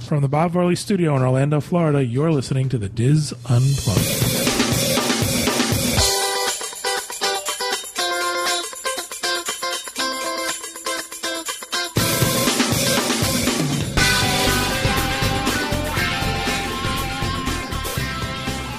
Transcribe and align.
From 0.00 0.22
the 0.22 0.28
Bob 0.28 0.52
Varley 0.52 0.76
Studio 0.76 1.14
in 1.16 1.22
Orlando, 1.22 1.60
Florida, 1.60 2.04
you're 2.04 2.32
listening 2.32 2.68
to 2.70 2.78
the 2.78 2.88
DIS 2.88 3.32
Unplugged. 3.48 4.28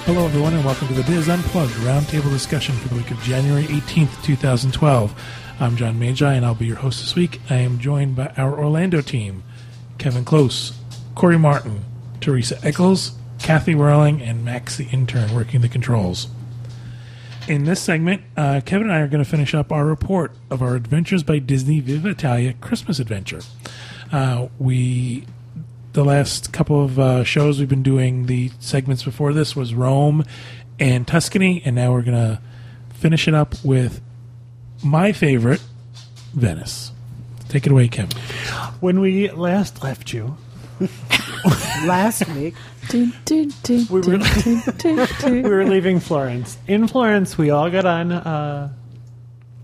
Hello, 0.06 0.24
everyone, 0.24 0.54
and 0.54 0.64
welcome 0.64 0.88
to 0.88 0.94
the 0.94 1.04
DIS 1.04 1.28
Unplugged 1.28 1.72
roundtable 1.74 2.30
discussion 2.30 2.74
for 2.74 2.88
the 2.88 2.96
week 2.96 3.12
of 3.12 3.20
January 3.20 3.64
18th, 3.64 4.24
2012. 4.24 5.14
I'm 5.60 5.76
John 5.76 5.98
Magi, 6.00 6.34
and 6.34 6.44
I'll 6.44 6.56
be 6.56 6.66
your 6.66 6.76
host 6.76 7.00
this 7.00 7.14
week. 7.14 7.40
I 7.48 7.56
am 7.56 7.78
joined 7.78 8.16
by 8.16 8.32
our 8.36 8.58
Orlando 8.58 9.02
team 9.02 9.44
Kevin 9.98 10.24
Close, 10.24 10.72
Corey 11.20 11.38
Martin, 11.38 11.84
Teresa 12.22 12.58
Eccles, 12.62 13.12
Kathy 13.40 13.74
Werling, 13.74 14.26
and 14.26 14.42
Max 14.42 14.78
the 14.78 14.86
intern 14.86 15.34
working 15.34 15.60
the 15.60 15.68
controls. 15.68 16.28
In 17.46 17.64
this 17.64 17.78
segment, 17.78 18.22
uh, 18.38 18.62
Kevin 18.64 18.86
and 18.86 18.96
I 18.96 19.00
are 19.00 19.06
going 19.06 19.22
to 19.22 19.28
finish 19.28 19.54
up 19.54 19.70
our 19.70 19.84
report 19.84 20.32
of 20.48 20.62
our 20.62 20.76
Adventures 20.76 21.22
by 21.22 21.38
Disney 21.38 21.80
Viva 21.80 22.08
Italia 22.08 22.54
Christmas 22.54 22.98
Adventure. 22.98 23.42
Uh, 24.10 24.48
we 24.58 25.26
the 25.92 26.06
last 26.06 26.54
couple 26.54 26.82
of 26.82 26.98
uh, 26.98 27.22
shows 27.22 27.58
we've 27.58 27.68
been 27.68 27.82
doing 27.82 28.24
the 28.24 28.50
segments 28.58 29.02
before 29.02 29.34
this 29.34 29.54
was 29.54 29.74
Rome 29.74 30.24
and 30.78 31.06
Tuscany, 31.06 31.60
and 31.66 31.76
now 31.76 31.92
we're 31.92 32.00
gonna 32.00 32.40
finish 32.94 33.28
it 33.28 33.34
up 33.34 33.62
with 33.62 34.00
my 34.82 35.12
favorite, 35.12 35.62
Venice. 36.32 36.92
Take 37.50 37.66
it 37.66 37.72
away, 37.72 37.88
Kevin. 37.88 38.16
When 38.80 39.00
we 39.00 39.30
last 39.30 39.82
left 39.82 40.14
you, 40.14 40.38
last 41.84 42.26
week. 42.28 42.54
we 43.90 44.00
were 44.00 44.18
we 45.24 45.42
were 45.42 45.64
leaving 45.64 46.00
Florence. 46.00 46.58
In 46.66 46.88
Florence, 46.88 47.36
we 47.38 47.50
all 47.50 47.70
got 47.70 47.84
on 47.84 48.12
uh, 48.12 48.72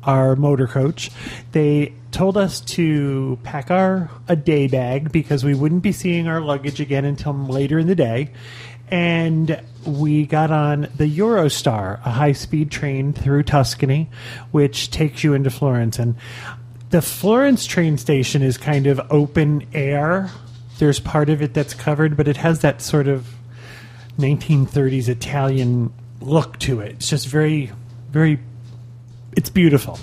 our 0.04 0.36
motor 0.36 0.66
coach. 0.66 1.10
They 1.52 1.92
told 2.12 2.36
us 2.36 2.60
to 2.60 3.38
pack 3.42 3.70
our 3.70 4.10
a 4.28 4.36
day 4.36 4.68
bag 4.68 5.12
because 5.12 5.44
we 5.44 5.54
wouldn't 5.54 5.82
be 5.82 5.92
seeing 5.92 6.28
our 6.28 6.40
luggage 6.40 6.80
again 6.80 7.04
until 7.04 7.34
later 7.34 7.78
in 7.78 7.86
the 7.86 7.94
day. 7.94 8.30
And 8.88 9.60
we 9.84 10.26
got 10.26 10.50
on 10.50 10.82
the 10.96 11.18
Eurostar, 11.18 11.98
a 12.06 12.10
high 12.10 12.32
speed 12.32 12.70
train 12.70 13.12
through 13.12 13.42
Tuscany, 13.42 14.08
which 14.52 14.90
takes 14.90 15.24
you 15.24 15.34
into 15.34 15.50
Florence. 15.50 15.98
And 15.98 16.14
the 16.90 17.02
Florence 17.02 17.66
train 17.66 17.98
station 17.98 18.42
is 18.42 18.56
kind 18.58 18.86
of 18.86 19.00
open 19.10 19.66
air. 19.74 20.30
There's 20.78 21.00
part 21.00 21.30
of 21.30 21.42
it 21.42 21.54
that's 21.54 21.74
covered, 21.74 22.16
but 22.16 22.28
it 22.28 22.36
has 22.38 22.60
that 22.60 22.82
sort 22.82 23.08
of 23.08 23.26
1930s 24.18 25.08
Italian 25.08 25.92
look 26.20 26.58
to 26.60 26.80
it. 26.80 26.92
It's 26.92 27.08
just 27.08 27.28
very, 27.28 27.72
very, 28.10 28.38
it's 29.36 29.50
beautiful 29.50 29.98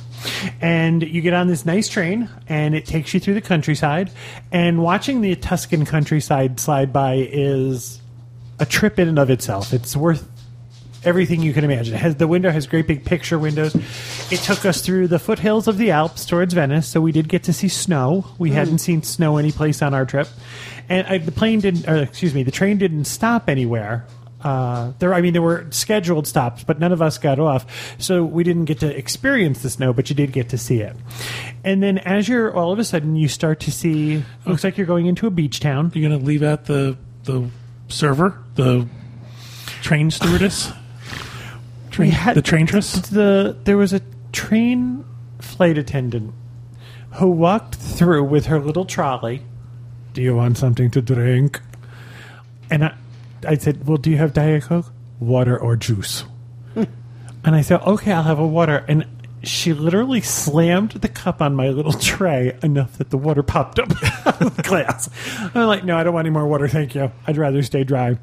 and 0.62 1.04
you 1.04 1.22
get 1.22 1.34
on 1.34 1.48
this 1.48 1.66
nice 1.66 1.90
train 1.90 2.30
and 2.48 2.76
it 2.76 2.86
takes 2.86 3.14
you 3.14 3.20
through 3.20 3.34
the 3.34 3.42
countryside 3.42 4.12
and 4.52 4.82
watching 4.82 5.22
the 5.22 5.36
tuscan 5.36 5.86
countryside 5.86 6.60
slide 6.60 6.94
by 6.94 7.16
is 7.16 8.02
a 8.60 8.66
trip 8.66 9.00
in 9.00 9.08
and 9.08 9.20
of 9.20 9.30
itself 9.30 9.74
it's 9.74 9.96
worth 9.96 10.30
everything 11.06 11.42
you 11.42 11.54
can 11.54 11.64
imagine 11.64 11.96
it 11.96 12.00
has 12.00 12.16
the 12.16 12.28
window 12.28 12.50
has 12.50 12.68
great 12.68 12.88
big 12.88 13.06
picture 13.06 13.38
windows 13.40 13.76
it 14.32 14.40
took 14.40 14.66
us 14.66 14.82
through 14.82 15.08
the 15.08 15.20
foothills 15.20 15.68
of 15.68 15.78
the 15.78 15.92
alps 15.92 16.26
towards 16.26 16.54
venice 16.54 16.88
so 16.88 17.02
we 17.02 17.12
did 17.12 17.28
get 17.28 17.44
to 17.44 17.54
see 17.54 17.68
snow 17.68 18.26
we 18.38 18.50
mm. 18.50 18.54
hadn't 18.54 18.80
seen 18.80 19.02
snow 19.04 19.38
anyplace 19.38 19.82
on 19.82 19.94
our 19.94 20.06
trip 20.06 20.28
and 20.90 21.08
I, 21.08 21.18
the 21.18 21.32
plane 21.32 21.60
didn't 21.60 21.88
or 21.88 21.98
excuse 21.98 22.34
me 22.34 22.44
the 22.44 22.52
train 22.52 22.78
didn't 22.78 23.06
stop 23.06 23.50
anywhere 23.50 24.06
uh, 24.44 24.92
there, 25.00 25.14
I 25.14 25.22
mean, 25.22 25.34
there 25.34 25.42
were 25.42 25.66
scheduled 25.70 26.28
stops, 26.28 26.64
but 26.64 26.80
none 26.80 26.92
of 26.92 27.02
us 27.02 27.18
got 27.18 27.40
off, 27.40 27.96
so 27.98 28.26
we 28.26 28.44
didn't 28.44 28.66
get 28.66 28.80
to 28.82 28.96
experience 28.96 29.62
the 29.62 29.70
snow, 29.70 29.94
but 29.94 30.10
you 30.10 30.16
did 30.16 30.34
get 30.34 30.50
to 30.50 30.58
see 30.58 30.82
it. 30.82 30.96
And 31.64 31.82
then, 31.82 31.98
as 32.00 32.28
you're 32.28 32.54
all 32.54 32.74
of 32.74 32.80
a 32.80 32.84
sudden, 32.84 33.16
you 33.16 33.30
start 33.30 33.62
to 33.62 33.72
see. 33.72 34.24
Looks 34.46 34.64
like 34.64 34.78
you're 34.78 34.88
going 34.88 35.06
into 35.06 35.28
a 35.28 35.32
beach 35.32 35.62
town. 35.62 35.92
You're 35.94 36.10
going 36.10 36.20
to 36.20 36.26
leave 36.26 36.44
out 36.44 36.66
the 36.66 36.98
the 37.24 37.50
server, 37.88 38.38
the 38.56 38.86
train 39.82 40.12
stewardess, 40.12 40.72
train, 41.94 42.12
had, 42.12 42.36
the 42.36 42.42
traintress. 42.42 42.94
The 43.10 43.56
there 43.64 43.78
was 43.78 43.94
a 43.94 44.02
train 44.32 45.06
flight 45.40 45.78
attendant 45.78 46.34
who 47.14 47.30
walked 47.30 47.76
through 47.76 48.24
with 48.24 48.48
her 48.48 48.60
little 48.60 48.86
trolley. 48.86 49.44
Do 50.14 50.22
you 50.22 50.36
want 50.36 50.58
something 50.58 50.92
to 50.92 51.02
drink? 51.02 51.62
And 52.70 52.86
I, 52.86 52.96
I 53.48 53.56
said, 53.56 53.88
"Well, 53.88 53.98
do 53.98 54.10
you 54.10 54.18
have 54.18 54.34
Diet 54.34 54.64
Coke, 54.64 54.92
water, 55.20 55.58
or 55.58 55.76
juice?" 55.76 56.26
and 56.76 56.88
I 57.56 57.62
said, 57.62 57.82
"Okay, 57.82 58.12
I'll 58.12 58.24
have 58.24 58.40
a 58.40 58.48
water." 58.48 58.84
And 58.88 59.06
she 59.44 59.74
literally 59.74 60.22
slammed 60.22 60.92
the 60.92 61.10
cup 61.10 61.42
on 61.42 61.56
my 61.56 61.70
little 61.70 61.94
tray 61.94 62.58
enough 62.64 62.98
that 62.98 63.10
the 63.10 63.18
water 63.18 63.44
popped 63.44 63.78
up 63.78 63.92
out 64.26 64.42
of 64.42 64.56
the 64.56 64.64
glass. 64.64 65.10
I'm 65.54 65.68
like, 65.68 65.84
"No, 65.84 65.98
I 65.98 66.04
don't 66.04 66.14
want 66.14 66.26
any 66.26 66.34
more 66.34 66.48
water, 66.48 66.68
thank 66.68 66.96
you. 66.96 67.12
I'd 67.28 67.38
rather 67.38 67.62
stay 67.62 67.84
dry." 67.84 68.18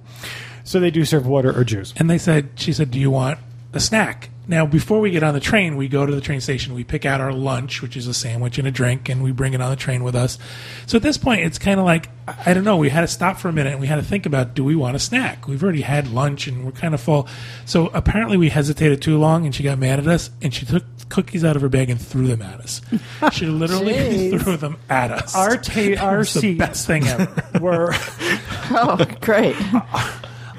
So 0.62 0.78
they 0.78 0.90
do 0.90 1.04
serve 1.04 1.26
water 1.26 1.56
or 1.56 1.64
juice. 1.64 1.94
And 1.96 2.08
they 2.08 2.18
said, 2.18 2.50
she 2.56 2.72
said, 2.72 2.90
"Do 2.90 2.98
you 2.98 3.10
want 3.10 3.38
a 3.72 3.80
snack?" 3.80 4.30
Now, 4.50 4.66
before 4.66 4.98
we 4.98 5.12
get 5.12 5.22
on 5.22 5.32
the 5.32 5.38
train, 5.38 5.76
we 5.76 5.86
go 5.86 6.04
to 6.04 6.12
the 6.12 6.20
train 6.20 6.40
station. 6.40 6.74
We 6.74 6.82
pick 6.82 7.06
out 7.06 7.20
our 7.20 7.32
lunch, 7.32 7.82
which 7.82 7.96
is 7.96 8.08
a 8.08 8.14
sandwich 8.14 8.58
and 8.58 8.66
a 8.66 8.72
drink, 8.72 9.08
and 9.08 9.22
we 9.22 9.30
bring 9.30 9.54
it 9.54 9.60
on 9.60 9.70
the 9.70 9.76
train 9.76 10.02
with 10.02 10.16
us. 10.16 10.40
So 10.86 10.96
at 10.96 11.04
this 11.04 11.16
point, 11.16 11.42
it's 11.42 11.56
kind 11.56 11.78
of 11.78 11.86
like 11.86 12.08
I 12.26 12.52
don't 12.52 12.64
know. 12.64 12.76
We 12.76 12.88
had 12.88 13.02
to 13.02 13.06
stop 13.06 13.38
for 13.38 13.48
a 13.48 13.52
minute 13.52 13.72
and 13.72 13.80
we 13.80 13.86
had 13.86 13.96
to 13.96 14.02
think 14.02 14.26
about: 14.26 14.54
Do 14.54 14.64
we 14.64 14.74
want 14.74 14.96
a 14.96 14.98
snack? 14.98 15.46
We've 15.46 15.62
already 15.62 15.82
had 15.82 16.08
lunch 16.08 16.48
and 16.48 16.64
we're 16.64 16.72
kind 16.72 16.94
of 16.94 17.00
full. 17.00 17.28
So 17.64 17.88
apparently, 17.94 18.36
we 18.36 18.48
hesitated 18.48 19.00
too 19.00 19.18
long, 19.18 19.46
and 19.46 19.54
she 19.54 19.62
got 19.62 19.78
mad 19.78 20.00
at 20.00 20.08
us, 20.08 20.30
and 20.42 20.52
she 20.52 20.66
took 20.66 20.82
cookies 21.10 21.44
out 21.44 21.54
of 21.54 21.62
her 21.62 21.68
bag 21.68 21.88
and 21.88 22.00
threw 22.00 22.26
them 22.26 22.42
at 22.42 22.60
us. 22.60 22.80
She 23.32 23.46
literally 23.46 24.36
threw 24.36 24.56
them 24.56 24.78
at 24.88 25.12
us. 25.12 25.36
Our 25.36 25.56
ta- 25.58 25.94
our 26.00 26.24
seats, 26.24 26.40
the 26.42 26.54
best 26.54 26.86
thing 26.88 27.06
ever. 27.06 27.60
were 27.60 27.90
oh 28.72 29.06
great. 29.20 29.54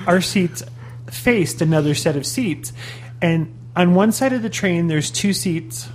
our 0.08 0.22
seats 0.22 0.64
faced 1.12 1.62
another 1.62 1.94
set 1.94 2.16
of 2.16 2.26
seats, 2.26 2.74
and 3.22 3.58
on 3.76 3.94
one 3.94 4.12
side 4.12 4.34
of 4.34 4.42
the 4.42 4.50
train, 4.50 4.88
there's 4.88 5.12
two 5.12 5.34
seats 5.34 5.88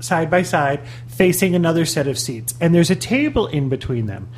side 0.00 0.30
by 0.30 0.42
side 0.42 0.86
facing 1.08 1.54
another 1.54 1.84
set 1.84 2.06
of 2.06 2.18
seats, 2.18 2.54
and 2.60 2.74
there's 2.74 2.90
a 2.90 2.96
table 2.96 3.46
in 3.46 3.68
between 3.68 4.06
them. 4.06 4.28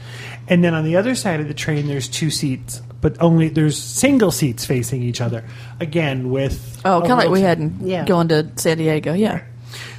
And 0.49 0.63
then 0.63 0.75
on 0.75 0.85
the 0.85 0.97
other 0.97 1.15
side 1.15 1.41
of 1.41 1.49
the 1.49 1.55
train, 1.55 1.89
there's 1.89 2.09
two 2.09 2.31
seats, 2.31 2.81
but 3.01 3.21
only 3.21 3.49
there's 3.49 3.77
single 3.77 4.31
seats 4.31 4.65
facing 4.65 5.03
each 5.03 5.21
other. 5.21 5.45
Again, 5.81 6.31
with 6.31 6.81
oh, 6.85 7.01
kind 7.01 7.13
of 7.13 7.19
like 7.19 7.31
we 7.31 7.41
had 7.41 7.59
in, 7.59 7.79
yeah. 7.83 8.05
going 8.05 8.29
to 8.29 8.51
San 8.57 8.79
Diego, 8.79 9.13
yeah. 9.13 9.43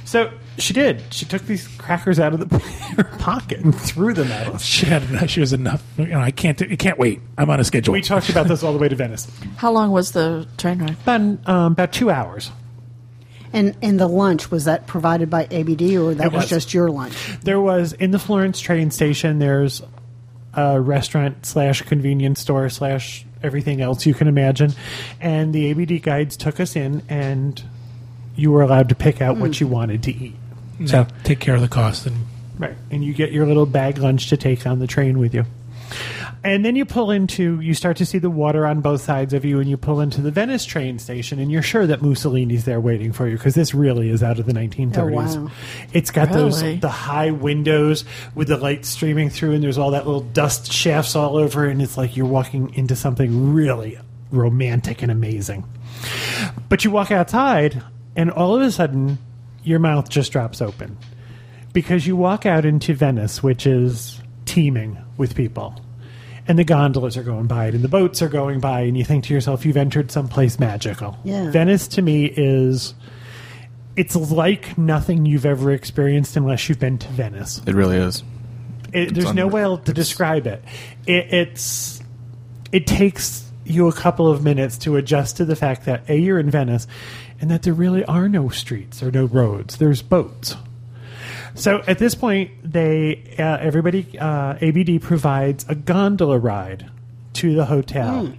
So 0.04 0.32
she 0.58 0.72
did. 0.72 1.02
She 1.10 1.24
took 1.24 1.42
these 1.42 1.66
crackers 1.78 2.18
out 2.18 2.34
of 2.34 2.48
the 2.48 2.58
her 2.58 3.04
pocket 3.18 3.60
and 3.60 3.74
threw 3.74 4.12
them 4.12 4.30
at 4.30 4.48
us. 4.48 4.64
She 4.64 4.86
had. 4.86 5.02
Enough 5.04 5.30
she 5.30 5.40
was 5.40 5.52
enough. 5.52 5.82
You 5.96 6.06
know, 6.06 6.20
I 6.20 6.30
can't. 6.30 6.60
I 6.60 6.76
can't 6.76 6.98
wait. 6.98 7.20
I'm 7.36 7.48
on 7.48 7.60
a 7.60 7.64
schedule. 7.64 7.92
We 7.92 8.02
talked 8.02 8.28
about 8.28 8.48
this 8.48 8.62
all 8.62 8.72
the 8.72 8.78
way 8.78 8.88
to 8.88 8.96
Venice. 8.96 9.30
How 9.56 9.70
long 9.70 9.90
was 9.90 10.12
the 10.12 10.46
train 10.56 10.80
ride? 10.80 10.90
About 10.90 11.20
um, 11.20 11.72
about 11.72 11.92
two 11.92 12.10
hours. 12.10 12.50
And 13.52 13.76
and 13.80 13.98
the 13.98 14.08
lunch 14.08 14.50
was 14.50 14.64
that 14.64 14.86
provided 14.86 15.30
by 15.30 15.44
ABD 15.44 15.96
or 15.96 16.14
that 16.14 16.32
was. 16.32 16.42
was. 16.42 16.50
just 16.50 16.74
your 16.74 16.90
lunch? 16.90 17.14
There 17.42 17.60
was 17.60 17.92
in 17.94 18.10
the 18.10 18.18
Florence 18.18 18.60
train 18.60 18.90
station. 18.90 19.38
There's 19.38 19.82
a 20.54 20.80
restaurant 20.80 21.46
slash 21.46 21.82
convenience 21.82 22.40
store 22.40 22.68
slash 22.68 23.24
everything 23.42 23.80
else 23.80 24.04
you 24.04 24.14
can 24.14 24.26
imagine, 24.28 24.74
and 25.20 25.54
the 25.54 25.70
ABD 25.70 26.02
guides 26.02 26.36
took 26.36 26.58
us 26.60 26.74
in, 26.74 27.02
and 27.08 27.62
you 28.34 28.50
were 28.50 28.62
allowed 28.62 28.88
to 28.88 28.94
pick 28.94 29.22
out 29.22 29.36
mm. 29.36 29.40
what 29.40 29.56
hmm. 29.56 29.64
you 29.64 29.68
wanted 29.68 30.02
to 30.02 30.14
eat. 30.14 30.34
So 30.86 31.06
take 31.24 31.40
care 31.40 31.54
of 31.54 31.60
the 31.60 31.68
cost 31.68 32.06
and 32.06 32.16
right, 32.58 32.76
and 32.90 33.04
you 33.04 33.12
get 33.12 33.32
your 33.32 33.46
little 33.46 33.66
bag 33.66 33.98
lunch 33.98 34.28
to 34.28 34.36
take 34.36 34.66
on 34.66 34.78
the 34.78 34.86
train 34.86 35.18
with 35.18 35.34
you. 35.34 35.44
And 36.44 36.64
then 36.64 36.76
you 36.76 36.84
pull 36.84 37.10
into, 37.10 37.60
you 37.60 37.74
start 37.74 37.96
to 37.96 38.06
see 38.06 38.18
the 38.18 38.30
water 38.30 38.64
on 38.64 38.80
both 38.80 39.00
sides 39.00 39.34
of 39.34 39.44
you, 39.44 39.58
and 39.58 39.68
you 39.68 39.76
pull 39.76 40.00
into 40.00 40.20
the 40.20 40.30
Venice 40.30 40.64
train 40.64 40.98
station, 40.98 41.40
and 41.40 41.50
you're 41.50 41.62
sure 41.62 41.86
that 41.86 42.00
Mussolini's 42.00 42.64
there 42.64 42.80
waiting 42.80 43.12
for 43.12 43.26
you 43.26 43.36
because 43.36 43.54
this 43.54 43.74
really 43.74 44.08
is 44.08 44.22
out 44.22 44.38
of 44.38 44.46
the 44.46 44.52
1930s. 44.52 45.36
Oh, 45.36 45.40
wow. 45.44 45.50
It's 45.92 46.10
got 46.10 46.28
really? 46.28 46.42
those 46.42 46.80
the 46.80 46.88
high 46.88 47.32
windows 47.32 48.04
with 48.34 48.48
the 48.48 48.56
light 48.56 48.84
streaming 48.84 49.30
through, 49.30 49.54
and 49.54 49.64
there's 49.64 49.78
all 49.78 49.90
that 49.90 50.06
little 50.06 50.20
dust 50.20 50.72
shafts 50.72 51.16
all 51.16 51.36
over, 51.36 51.66
and 51.66 51.82
it's 51.82 51.96
like 51.96 52.16
you're 52.16 52.26
walking 52.26 52.72
into 52.74 52.94
something 52.94 53.52
really 53.52 53.98
romantic 54.30 55.02
and 55.02 55.10
amazing. 55.10 55.64
But 56.68 56.84
you 56.84 56.92
walk 56.92 57.10
outside, 57.10 57.82
and 58.14 58.30
all 58.30 58.54
of 58.54 58.62
a 58.62 58.70
sudden, 58.70 59.18
your 59.68 59.78
mouth 59.78 60.08
just 60.08 60.32
drops 60.32 60.60
open 60.60 60.96
because 61.72 62.06
you 62.06 62.16
walk 62.16 62.46
out 62.46 62.64
into 62.64 62.94
Venice, 62.94 63.42
which 63.42 63.66
is 63.66 64.20
teeming 64.46 64.98
with 65.16 65.34
people. 65.34 65.80
And 66.46 66.58
the 66.58 66.64
gondolas 66.64 67.16
are 67.18 67.22
going 67.22 67.46
by 67.46 67.66
and 67.66 67.84
the 67.84 67.88
boats 67.88 68.22
are 68.22 68.28
going 68.28 68.58
by, 68.58 68.80
and 68.80 68.96
you 68.96 69.04
think 69.04 69.24
to 69.24 69.34
yourself, 69.34 69.66
you've 69.66 69.76
entered 69.76 70.10
someplace 70.10 70.58
magical. 70.58 71.18
Yeah. 71.22 71.50
Venice 71.50 71.86
to 71.88 72.02
me 72.02 72.24
is. 72.24 72.94
It's 73.96 74.14
like 74.14 74.78
nothing 74.78 75.26
you've 75.26 75.44
ever 75.44 75.72
experienced 75.72 76.36
unless 76.36 76.68
you've 76.68 76.78
been 76.78 76.98
to 76.98 77.08
Venice. 77.08 77.60
It 77.66 77.74
really 77.74 77.96
is. 77.96 78.22
It, 78.92 79.12
there's 79.12 79.34
no 79.34 79.48
way 79.48 79.62
to 79.84 79.92
describe 79.92 80.46
it. 80.46 80.64
it. 81.06 81.32
It's 81.34 82.00
it 82.72 82.86
takes 82.86 83.44
you 83.64 83.88
a 83.88 83.92
couple 83.92 84.28
of 84.28 84.42
minutes 84.42 84.78
to 84.78 84.96
adjust 84.96 85.36
to 85.38 85.44
the 85.44 85.56
fact 85.56 85.84
that 85.84 86.08
a 86.08 86.16
you're 86.16 86.38
in 86.38 86.50
Venice, 86.50 86.86
and 87.40 87.50
that 87.50 87.62
there 87.62 87.74
really 87.74 88.04
are 88.04 88.28
no 88.28 88.48
streets 88.48 89.02
or 89.02 89.10
no 89.10 89.26
roads. 89.26 89.76
There's 89.76 90.02
boats. 90.02 90.56
So 91.54 91.82
at 91.86 91.98
this 91.98 92.14
point, 92.14 92.50
they 92.62 93.34
uh, 93.38 93.58
everybody 93.58 94.18
uh, 94.18 94.56
ABD 94.60 95.02
provides 95.02 95.66
a 95.68 95.74
gondola 95.74 96.38
ride 96.38 96.90
to 97.34 97.54
the 97.54 97.64
hotel. 97.64 98.26
Mm. 98.26 98.38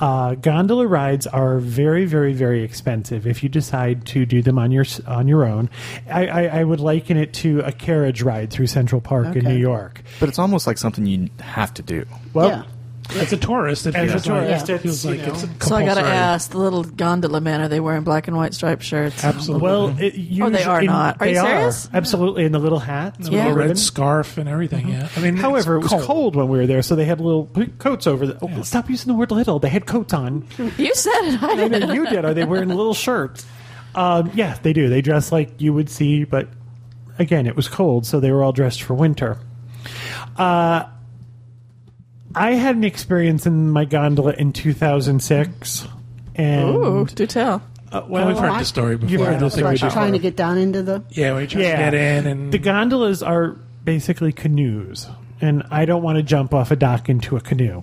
Uh, 0.00 0.34
gondola 0.36 0.86
rides 0.86 1.26
are 1.26 1.58
very, 1.58 2.04
very, 2.04 2.32
very 2.32 2.62
expensive 2.62 3.26
if 3.26 3.42
you 3.42 3.48
decide 3.48 4.06
to 4.06 4.24
do 4.24 4.42
them 4.42 4.58
on 4.58 4.70
your 4.70 4.84
on 5.06 5.26
your 5.26 5.44
own. 5.44 5.68
I, 6.08 6.26
I, 6.26 6.42
I 6.60 6.64
would 6.64 6.80
liken 6.80 7.16
it 7.16 7.32
to 7.34 7.60
a 7.60 7.72
carriage 7.72 8.22
ride 8.22 8.50
through 8.50 8.68
Central 8.68 9.00
Park 9.00 9.28
okay. 9.28 9.40
in 9.40 9.44
New 9.46 9.56
York. 9.56 10.02
But 10.20 10.28
it's 10.28 10.38
almost 10.38 10.66
like 10.66 10.78
something 10.78 11.04
you 11.04 11.30
have 11.40 11.74
to 11.74 11.82
do. 11.82 12.06
Well, 12.32 12.48
yeah. 12.48 12.62
As 13.10 13.32
a 13.32 13.36
tourist, 13.38 13.86
it 13.86 13.92
feels, 13.92 14.14
a 14.14 14.20
tourist, 14.20 14.68
like, 14.68 14.76
it 14.76 14.82
feels 14.82 15.04
like 15.04 15.20
it's 15.20 15.66
So 15.66 15.76
I 15.76 15.84
got 15.84 15.94
to 15.94 16.02
ask, 16.02 16.50
the 16.50 16.58
little 16.58 16.84
gondola 16.84 17.40
man, 17.40 17.62
are 17.62 17.68
they 17.68 17.80
wearing 17.80 18.04
black 18.04 18.28
and 18.28 18.36
white 18.36 18.52
striped 18.52 18.82
shirts? 18.82 19.24
Absolutely. 19.24 19.64
Well, 19.64 19.96
it, 19.98 20.14
oh, 20.42 20.50
they 20.50 20.64
are 20.64 20.80
in, 20.80 20.86
not. 20.86 21.20
Are 21.20 21.26
you 21.26 21.36
serious? 21.36 21.86
Are, 21.86 21.96
absolutely, 21.96 22.44
in 22.44 22.52
the 22.52 22.58
little 22.58 22.78
hats, 22.78 23.18
the 23.18 23.32
yeah. 23.32 23.44
little 23.44 23.58
red 23.58 23.78
scarf 23.78 24.36
and 24.36 24.48
everything. 24.48 24.86
Mm-hmm. 24.86 25.00
Yeah. 25.00 25.08
I 25.16 25.20
mean, 25.20 25.36
however, 25.36 25.76
it 25.76 25.80
was 25.80 25.90
cold. 25.90 26.02
cold. 26.04 26.36
when 26.36 26.48
we 26.48 26.58
were 26.58 26.66
there, 26.66 26.82
so 26.82 26.96
they 26.96 27.06
had 27.06 27.20
little 27.20 27.50
coats 27.78 28.06
over. 28.06 28.26
The, 28.26 28.38
oh, 28.42 28.48
yeah. 28.48 28.62
Stop 28.62 28.90
using 28.90 29.10
the 29.10 29.18
word 29.18 29.30
little. 29.30 29.58
They 29.58 29.70
had 29.70 29.86
coats 29.86 30.12
on. 30.12 30.46
You 30.78 30.94
said 30.94 31.20
it. 31.22 31.42
I 31.42 31.56
didn't. 31.56 31.88
No, 31.88 31.92
you 31.94 32.06
did. 32.06 32.24
Are 32.24 32.34
they 32.34 32.44
wearing 32.44 32.68
little 32.68 32.94
shirts? 32.94 33.44
Um, 33.94 34.30
yeah, 34.34 34.56
they 34.62 34.72
do. 34.72 34.88
They 34.88 35.00
dress 35.00 35.32
like 35.32 35.60
you 35.60 35.72
would 35.72 35.90
see, 35.90 36.24
but 36.24 36.48
again, 37.18 37.46
it 37.46 37.56
was 37.56 37.68
cold, 37.68 38.06
so 38.06 38.20
they 38.20 38.30
were 38.30 38.44
all 38.44 38.52
dressed 38.52 38.82
for 38.82 38.94
winter. 38.94 39.38
Uh, 40.36 40.84
I 42.38 42.52
had 42.52 42.76
an 42.76 42.84
experience 42.84 43.46
in 43.46 43.70
my 43.70 43.84
gondola 43.84 44.32
in 44.32 44.52
2006. 44.52 45.86
And 46.36 46.76
Ooh, 46.76 47.06
do 47.06 47.26
tell. 47.26 47.62
Uh, 47.90 48.04
well, 48.06 48.28
we've 48.28 48.38
heard 48.38 48.60
the 48.60 48.64
story 48.64 48.96
before. 48.96 49.28
I 49.28 49.38
don't 49.38 49.50
think 49.50 49.66
we 49.66 49.76
trying 49.78 50.12
to 50.12 50.18
get 50.18 50.36
down 50.36 50.58
into 50.58 50.82
the. 50.82 51.02
Yeah, 51.10 51.36
we 51.36 51.46
trying 51.46 51.64
yeah. 51.64 51.90
to 51.90 51.90
get 51.90 51.94
in, 51.94 52.26
and 52.26 52.52
the 52.52 52.58
gondolas 52.58 53.22
are 53.22 53.56
basically 53.84 54.32
canoes, 54.32 55.08
and 55.40 55.62
I 55.70 55.86
don't 55.86 56.02
want 56.02 56.16
to 56.16 56.22
jump 56.22 56.52
off 56.52 56.70
a 56.70 56.76
dock 56.76 57.08
into 57.08 57.36
a 57.36 57.40
canoe. 57.40 57.82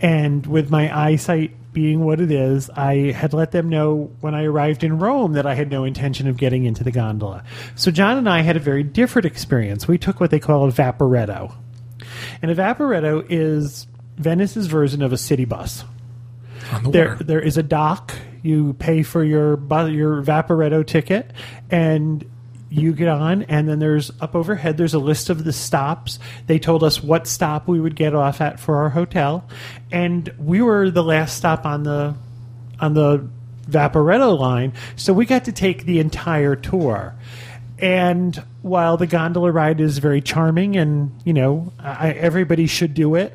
And 0.00 0.46
with 0.46 0.70
my 0.70 0.94
eyesight 0.94 1.52
being 1.72 2.04
what 2.04 2.20
it 2.20 2.30
is, 2.30 2.70
I 2.70 3.12
had 3.12 3.34
let 3.34 3.52
them 3.52 3.68
know 3.68 4.10
when 4.20 4.34
I 4.34 4.44
arrived 4.44 4.82
in 4.82 4.98
Rome 4.98 5.34
that 5.34 5.46
I 5.46 5.54
had 5.54 5.70
no 5.70 5.84
intention 5.84 6.26
of 6.26 6.38
getting 6.38 6.64
into 6.64 6.82
the 6.82 6.90
gondola. 6.90 7.44
So 7.74 7.90
John 7.90 8.16
and 8.16 8.28
I 8.28 8.40
had 8.40 8.56
a 8.56 8.60
very 8.60 8.82
different 8.82 9.26
experience. 9.26 9.86
We 9.86 9.98
took 9.98 10.18
what 10.18 10.30
they 10.30 10.40
call 10.40 10.66
a 10.66 10.72
vaporetto. 10.72 11.54
And 12.42 12.50
a 12.50 12.54
Vaporetto 12.54 13.24
is 13.28 13.86
Venice's 14.16 14.66
version 14.66 15.02
of 15.02 15.12
a 15.12 15.18
city 15.18 15.44
bus. 15.44 15.84
On 16.72 16.84
the 16.84 16.90
there, 16.90 17.08
water. 17.10 17.24
there 17.24 17.40
is 17.40 17.56
a 17.56 17.62
dock. 17.62 18.14
You 18.42 18.74
pay 18.74 19.02
for 19.02 19.24
your 19.24 19.56
bu- 19.56 19.88
your 19.90 20.22
Vaporetto 20.22 20.86
ticket, 20.86 21.32
and 21.70 22.24
you 22.68 22.92
get 22.92 23.08
on. 23.08 23.42
And 23.44 23.68
then 23.68 23.78
there's 23.78 24.10
up 24.20 24.34
overhead. 24.34 24.76
There's 24.76 24.94
a 24.94 24.98
list 24.98 25.30
of 25.30 25.44
the 25.44 25.52
stops. 25.52 26.18
They 26.46 26.58
told 26.58 26.82
us 26.82 27.02
what 27.02 27.26
stop 27.26 27.68
we 27.68 27.80
would 27.80 27.94
get 27.96 28.14
off 28.14 28.40
at 28.40 28.58
for 28.58 28.76
our 28.78 28.90
hotel, 28.90 29.48
and 29.92 30.32
we 30.38 30.62
were 30.62 30.90
the 30.90 31.02
last 31.04 31.36
stop 31.36 31.64
on 31.66 31.82
the 31.84 32.14
on 32.80 32.94
the 32.94 33.28
Vaporetto 33.68 34.38
line, 34.38 34.72
so 34.96 35.12
we 35.12 35.26
got 35.26 35.44
to 35.46 35.52
take 35.52 35.84
the 35.84 35.98
entire 35.98 36.54
tour. 36.56 37.14
And 37.78 38.42
while 38.66 38.96
the 38.96 39.06
gondola 39.06 39.52
ride 39.52 39.80
is 39.80 39.98
very 39.98 40.20
charming 40.20 40.76
and, 40.76 41.12
you 41.24 41.32
know, 41.32 41.72
I, 41.78 42.10
everybody 42.10 42.66
should 42.66 42.94
do 42.94 43.14
it, 43.14 43.32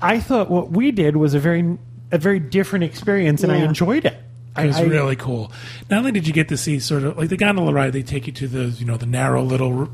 I 0.00 0.20
thought 0.20 0.50
what 0.50 0.70
we 0.70 0.92
did 0.92 1.16
was 1.16 1.34
a 1.34 1.40
very 1.40 1.78
a 2.10 2.18
very 2.18 2.38
different 2.38 2.84
experience 2.84 3.42
and 3.42 3.52
yeah. 3.52 3.58
I 3.58 3.62
enjoyed 3.62 4.04
it. 4.04 4.18
It 4.56 4.66
was 4.66 4.76
I, 4.76 4.82
really 4.82 5.16
cool. 5.16 5.52
Not 5.90 5.98
only 6.00 6.12
did 6.12 6.26
you 6.26 6.32
get 6.32 6.48
to 6.48 6.56
see 6.56 6.78
sort 6.80 7.04
of 7.04 7.16
like 7.16 7.28
the 7.28 7.36
gondola 7.36 7.72
ride, 7.72 7.92
they 7.92 8.02
take 8.02 8.26
you 8.26 8.32
to 8.34 8.48
the 8.48 8.64
you 8.66 8.84
know 8.84 8.96
the 8.96 9.06
narrow 9.06 9.42
little 9.42 9.88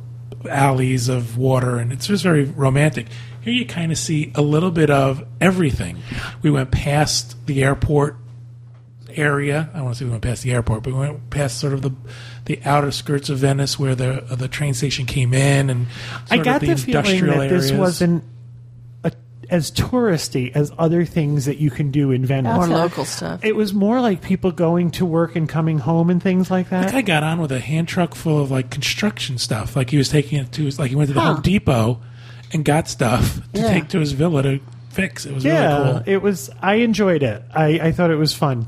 alleys 0.49 1.09
of 1.09 1.37
water, 1.39 1.79
and 1.79 1.93
it's 1.93 2.07
just 2.07 2.23
very 2.23 2.45
romantic. 2.45 3.07
Here 3.43 3.53
you 3.53 3.67
kind 3.67 3.93
of 3.93 3.99
see 3.99 4.33
a 4.35 4.43
little 4.43 4.71
bit 4.71 4.91
of 4.91 5.27
everything. 5.41 5.99
We 6.43 6.51
went 6.51 6.71
past 6.71 7.47
the 7.47 7.63
airport 7.63 8.17
area. 9.11 9.71
I 9.75 9.83
want 9.83 9.95
to 9.95 9.99
say 9.99 10.05
we 10.07 10.13
went 10.13 10.23
past 10.23 10.43
the 10.43 10.53
airport, 10.53 10.83
but 10.83 10.93
we 10.95 10.99
went 10.99 11.31
past 11.31 11.59
sort 11.59 11.73
of 11.73 11.83
the 11.83 11.93
the 12.47 12.61
outer 12.65 12.91
skirts 12.91 13.29
of 13.29 13.39
Venice 13.39 13.79
where 13.79 13.95
the 13.95 14.23
uh, 14.25 14.35
the 14.35 14.49
train 14.49 14.75
station 14.75 15.07
came 15.07 15.33
in, 15.33 15.71
and 15.71 15.87
I 16.31 16.39
got 16.39 16.61
the, 16.61 16.69
the 16.69 16.77
feeling 16.77 17.27
that 17.27 17.37
areas. 17.37 17.71
this 17.71 17.73
wasn't 17.73 18.25
a, 19.03 19.13
as 19.49 19.71
touristy 19.71 20.55
as 20.55 20.71
other 20.79 21.05
things 21.05 21.47
that 21.47 21.57
you 21.57 21.71
can 21.71 21.91
do 21.91 22.11
in 22.11 22.25
Venice. 22.27 22.55
More 22.55 22.67
local 22.67 23.05
stuff. 23.05 23.45
It 23.45 23.57
was 23.57 23.73
more 23.73 24.01
like 24.01 24.21
people 24.21 24.53
going 24.53 24.91
to 24.93 25.07
work 25.07 25.37
and 25.37 25.49
coming 25.49 25.79
home 25.79 26.11
and 26.11 26.23
things 26.23 26.51
like 26.51 26.69
that. 26.69 26.87
The 26.87 26.93
guy 26.93 27.03
got 27.03 27.23
on 27.23 27.41
with 27.41 27.53
a 27.53 27.61
hand 27.61 27.89
truck 27.89 28.15
full 28.15 28.43
of 28.43 28.51
like 28.51 28.71
construction 28.71 29.39
stuff. 29.39 29.75
Like 29.75 29.91
he 29.91 29.97
was 29.97 30.11
taking 30.11 30.39
it 30.39 30.53
to 30.53 30.69
like 30.71 30.91
he 30.91 30.97
went 30.97 31.09
to 31.09 31.15
the 31.15 31.21
huh. 31.21 31.35
Home 31.35 31.43
Depot 31.43 32.01
and 32.53 32.65
got 32.65 32.89
stuff 32.89 33.41
to 33.55 33.61
yeah. 33.61 33.73
take 33.73 33.89
to 33.89 34.01
his 34.01 34.13
villa 34.13 34.43
to 34.43 34.61
fix. 34.91 35.25
It 35.27 35.35
was 35.35 35.45
yeah, 35.45 35.79
really 35.79 35.93
cool. 35.93 36.03
It 36.07 36.23
was. 36.23 36.51
I 36.61 36.75
enjoyed 36.77 37.23
it. 37.23 37.43
I, 37.55 37.81
I 37.81 37.93
thought 37.93 38.11
it 38.11 38.17
was 38.17 38.35
fun. 38.35 38.67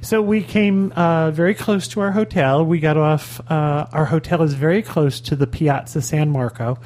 So 0.00 0.22
we 0.22 0.42
came 0.42 0.92
uh, 0.92 1.30
very 1.30 1.54
close 1.54 1.88
to 1.88 2.00
our 2.00 2.12
hotel. 2.12 2.64
We 2.64 2.80
got 2.80 2.96
off. 2.96 3.40
Uh, 3.50 3.86
our 3.92 4.04
hotel 4.04 4.42
is 4.42 4.54
very 4.54 4.82
close 4.82 5.20
to 5.22 5.36
the 5.36 5.46
Piazza 5.46 6.02
San 6.02 6.30
Marco, 6.30 6.78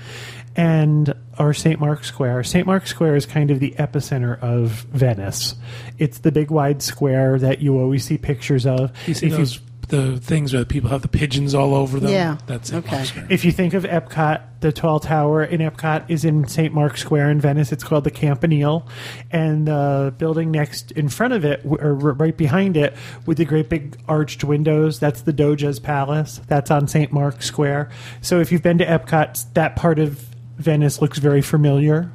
and 0.57 1.15
our 1.39 1.55
St. 1.55 1.81
Mark's 1.81 2.09
Square. 2.09 2.45
St. 2.45 2.67
Mark's 2.67 2.91
Square 2.91 3.17
is 3.17 3.27
kind 3.27 3.51
of 3.51 3.61
the 3.61 3.73
epicenter 3.79 4.39
of 4.41 4.71
Venice. 4.93 5.55
It's 5.99 6.19
the 6.19 6.33
big 6.33 6.51
wide 6.51 6.83
square 6.83 7.39
that 7.39 7.61
you 7.61 7.79
always 7.79 8.05
see 8.05 8.19
pictures 8.19 8.67
of. 8.67 8.93
You 9.07 9.15
see 9.15 9.27
if 9.27 9.33
those 9.33 9.57
you, 9.57 9.61
the 9.93 10.19
things 10.19 10.55
where 10.55 10.65
people 10.65 10.89
have 10.89 11.03
the 11.03 11.09
pigeons 11.09 11.55
all 11.55 11.75
over 11.75 12.01
them. 12.01 12.11
Yeah, 12.11 12.39
that's 12.47 12.73
okay. 12.73 13.05
If 13.29 13.45
you 13.45 13.53
think 13.53 13.75
of 13.75 13.85
Epcot, 13.85 14.41
the 14.61 14.73
tall 14.73 14.99
tower 15.01 15.45
in 15.45 15.61
Epcot 15.61 16.09
is 16.09 16.25
in 16.25 16.49
St. 16.49 16.73
Mark's 16.73 17.03
Square 17.03 17.31
in 17.31 17.41
Venice. 17.43 17.73
It's 17.73 17.85
called 17.85 18.05
the 18.05 18.11
Campanile, 18.11 18.89
and 19.31 19.69
the 19.69 20.15
building 20.17 20.51
next 20.51 20.93
in 20.93 21.11
front 21.11 21.35
of 21.35 21.45
it, 21.45 21.61
or 21.65 21.95
right 21.95 22.35
behind 22.35 22.79
it, 22.79 22.97
with 23.27 23.37
the 23.37 23.45
great 23.45 23.69
big 23.69 23.99
arched 24.09 24.43
windows, 24.45 24.99
that's 24.99 25.21
the 25.23 25.33
Doge's 25.33 25.79
Palace. 25.79 26.41
That's 26.49 26.71
on 26.71 26.89
St. 26.89 27.13
Mark's 27.13 27.45
Square. 27.45 27.91
So 28.23 28.41
if 28.41 28.51
you've 28.51 28.63
been 28.63 28.79
to 28.79 28.87
Epcot, 28.87 29.45
that 29.53 29.77
part 29.77 29.99
of 29.99 30.25
Venice 30.57 31.03
looks 31.03 31.19
very 31.19 31.43
familiar. 31.43 32.11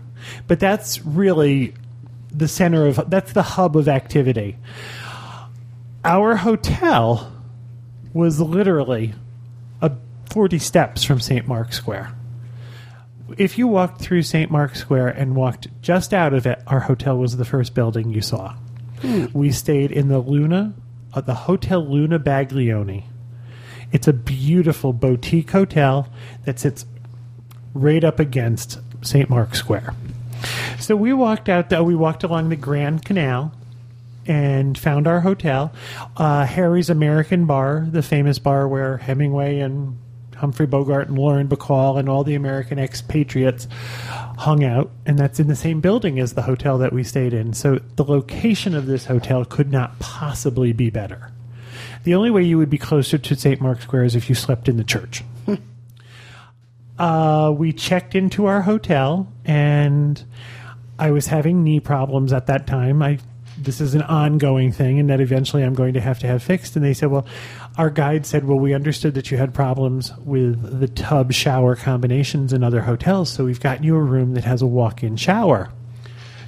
But 0.48 0.60
that's 0.60 1.06
really 1.06 1.76
the 2.32 2.48
center 2.48 2.88
of 2.88 3.08
that's 3.08 3.34
the 3.34 3.44
hub 3.44 3.78
of 3.78 3.88
activity. 3.88 4.58
Our 6.04 6.36
hotel 6.36 7.34
was 8.18 8.42
literally 8.42 9.14
a 9.80 9.92
40 10.32 10.58
steps 10.58 11.04
from 11.04 11.20
St. 11.20 11.48
Mark's 11.48 11.78
Square. 11.78 12.12
If 13.38 13.60
you 13.60 13.68
walked 13.68 14.02
through 14.02 14.24
St. 14.24 14.50
Mark's 14.50 14.80
Square 14.80 15.10
and 15.10 15.36
walked 15.36 15.68
just 15.84 16.16
out 16.16 16.34
of 16.34 16.48
it, 16.48 16.60
our 16.66 16.80
hotel 16.80 17.16
was 17.18 17.38
the 17.38 17.46
first 17.46 17.76
building 17.76 18.10
you 18.10 18.22
saw. 18.22 18.56
Hmm. 19.02 19.26
We 19.34 19.52
stayed 19.52 19.92
in 19.92 20.08
the 20.08 20.18
Luna, 20.18 20.74
uh, 21.14 21.22
the 21.22 21.36
Hotel 21.36 21.80
Luna 21.80 22.20
Baglioni. 22.20 23.04
It's 23.92 24.08
a 24.08 24.14
beautiful 24.14 24.94
boutique 24.94 25.52
hotel 25.52 26.12
that 26.46 26.60
sits 26.60 26.88
right 27.76 28.04
up 28.04 28.20
against 28.20 28.80
St. 29.06 29.30
Mark's 29.30 29.60
Square. 29.60 29.94
So 30.80 30.96
we 30.96 31.14
walked 31.14 31.50
out. 31.50 31.72
Uh, 31.72 31.84
we 31.84 31.96
walked 31.96 32.24
along 32.24 32.50
the 32.50 32.56
Grand 32.56 33.06
Canal, 33.06 33.54
and 34.28 34.78
found 34.78 35.08
our 35.08 35.22
hotel. 35.22 35.72
Uh, 36.16 36.46
Harry's 36.46 36.90
American 36.90 37.46
Bar, 37.46 37.88
the 37.90 38.04
famous 38.04 38.40
bar 38.40 38.68
where 38.68 38.98
Hemingway 38.98 39.60
and 39.60 39.98
Humphrey 40.38 40.68
Bogart 40.68 41.08
and 41.08 41.18
Lauren 41.18 41.48
Bacall 41.48 41.98
and 41.98 42.08
all 42.08 42.24
the 42.24 42.36
American 42.36 42.78
expatriates 42.78 43.68
hung 44.38 44.64
out, 44.64 44.92
and 45.06 45.18
that's 45.18 45.40
in 45.40 45.48
the 45.48 45.56
same 45.56 45.82
building 45.82 46.20
as 46.20 46.34
the 46.34 46.44
hotel 46.44 46.78
that 46.78 46.94
we 46.94 47.04
stayed 47.04 47.34
in. 47.34 47.54
So 47.54 47.80
the 47.96 48.04
location 48.04 48.76
of 48.76 48.86
this 48.86 49.06
hotel 49.06 49.46
could 49.46 49.72
not 49.72 49.98
possibly 50.00 50.74
be 50.74 50.90
better. 50.90 51.32
The 52.04 52.14
only 52.16 52.30
way 52.30 52.44
you 52.44 52.58
would 52.58 52.70
be 52.70 52.78
closer 52.78 53.18
to 53.18 53.36
St. 53.36 53.60
Mark's 53.60 53.84
Square 53.84 54.06
is 54.06 54.16
if 54.16 54.30
you 54.30 54.36
slept 54.36 54.70
in 54.70 54.78
the 54.78 54.84
church. 54.84 55.24
uh, 57.00 57.54
we 57.58 57.74
checked 57.74 58.16
into 58.16 58.46
our 58.46 58.62
hotel, 58.62 59.32
and 59.44 60.24
I 61.00 61.12
was 61.12 61.28
having 61.28 61.64
knee 61.64 61.80
problems 61.80 62.32
at 62.32 62.48
that 62.48 62.68
time. 62.68 63.02
I 63.02 63.20
this 63.58 63.82
is 63.82 63.96
an 63.96 64.04
ongoing 64.04 64.72
thing 64.72 65.00
and 65.00 65.10
that 65.10 65.20
eventually 65.20 65.64
I'm 65.64 65.74
going 65.74 65.94
to 65.96 66.02
have 66.02 66.20
to 66.20 66.28
have 66.28 66.44
fixed. 66.44 66.76
And 66.76 66.86
they 66.86 66.94
said, 66.94 67.10
well, 67.10 67.26
our 67.78 67.90
guide 67.90 68.26
said, 68.26 68.46
well, 68.46 68.60
we 68.60 68.74
understood 68.74 69.16
that 69.16 69.32
you 69.32 69.38
had 69.38 69.54
problems 69.54 70.16
with 70.18 70.80
the 70.80 70.88
tub 70.88 71.34
shower 71.34 71.76
combinations 71.76 72.54
in 72.54 72.64
other 72.64 72.82
hotels, 72.82 73.30
so 73.30 73.46
we've 73.46 73.60
gotten 73.60 73.84
you 73.84 73.96
a 73.96 74.02
room 74.02 74.34
that 74.34 74.44
has 74.44 74.62
a 74.62 74.68
walk 74.68 75.04
in 75.04 75.18
shower. 75.18 75.70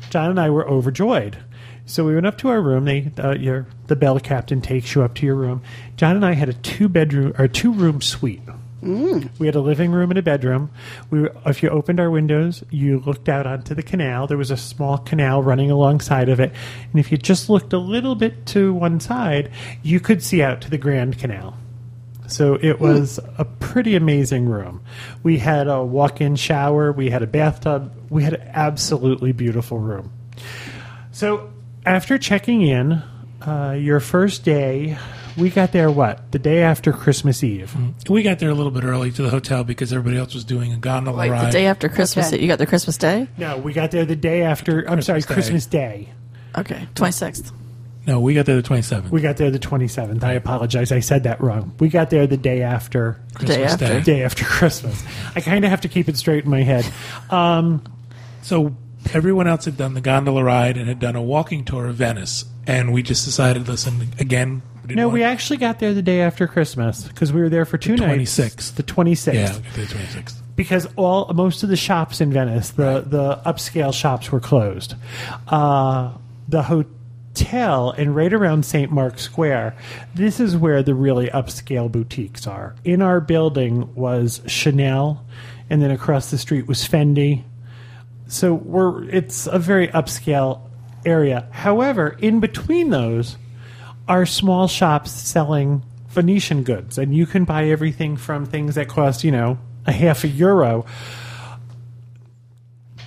John 0.09 0.29
and 0.29 0.39
I 0.39 0.49
were 0.49 0.67
overjoyed. 0.67 1.37
So 1.85 2.05
we 2.05 2.13
went 2.13 2.27
up 2.27 2.37
to 2.39 2.49
our 2.49 2.61
room. 2.61 2.85
They, 2.85 3.11
uh, 3.17 3.31
your, 3.31 3.65
the 3.87 3.95
bell 3.95 4.19
captain 4.19 4.61
takes 4.61 4.93
you 4.93 5.01
up 5.01 5.15
to 5.15 5.25
your 5.25 5.35
room. 5.35 5.63
John 5.97 6.15
and 6.15 6.25
I 6.25 6.33
had 6.33 6.49
a 6.49 6.53
two 6.53 6.87
bedroom 6.87 7.33
or 7.39 7.47
two 7.47 7.71
room 7.71 8.01
suite. 8.01 8.43
We 8.81 9.45
had 9.45 9.55
a 9.55 9.61
living 9.61 9.91
room 9.91 10.09
and 10.11 10.17
a 10.17 10.21
bedroom. 10.21 10.69
We, 11.09 11.21
were- 11.21 11.35
if 11.45 11.61
you 11.61 11.69
opened 11.69 11.99
our 11.99 12.09
windows, 12.09 12.63
you 12.69 12.99
looked 12.99 13.27
out 13.29 13.45
onto 13.45 13.75
the 13.75 13.83
canal. 13.83 14.27
There 14.27 14.37
was 14.37 14.51
a 14.51 14.57
small 14.57 14.97
canal 14.97 15.43
running 15.43 15.69
alongside 15.71 16.29
of 16.29 16.39
it, 16.39 16.53
and 16.91 16.99
if 16.99 17.11
you 17.11 17.17
just 17.17 17.49
looked 17.49 17.73
a 17.73 17.77
little 17.79 18.15
bit 18.15 18.45
to 18.47 18.73
one 18.73 18.99
side, 18.99 19.51
you 19.83 19.99
could 19.99 20.23
see 20.23 20.41
out 20.41 20.61
to 20.61 20.69
the 20.69 20.77
Grand 20.77 21.17
Canal. 21.19 21.57
So 22.27 22.59
it 22.61 22.79
was 22.79 23.19
a 23.39 23.45
pretty 23.45 23.95
amazing 23.95 24.45
room. 24.47 24.81
We 25.23 25.39
had 25.39 25.67
a 25.67 25.83
walk-in 25.83 26.35
shower. 26.35 26.91
We 26.91 27.09
had 27.09 27.23
a 27.23 27.27
bathtub. 27.27 27.91
We 28.11 28.21
had 28.23 28.35
an 28.35 28.47
absolutely 28.53 29.31
beautiful 29.31 29.79
room. 29.79 30.11
So 31.11 31.49
after 31.87 32.17
checking 32.19 32.61
in, 32.61 33.01
uh, 33.41 33.75
your 33.79 33.99
first 33.99 34.43
day, 34.43 34.97
we 35.39 35.49
got 35.49 35.71
there 35.71 35.89
what 35.89 36.31
the 36.31 36.39
day 36.39 36.61
after 36.61 36.91
Christmas 36.91 37.43
Eve. 37.43 37.75
We 38.09 38.21
got 38.23 38.39
there 38.39 38.49
a 38.49 38.53
little 38.53 38.71
bit 38.71 38.83
early 38.83 39.11
to 39.11 39.21
the 39.21 39.29
hotel 39.29 39.63
because 39.63 39.91
everybody 39.93 40.17
else 40.17 40.33
was 40.33 40.43
doing 40.43 40.73
a 40.73 40.77
gondola 40.77 41.15
Like 41.15 41.31
ride. 41.31 41.47
the 41.47 41.51
day 41.51 41.65
after 41.67 41.89
Christmas, 41.89 42.27
Okay. 42.33 42.41
you 42.41 42.47
got 42.47 42.57
there 42.57 42.67
Christmas 42.67 42.97
Day? 42.97 43.27
No, 43.37 43.57
we 43.57 43.73
got 43.73 43.91
there 43.91 44.05
the 44.05 44.15
day 44.15 44.41
after. 44.43 44.87
I'm 44.89 45.01
sorry, 45.01 45.21
Christmas 45.21 45.65
Day. 45.65 46.09
Christmas 46.53 46.67
Day. 46.67 46.73
Okay, 46.75 46.87
26th. 46.95 47.51
no, 48.07 48.19
we 48.19 48.33
got 48.33 48.45
there 48.45 48.59
the 48.61 48.67
27th. 48.67 49.09
We 49.11 49.21
got 49.21 49.37
there 49.37 49.51
the 49.51 49.59
27th. 49.59 50.23
I 50.23 50.33
apologize. 50.33 50.91
I 50.91 50.99
said 50.99 51.23
that 51.23 51.39
wrong. 51.41 51.73
We 51.79 51.89
got 51.89 52.09
there 52.09 52.25
the 52.27 52.37
day 52.37 52.61
after. 52.63 53.19
The 53.39 53.45
day 53.45 53.55
Christmas 53.55 53.71
after. 53.73 53.87
Day. 53.87 54.01
Day 54.01 54.23
after 54.23 54.45
Christmas. 54.45 55.03
I 55.35 55.41
kind 55.41 55.63
of 55.63 55.69
have 55.71 55.81
to 55.81 55.87
keep 55.87 56.09
it 56.09 56.17
straight 56.17 56.43
in 56.45 56.49
my 56.49 56.63
head. 56.63 56.85
Um, 57.29 57.83
So 58.41 58.75
everyone 59.13 59.47
else 59.47 59.65
had 59.65 59.77
done 59.77 59.93
the 59.93 60.01
gondola 60.01 60.43
ride 60.43 60.75
and 60.77 60.87
had 60.87 60.99
done 60.99 61.15
a 61.15 61.21
walking 61.21 61.63
tour 61.65 61.87
of 61.87 61.95
Venice, 61.95 62.45
and 62.65 62.91
we 62.93 63.03
just 63.03 63.25
decided, 63.25 63.67
listen, 63.67 64.09
again. 64.19 64.61
No, 64.95 65.07
we 65.09 65.23
actually 65.23 65.57
got 65.57 65.79
there 65.79 65.93
the 65.93 66.01
day 66.01 66.21
after 66.21 66.47
Christmas 66.47 67.07
because 67.07 67.31
we 67.33 67.41
were 67.41 67.49
there 67.49 67.65
for 67.65 67.77
two 67.77 67.95
The 67.95 68.07
nights. 68.07 68.37
26th. 68.39 68.75
The 68.75 68.83
26th. 68.83 69.33
yeah, 69.33 69.55
we 69.55 69.61
got 69.63 69.73
there 69.75 69.85
the 69.85 69.93
26th. 69.95 70.35
because 70.55 70.87
all 70.95 71.31
most 71.33 71.63
of 71.63 71.69
the 71.69 71.75
shops 71.77 72.21
in 72.21 72.31
Venice, 72.33 72.71
the 72.71 73.01
the 73.05 73.39
upscale 73.45 73.93
shops 73.93 74.31
were 74.31 74.39
closed. 74.39 74.95
Uh, 75.47 76.13
the 76.47 76.63
hotel 76.63 77.91
and 77.91 78.15
right 78.15 78.33
around 78.33 78.65
St. 78.65 78.91
Mark's 78.91 79.21
Square, 79.21 79.75
this 80.15 80.39
is 80.39 80.57
where 80.57 80.81
the 80.83 80.93
really 80.95 81.27
upscale 81.27 81.89
boutiques 81.91 82.47
are. 82.47 82.75
In 82.83 83.01
our 83.01 83.21
building 83.21 83.93
was 83.95 84.41
Chanel, 84.47 85.23
and 85.69 85.81
then 85.81 85.91
across 85.91 86.31
the 86.31 86.37
street 86.37 86.67
was 86.67 86.87
Fendi. 86.87 87.43
So 88.27 88.53
we're 88.53 89.03
it's 89.09 89.47
a 89.47 89.57
very 89.59 89.87
upscale 89.89 90.61
area. 91.05 91.47
However, 91.51 92.17
in 92.19 92.39
between 92.41 92.89
those 92.89 93.37
are 94.09 94.25
small 94.25 94.67
shops 94.67 95.11
selling 95.11 95.83
Venetian 96.09 96.63
goods, 96.63 96.97
and 96.97 97.15
you 97.15 97.25
can 97.25 97.45
buy 97.45 97.69
everything 97.69 98.17
from 98.17 98.45
things 98.45 98.75
that 98.75 98.87
cost, 98.89 99.23
you 99.23 99.31
know, 99.31 99.57
a 99.85 99.91
half 99.91 100.23
a 100.23 100.27
euro 100.27 100.85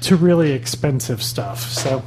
to 0.03 0.17
really 0.17 0.53
expensive 0.53 1.23
stuff. 1.23 1.61
So, 1.61 2.03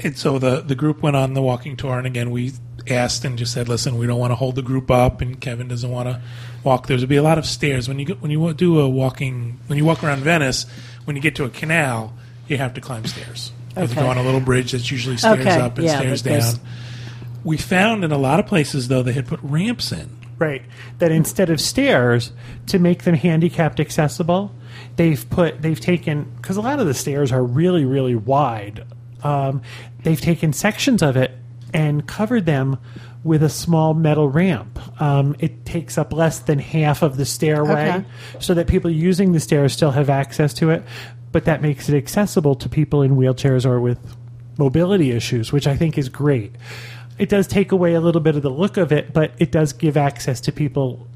And 0.00 0.16
so 0.16 0.38
the 0.38 0.60
the 0.60 0.74
group 0.74 1.02
went 1.02 1.16
on 1.16 1.34
the 1.34 1.42
walking 1.42 1.76
tour, 1.76 1.98
and 1.98 2.06
again 2.06 2.30
we 2.30 2.52
asked 2.88 3.24
and 3.24 3.36
just 3.36 3.52
said, 3.52 3.68
"Listen, 3.68 3.98
we 3.98 4.06
don't 4.06 4.18
want 4.18 4.30
to 4.30 4.36
hold 4.36 4.54
the 4.54 4.62
group 4.62 4.90
up, 4.90 5.20
and 5.20 5.40
Kevin 5.40 5.68
doesn't 5.68 5.90
want 5.90 6.08
to 6.08 6.20
walk. 6.64 6.86
There's 6.86 7.04
be 7.04 7.16
a 7.16 7.22
lot 7.22 7.38
of 7.38 7.46
stairs 7.46 7.88
when 7.88 7.98
you 7.98 8.06
go, 8.06 8.14
when 8.14 8.30
you 8.30 8.54
do 8.54 8.78
a 8.80 8.88
walking 8.88 9.58
when 9.66 9.76
you 9.78 9.84
walk 9.84 10.02
around 10.04 10.20
Venice. 10.20 10.66
When 11.04 11.16
you 11.16 11.22
get 11.22 11.34
to 11.36 11.44
a 11.44 11.48
canal, 11.50 12.12
you 12.48 12.58
have 12.58 12.74
to 12.74 12.80
climb 12.82 13.06
stairs. 13.06 13.50
You 13.74 13.80
have 13.82 13.90
to 13.90 13.96
Okay. 13.96 14.02
go 14.04 14.10
on 14.10 14.18
a 14.18 14.22
little 14.22 14.40
bridge 14.40 14.72
that's 14.72 14.90
usually 14.90 15.16
stairs 15.16 15.40
Okay, 15.40 15.60
up 15.60 15.78
and 15.78 15.86
yeah, 15.86 15.98
stairs 15.98 16.22
down. 16.22 16.54
We 17.44 17.56
found 17.56 18.04
in 18.04 18.12
a 18.12 18.18
lot 18.18 18.40
of 18.40 18.46
places 18.46 18.88
though 18.88 19.02
they 19.02 19.12
had 19.12 19.26
put 19.26 19.40
ramps 19.42 19.92
in. 19.92 20.10
right, 20.38 20.62
that 20.98 21.10
instead 21.12 21.50
of 21.50 21.60
stairs 21.60 22.32
to 22.66 22.78
make 22.78 23.02
them 23.04 23.14
handicapped 23.14 23.80
accessible, 23.80 24.54
they've 24.96 25.28
put 25.30 25.62
they've 25.62 25.80
taken 25.80 26.24
because 26.36 26.56
a 26.56 26.60
lot 26.60 26.78
of 26.80 26.86
the 26.86 26.94
stairs 26.94 27.32
are 27.32 27.42
really 27.42 27.84
really 27.84 28.14
wide. 28.14 28.84
Um, 29.22 29.62
they've 30.04 30.20
taken 30.20 30.52
sections 30.52 31.02
of 31.02 31.16
it 31.16 31.32
and 31.74 32.06
covered 32.06 32.46
them 32.46 32.78
with 33.24 33.42
a 33.42 33.48
small 33.48 33.94
metal 33.94 34.28
ramp. 34.28 34.78
Um, 35.02 35.34
it 35.40 35.66
takes 35.66 35.98
up 35.98 36.12
less 36.12 36.38
than 36.38 36.58
half 36.60 37.02
of 37.02 37.16
the 37.16 37.24
stairway, 37.26 37.88
Okay. 37.90 38.04
so 38.38 38.54
that 38.54 38.68
people 38.68 38.90
using 38.90 39.32
the 39.32 39.40
stairs 39.40 39.72
still 39.72 39.90
have 39.90 40.08
access 40.08 40.54
to 40.54 40.70
it. 40.70 40.82
But 41.32 41.44
that 41.46 41.60
makes 41.60 41.88
it 41.88 41.96
accessible 41.96 42.54
to 42.54 42.68
people 42.68 43.02
in 43.02 43.16
wheelchairs 43.16 43.66
or 43.66 43.80
with 43.80 43.98
mobility 44.56 45.10
issues, 45.10 45.52
which 45.52 45.66
I 45.66 45.76
think 45.76 45.98
is 45.98 46.08
great. 46.08 46.54
It 47.18 47.28
does 47.28 47.46
take 47.46 47.72
away 47.72 47.94
a 47.94 48.00
little 48.00 48.20
bit 48.20 48.36
of 48.36 48.42
the 48.42 48.50
look 48.50 48.76
of 48.76 48.92
it, 48.92 49.12
but 49.12 49.32
it 49.38 49.50
does 49.50 49.72
give 49.72 49.96
access 49.96 50.40
to 50.42 50.52
people 50.52 51.06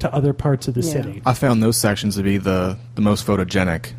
to 0.00 0.12
other 0.14 0.32
parts 0.32 0.68
of 0.68 0.74
the 0.74 0.80
Yeah. 0.82 0.92
city. 0.92 1.22
I 1.26 1.34
found 1.34 1.62
those 1.62 1.76
sections 1.76 2.16
to 2.16 2.22
be 2.22 2.38
the, 2.38 2.76
the 2.94 3.00
most 3.00 3.26
photogenic. 3.26 3.92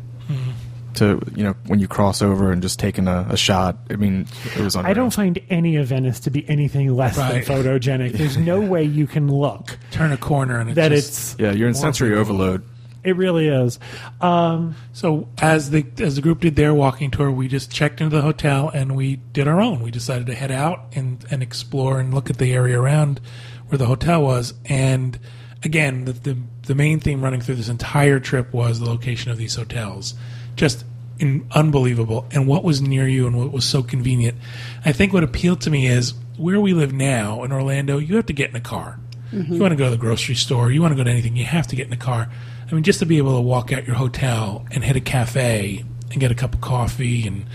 To 0.94 1.20
you 1.36 1.44
know, 1.44 1.54
when 1.68 1.78
you 1.78 1.86
cross 1.86 2.20
over 2.20 2.50
and 2.50 2.60
just 2.60 2.80
taking 2.80 3.06
a, 3.06 3.24
a 3.30 3.36
shot. 3.36 3.78
I 3.90 3.94
mean, 3.94 4.26
it 4.56 4.60
was. 4.60 4.74
Unreal. 4.74 4.90
I 4.90 4.92
don't 4.92 5.12
find 5.14 5.38
any 5.48 5.76
of 5.76 5.86
Venice 5.86 6.18
to 6.20 6.30
be 6.30 6.46
anything 6.48 6.88
less 6.94 7.16
Right. 7.16 7.44
than 7.46 7.56
photogenic. 7.64 8.12
There's 8.12 8.36
no 8.36 8.60
way 8.72 8.82
you 8.82 9.06
can 9.06 9.28
look 9.32 9.78
Turn 9.92 10.10
a 10.10 10.16
corner 10.16 10.58
and 10.58 10.70
it's 10.70 10.74
that 10.76 10.88
just, 10.90 11.34
it's. 11.34 11.36
Yeah, 11.40 11.52
you're 11.52 11.68
in 11.68 11.74
sensory 11.74 12.14
overload. 12.16 12.64
It 13.02 13.16
really 13.16 13.48
is. 13.48 13.78
Um, 14.20 14.74
So 14.92 15.28
as 15.38 15.70
the 15.70 15.86
as 15.98 16.16
the 16.16 16.22
group 16.22 16.40
did 16.40 16.56
their 16.56 16.74
walking 16.74 17.10
tour, 17.10 17.30
we 17.30 17.48
just 17.48 17.70
checked 17.70 18.00
into 18.00 18.14
the 18.14 18.22
hotel 18.22 18.68
and 18.68 18.94
we 18.94 19.16
did 19.16 19.48
our 19.48 19.60
own. 19.60 19.80
We 19.80 19.90
decided 19.90 20.26
to 20.26 20.34
head 20.34 20.50
out 20.50 20.84
and, 20.94 21.24
and 21.30 21.42
explore 21.42 21.98
and 21.98 22.12
look 22.12 22.28
at 22.30 22.38
the 22.38 22.52
area 22.52 22.78
around 22.78 23.20
where 23.68 23.78
the 23.78 23.86
hotel 23.86 24.22
was. 24.22 24.54
And 24.66 25.18
again, 25.62 26.04
the, 26.04 26.12
the 26.12 26.36
the 26.66 26.74
main 26.74 27.00
theme 27.00 27.22
running 27.22 27.40
through 27.40 27.56
this 27.56 27.68
entire 27.68 28.20
trip 28.20 28.52
was 28.52 28.80
the 28.80 28.86
location 28.86 29.30
of 29.30 29.38
these 29.38 29.54
hotels. 29.54 30.14
Just 30.56 30.84
in, 31.18 31.46
unbelievable. 31.52 32.26
And 32.32 32.46
what 32.46 32.64
was 32.64 32.80
near 32.82 33.08
you 33.08 33.26
and 33.26 33.36
what 33.38 33.52
was 33.52 33.64
so 33.64 33.82
convenient. 33.82 34.36
I 34.84 34.92
think 34.92 35.12
what 35.12 35.24
appealed 35.24 35.62
to 35.62 35.70
me 35.70 35.86
is 35.86 36.14
where 36.36 36.60
we 36.60 36.72
live 36.74 36.92
now 36.92 37.44
in 37.44 37.52
Orlando, 37.52 37.98
you 37.98 38.16
have 38.16 38.26
to 38.26 38.32
get 38.32 38.50
in 38.50 38.56
a 38.56 38.60
car. 38.60 38.98
You 39.32 39.60
want 39.60 39.70
to 39.70 39.76
go 39.76 39.84
to 39.84 39.90
the 39.90 39.96
grocery 39.96 40.34
store, 40.34 40.72
you 40.72 40.82
want 40.82 40.90
to 40.90 40.96
go 40.96 41.04
to 41.04 41.10
anything, 41.10 41.36
you 41.36 41.44
have 41.44 41.68
to 41.68 41.76
get 41.76 41.86
in 41.86 41.92
a 41.92 41.96
car. 41.96 42.28
I 42.70 42.74
mean, 42.74 42.84
just 42.84 43.00
to 43.00 43.06
be 43.06 43.18
able 43.18 43.36
to 43.36 43.42
walk 43.42 43.72
out 43.72 43.86
your 43.86 43.96
hotel 43.96 44.64
and 44.70 44.84
hit 44.84 44.94
a 44.94 45.00
cafe 45.00 45.84
and 46.10 46.20
get 46.20 46.30
a 46.30 46.34
cup 46.34 46.54
of 46.54 46.60
coffee 46.60 47.26
and 47.26 47.46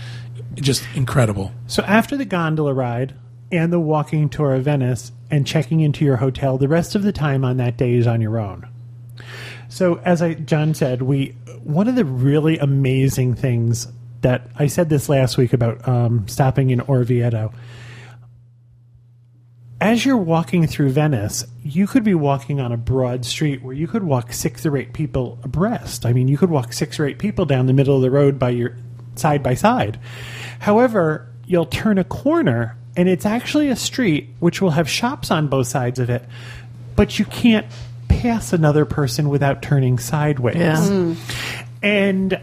just 0.54 0.84
incredible. 0.94 1.52
So 1.66 1.82
after 1.84 2.16
the 2.16 2.24
gondola 2.24 2.74
ride 2.74 3.14
and 3.50 3.72
the 3.72 3.80
walking 3.80 4.28
tour 4.28 4.54
of 4.54 4.64
Venice 4.64 5.12
and 5.30 5.46
checking 5.46 5.80
into 5.80 6.04
your 6.04 6.16
hotel, 6.16 6.58
the 6.58 6.68
rest 6.68 6.94
of 6.94 7.02
the 7.02 7.12
time 7.12 7.44
on 7.44 7.56
that 7.56 7.76
day 7.76 7.94
is 7.94 8.06
on 8.06 8.20
your 8.20 8.38
own. 8.38 8.68
So 9.68 10.00
as 10.04 10.22
I 10.22 10.34
John 10.34 10.74
said, 10.74 11.02
we 11.02 11.34
one 11.62 11.88
of 11.88 11.96
the 11.96 12.04
really 12.04 12.58
amazing 12.58 13.34
things 13.34 13.88
that 14.20 14.48
I 14.56 14.66
said 14.66 14.88
this 14.88 15.08
last 15.08 15.36
week 15.36 15.52
about 15.52 15.86
um, 15.88 16.26
stopping 16.28 16.70
in 16.70 16.80
Orvieto. 16.80 17.52
As 19.80 20.06
you're 20.06 20.16
walking 20.16 20.66
through 20.66 20.90
Venice, 20.90 21.44
you 21.62 21.86
could 21.86 22.02
be 22.02 22.14
walking 22.14 22.60
on 22.60 22.72
a 22.72 22.78
broad 22.78 23.26
street 23.26 23.62
where 23.62 23.74
you 23.74 23.86
could 23.86 24.02
walk 24.02 24.32
six 24.32 24.64
or 24.64 24.76
eight 24.76 24.94
people 24.94 25.38
abreast. 25.42 26.06
I 26.06 26.12
mean, 26.14 26.28
you 26.28 26.38
could 26.38 26.50
walk 26.50 26.72
six 26.72 26.98
or 26.98 27.06
eight 27.06 27.18
people 27.18 27.44
down 27.44 27.66
the 27.66 27.74
middle 27.74 27.94
of 27.96 28.02
the 28.02 28.10
road 28.10 28.38
by 28.38 28.50
your 28.50 28.74
side 29.16 29.42
by 29.42 29.54
side. 29.54 29.98
However, 30.60 31.28
you'll 31.46 31.66
turn 31.66 31.98
a 31.98 32.04
corner 32.04 32.76
and 32.96 33.08
it's 33.08 33.26
actually 33.26 33.68
a 33.68 33.76
street 33.76 34.30
which 34.40 34.62
will 34.62 34.70
have 34.70 34.88
shops 34.88 35.30
on 35.30 35.48
both 35.48 35.66
sides 35.66 35.98
of 35.98 36.08
it, 36.08 36.24
but 36.96 37.18
you 37.18 37.26
can't 37.26 37.66
pass 38.08 38.54
another 38.54 38.86
person 38.86 39.28
without 39.28 39.60
turning 39.60 39.98
sideways. 39.98 40.56
Yeah. 40.56 40.76
Mm-hmm. 40.76 41.62
And 41.82 42.40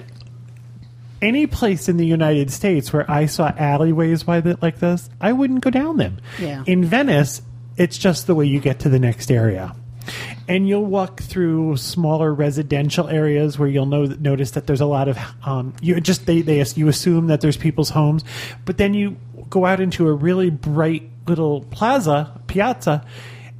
any 1.23 1.47
place 1.47 1.89
in 1.89 1.97
the 1.97 2.05
United 2.05 2.51
States 2.51 2.91
where 2.93 3.09
I 3.09 3.25
saw 3.25 3.51
alleyways 3.57 4.23
by 4.23 4.41
the, 4.41 4.57
like 4.61 4.79
this, 4.79 5.09
I 5.21 5.31
wouldn't 5.31 5.61
go 5.61 5.69
down 5.69 5.97
them. 5.97 6.19
Yeah. 6.39 6.63
In 6.67 6.83
Venice, 6.85 7.41
it's 7.77 7.97
just 7.97 8.27
the 8.27 8.35
way 8.35 8.45
you 8.45 8.59
get 8.59 8.79
to 8.81 8.89
the 8.89 8.99
next 8.99 9.31
area. 9.31 9.75
And 10.47 10.67
you'll 10.67 10.85
walk 10.85 11.21
through 11.21 11.77
smaller 11.77 12.33
residential 12.33 13.07
areas 13.07 13.57
where 13.57 13.69
you'll 13.69 13.85
know, 13.85 14.03
notice 14.03 14.51
that 14.51 14.67
there's 14.67 14.81
a 14.81 14.85
lot 14.85 15.07
of 15.07 15.17
um, 15.45 15.73
you 15.81 15.99
just 16.01 16.25
they, 16.25 16.41
they 16.41 16.61
you 16.75 16.89
assume 16.89 17.27
that 17.27 17.39
there's 17.39 17.55
people's 17.55 17.89
homes, 17.89 18.25
but 18.65 18.77
then 18.77 18.93
you 18.93 19.15
go 19.49 19.65
out 19.65 19.79
into 19.79 20.09
a 20.09 20.13
really 20.13 20.49
bright 20.49 21.09
little 21.25 21.61
plaza 21.61 22.41
piazza, 22.47 23.05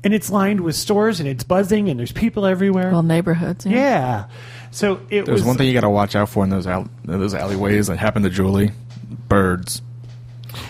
and 0.04 0.14
it's 0.14 0.30
lined 0.30 0.60
with 0.60 0.76
stores 0.76 1.22
and 1.22 1.30
it's 1.30 1.46
buzzing 1.46 1.88
and 1.88 1.98
there's 1.98 2.12
people 2.12 2.46
everywhere. 2.46 2.92
Well, 2.92 3.04
neighborhoods. 3.04 3.66
Yeah. 3.66 3.78
yeah, 3.78 4.26
so 4.74 5.00
it 5.10 5.26
There's 5.26 5.30
was 5.40 5.44
one 5.46 5.58
thing 5.58 5.68
you 5.68 5.74
got 5.74 5.82
to 5.82 5.90
watch 5.90 6.16
out 6.16 6.30
for 6.30 6.44
in 6.44 6.50
those 6.50 6.68
al- 6.68 6.90
those 7.06 7.34
alleyways 7.34 7.88
that 7.88 7.98
happened 7.98 8.26
to 8.26 8.32
Julie. 8.32 8.72
Birds. 9.30 9.82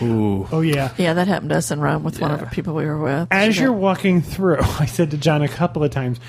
Ooh. 0.02 0.46
Oh 0.50 0.60
yeah. 0.60 0.92
Yeah, 0.96 1.14
that 1.14 1.28
happened 1.28 1.50
to 1.50 1.56
us 1.56 1.70
in 1.70 1.80
Rome 1.80 2.04
with 2.04 2.20
one 2.20 2.30
of 2.30 2.40
the 2.40 2.46
people 2.46 2.74
we 2.74 2.86
were 2.86 2.98
with. 2.98 3.28
As 3.30 3.54
She 3.54 3.62
you're 3.62 3.70
got- 3.70 3.78
walking 3.78 4.22
through, 4.22 4.58
I 4.60 4.86
said 4.86 5.10
to 5.10 5.16
John 5.18 5.42
a 5.42 5.48
couple 5.48 5.84
of 5.84 5.90
times, 5.90 6.20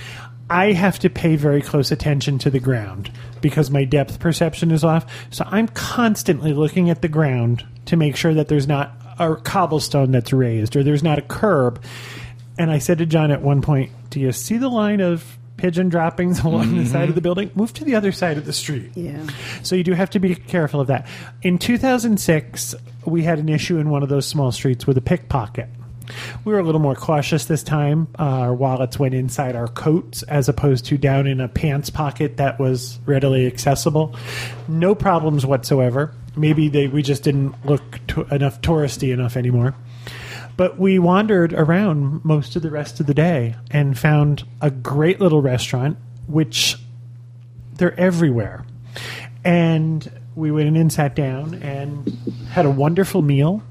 I 0.50 0.74
have 0.74 1.00
to 1.00 1.10
pay 1.10 1.36
very 1.38 1.62
close 1.62 1.92
attention 1.92 2.38
to 2.40 2.50
the 2.50 2.60
ground 2.60 3.12
because 3.42 3.72
my 3.72 3.84
depth 3.86 4.20
perception 4.20 4.72
is 4.72 4.84
off. 4.84 5.06
So 5.32 5.44
I'm 5.48 5.68
constantly 5.70 6.54
looking 6.54 6.90
at 6.90 7.02
the 7.02 7.08
ground 7.08 7.66
to 7.86 7.98
make 7.98 8.16
sure 8.16 8.34
that 8.34 8.48
there's 8.48 8.68
not 8.68 8.94
a 9.18 9.36
cobblestone 9.38 10.12
that's 10.12 10.34
raised 10.34 10.76
or 10.76 10.84
there's 10.84 11.02
not 11.04 11.18
a 11.18 11.22
curb. 11.24 11.82
And 12.60 12.70
I 12.70 12.78
said 12.80 13.00
to 13.00 13.06
John 13.06 13.32
at 13.32 13.42
one 13.42 13.62
point, 13.62 13.92
Do 14.12 14.20
you 14.20 14.32
see 14.32 14.58
the 14.58 14.70
line 14.70 15.02
of 15.02 15.26
pigeon 15.58 15.90
droppings 15.90 16.40
along 16.44 16.78
the 16.78 16.86
side 16.86 17.10
of 17.10 17.16
the 17.16 17.22
building, 17.22 17.52
move 17.56 17.74
to 17.74 17.84
the 17.84 17.96
other 17.96 18.12
side 18.12 18.38
of 18.38 18.46
the 18.46 18.54
street. 18.54 18.92
Yeah. 18.96 19.26
So 19.64 19.76
you 19.76 19.84
do 19.84 19.94
have 19.94 20.10
to 20.12 20.20
be 20.20 20.36
careful 20.36 20.82
of 20.82 20.88
that. 20.88 21.08
In 21.42 21.58
2006, 21.58 22.76
we 23.06 23.24
had 23.24 23.40
an 23.40 23.50
issue 23.50 23.78
in 23.78 23.90
one 23.90 24.04
of 24.04 24.10
those 24.10 24.28
small 24.28 24.52
streets 24.52 24.86
with 24.86 24.98
a 24.98 25.02
pickpocket. 25.02 25.70
We 26.44 26.54
were 26.54 26.60
a 26.60 26.64
little 26.64 26.82
more 26.82 26.96
cautious 26.96 27.46
this 27.46 27.64
time. 27.64 28.08
Uh, 28.20 28.24
our 28.24 28.54
wallets 28.54 29.00
went 29.00 29.14
inside 29.14 29.56
our 29.56 29.68
coats 29.68 30.24
as 30.24 30.48
opposed 30.48 30.86
to 30.86 30.98
down 30.98 31.28
in 31.28 31.42
a 31.42 31.48
pants 31.48 31.90
pocket 31.90 32.38
that 32.38 32.60
was 32.60 33.00
readily 33.06 33.48
accessible. 33.48 34.16
No 34.68 34.94
problems 34.94 35.46
whatsoever. 35.46 36.14
Maybe 36.36 36.68
they 36.70 36.88
we 36.88 37.02
just 37.02 37.24
didn't 37.24 37.56
look 37.66 38.00
to, 38.08 38.22
enough 38.34 38.62
touristy 38.62 39.14
enough 39.14 39.38
anymore. 39.38 39.74
But 40.58 40.80
we 40.80 41.00
wandered 41.00 41.54
around 41.54 42.24
most 42.24 42.56
of 42.56 42.62
the 42.62 42.72
rest 42.72 43.00
of 43.00 43.08
the 43.08 43.14
day 43.14 43.56
and 43.72 43.98
found 43.98 44.44
a 44.62 44.72
great 44.72 45.20
little 45.20 45.42
restaurant, 45.42 45.98
which 46.28 46.78
they're 47.74 48.00
everywhere. 48.00 48.66
And 49.44 50.10
we 50.36 50.52
went 50.52 50.68
in 50.68 50.76
and 50.76 50.92
sat 50.92 51.16
down 51.16 51.56
and 51.56 52.18
had 52.50 52.66
a 52.66 52.72
wonderful 52.72 53.22
meal. 53.22 53.64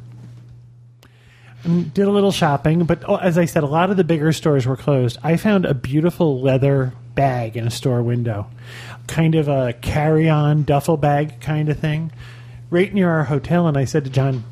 And 1.64 1.94
did 1.94 2.06
a 2.06 2.10
little 2.10 2.30
shopping, 2.30 2.84
but 2.84 3.02
oh, 3.08 3.16
as 3.16 3.38
I 3.38 3.46
said, 3.46 3.62
a 3.62 3.66
lot 3.66 3.90
of 3.90 3.96
the 3.96 4.04
bigger 4.04 4.34
stores 4.34 4.66
were 4.66 4.76
closed. 4.76 5.16
I 5.22 5.38
found 5.38 5.64
a 5.64 5.72
beautiful 5.72 6.42
leather 6.42 6.92
bag 7.14 7.56
in 7.56 7.66
a 7.66 7.70
store 7.70 8.02
window, 8.02 8.48
kind 9.06 9.34
of 9.34 9.48
a 9.48 9.72
carry-on 9.72 10.64
duffel 10.64 10.98
bag 10.98 11.40
kind 11.40 11.70
of 11.70 11.78
thing, 11.78 12.12
right 12.68 12.92
near 12.92 13.08
our 13.08 13.24
hotel. 13.24 13.66
And 13.66 13.78
I 13.78 13.86
said 13.86 14.04
to 14.04 14.10
John, 14.10 14.44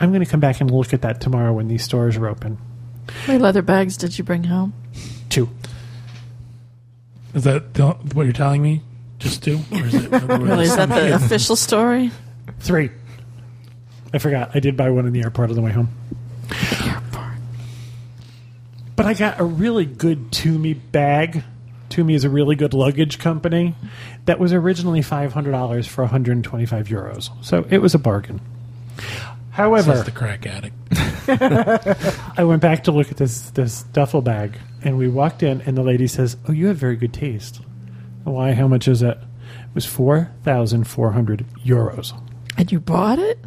"I'm 0.00 0.10
going 0.10 0.24
to 0.24 0.30
come 0.30 0.40
back 0.40 0.60
and 0.60 0.70
look 0.70 0.92
at 0.92 1.02
that 1.02 1.20
tomorrow 1.20 1.52
when 1.52 1.68
these 1.68 1.84
stores 1.84 2.16
are 2.16 2.26
open." 2.26 2.58
How 3.08 3.32
many 3.32 3.38
leather 3.42 3.62
bags 3.62 3.96
did 3.96 4.16
you 4.18 4.24
bring 4.24 4.44
home? 4.44 4.72
Two. 5.28 5.48
Is 7.34 7.44
that 7.44 7.74
the, 7.74 7.92
what 8.14 8.24
you're 8.24 8.32
telling 8.32 8.62
me? 8.62 8.82
Just 9.18 9.44
two? 9.44 9.60
Or 9.70 9.84
is 9.84 9.94
it, 9.94 10.10
Really, 10.10 10.64
is 10.64 10.76
that 10.76 10.88
the 10.88 11.14
official 11.14 11.54
story? 11.54 12.10
Three. 12.58 12.90
I 14.12 14.18
forgot. 14.18 14.50
I 14.54 14.60
did 14.60 14.76
buy 14.76 14.90
one 14.90 15.06
in 15.06 15.12
the 15.12 15.22
airport 15.22 15.50
on 15.50 15.56
the 15.56 15.62
way 15.62 15.70
home. 15.70 15.88
Airport. 16.84 17.34
But 18.96 19.06
I 19.06 19.14
got 19.14 19.38
a 19.38 19.44
really 19.44 19.84
good 19.84 20.30
Tumi 20.32 20.78
bag. 20.90 21.44
Tumi 21.90 22.14
is 22.14 22.24
a 22.24 22.30
really 22.30 22.56
good 22.56 22.74
luggage 22.74 23.18
company 23.18 23.74
that 24.24 24.38
was 24.38 24.52
originally 24.52 25.00
$500 25.00 25.86
for 25.86 26.02
125 26.04 26.88
euros. 26.88 27.30
So 27.44 27.66
it 27.70 27.78
was 27.78 27.94
a 27.94 27.98
bargain. 27.98 28.40
However, 29.50 29.92
Says 29.96 30.04
the 30.04 30.10
crack 30.12 30.46
addict. 30.46 30.76
I 32.38 32.44
went 32.44 32.62
back 32.62 32.84
to 32.84 32.92
look 32.92 33.10
at 33.10 33.16
this 33.16 33.50
this 33.50 33.82
duffel 33.84 34.22
bag, 34.22 34.56
and 34.82 34.96
we 34.96 35.08
walked 35.08 35.42
in, 35.42 35.60
and 35.62 35.76
the 35.76 35.82
lady 35.82 36.06
says, 36.06 36.36
"Oh, 36.48 36.52
you 36.52 36.68
have 36.68 36.76
very 36.76 36.96
good 36.96 37.12
taste." 37.12 37.60
Why? 38.24 38.52
How 38.52 38.68
much 38.68 38.86
is 38.88 39.02
it? 39.02 39.16
It 39.18 39.74
was 39.74 39.86
four 39.86 40.30
thousand 40.44 40.84
four 40.84 41.12
hundred 41.12 41.44
euros. 41.64 42.12
And 42.56 42.70
you 42.70 42.80
bought 42.80 43.18
it? 43.18 43.38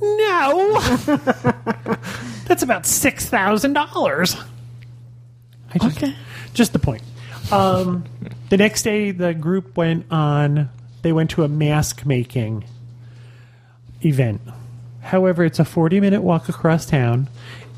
No, 0.00 0.80
that's 2.46 2.62
about 2.62 2.86
six 2.86 3.26
thousand 3.28 3.74
dollars. 3.74 4.36
Just, 5.80 5.96
Okay. 6.02 6.14
just 6.54 6.72
the 6.72 6.78
point. 6.78 7.02
Um, 7.52 8.04
the 8.48 8.56
next 8.56 8.82
day, 8.82 9.10
the 9.10 9.34
group 9.34 9.76
went 9.76 10.06
on. 10.10 10.70
They 11.02 11.12
went 11.12 11.30
to 11.30 11.44
a 11.44 11.48
mask 11.48 12.06
making 12.06 12.64
event. 14.02 14.40
However, 15.06 15.44
it's 15.44 15.58
a 15.58 15.64
forty-minute 15.64 16.22
walk 16.22 16.48
across 16.48 16.84
town, 16.84 17.28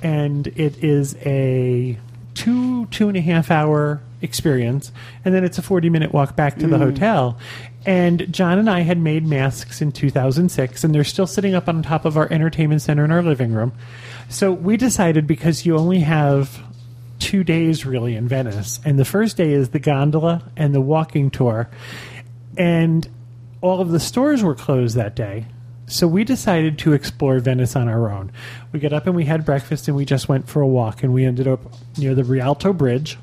and 0.03 0.47
it 0.49 0.83
is 0.83 1.15
a 1.25 1.99
two 2.35 2.87
two 2.87 3.09
and 3.09 3.17
a 3.17 3.21
half 3.21 3.51
hour 3.51 4.01
experience, 4.23 4.91
and 5.25 5.35
then 5.35 5.45
it's 5.45 5.59
a 5.59 5.63
forty-minute 5.63 6.13
walk 6.13 6.37
back 6.37 6.59
to 6.59 6.67
the 6.67 6.79
hmm. 6.79 6.85
hotel. 6.85 7.39
And 7.85 8.33
John 8.33 8.59
and 8.59 8.69
I 8.69 8.81
had 8.81 8.99
made 8.99 9.27
masks 9.27 9.81
in 9.81 9.93
2006, 9.93 10.85
and 10.85 10.95
they're 10.95 11.05
still 11.05 11.27
sitting 11.27 11.55
up 11.55 11.69
on 11.69 11.83
top 11.83 12.05
of 12.05 12.17
our 12.17 12.31
entertainment 12.31 12.83
center 12.83 13.05
in 13.05 13.11
our 13.11 13.23
living 13.23 13.53
room. 13.53 13.73
So 14.29 14.53
we 14.53 14.77
decided 14.77 15.27
because 15.27 15.65
you 15.65 15.77
only 15.77 16.01
have 16.01 16.63
two 17.19 17.45
days 17.45 17.85
really 17.85 18.15
in 18.15 18.27
Venice, 18.27 18.81
and 18.85 18.99
the 18.99 19.05
first 19.05 19.37
day 19.37 19.53
is 19.53 19.71
the 19.71 19.79
gondola 19.79 20.43
and 20.57 20.75
the 20.75 20.81
walking 20.81 21.31
tour, 21.31 21.69
and 22.57 23.07
all 23.61 23.81
of 23.81 23.91
the 23.91 24.01
stores 24.01 24.43
were 24.43 24.55
closed 24.55 24.97
that 24.97 25.15
day. 25.15 25.45
So 25.89 26.07
we 26.07 26.23
decided 26.23 26.79
to 26.81 26.93
explore 26.93 27.39
Venice 27.41 27.75
on 27.75 27.89
our 27.89 28.11
own. 28.11 28.31
We 28.73 28.79
got 28.79 28.93
up 28.93 29.07
and 29.07 29.17
we 29.17 29.25
had 29.25 29.47
breakfast 29.47 29.89
and 29.89 29.97
we 29.97 30.05
just 30.05 30.29
went 30.29 30.47
for 30.47 30.61
a 30.61 30.67
walk 30.67 31.03
and 31.03 31.15
we 31.15 31.25
ended 31.25 31.49
up 31.49 31.61
near 31.97 32.15
the 32.15 32.25
Rialto 32.25 32.75
Bridge. 32.75 33.19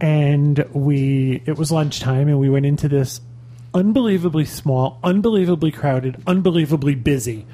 And 0.00 0.64
we 0.72 1.42
it 1.46 1.56
was 1.56 1.70
lunchtime 1.70 2.26
and 2.26 2.40
we 2.40 2.50
went 2.50 2.66
into 2.66 2.88
this 2.88 3.20
unbelievably 3.72 4.46
small, 4.46 4.98
unbelievably 5.04 5.70
crowded, 5.70 6.20
unbelievably 6.26 6.96
busy 6.96 7.46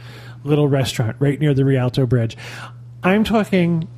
little 0.43 0.69
restaurant 0.69 1.17
right 1.19 1.39
near 1.39 1.53
the 1.53 1.65
Rialto 1.65 2.07
Bridge. 2.07 2.37
I'm 3.03 3.25
talking 3.25 3.89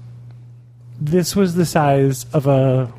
this 1.01 1.37
was 1.37 1.55
the 1.55 1.65
size 1.65 2.27
of 2.33 2.49
a 2.49 2.93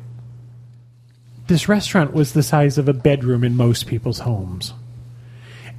this 1.46 1.68
restaurant 1.68 2.14
was 2.14 2.32
the 2.32 2.42
size 2.42 2.78
of 2.78 2.88
a 2.88 2.94
bedroom 2.94 3.44
in 3.44 3.56
most 3.56 3.86
people's 3.86 4.20
homes 4.20 4.72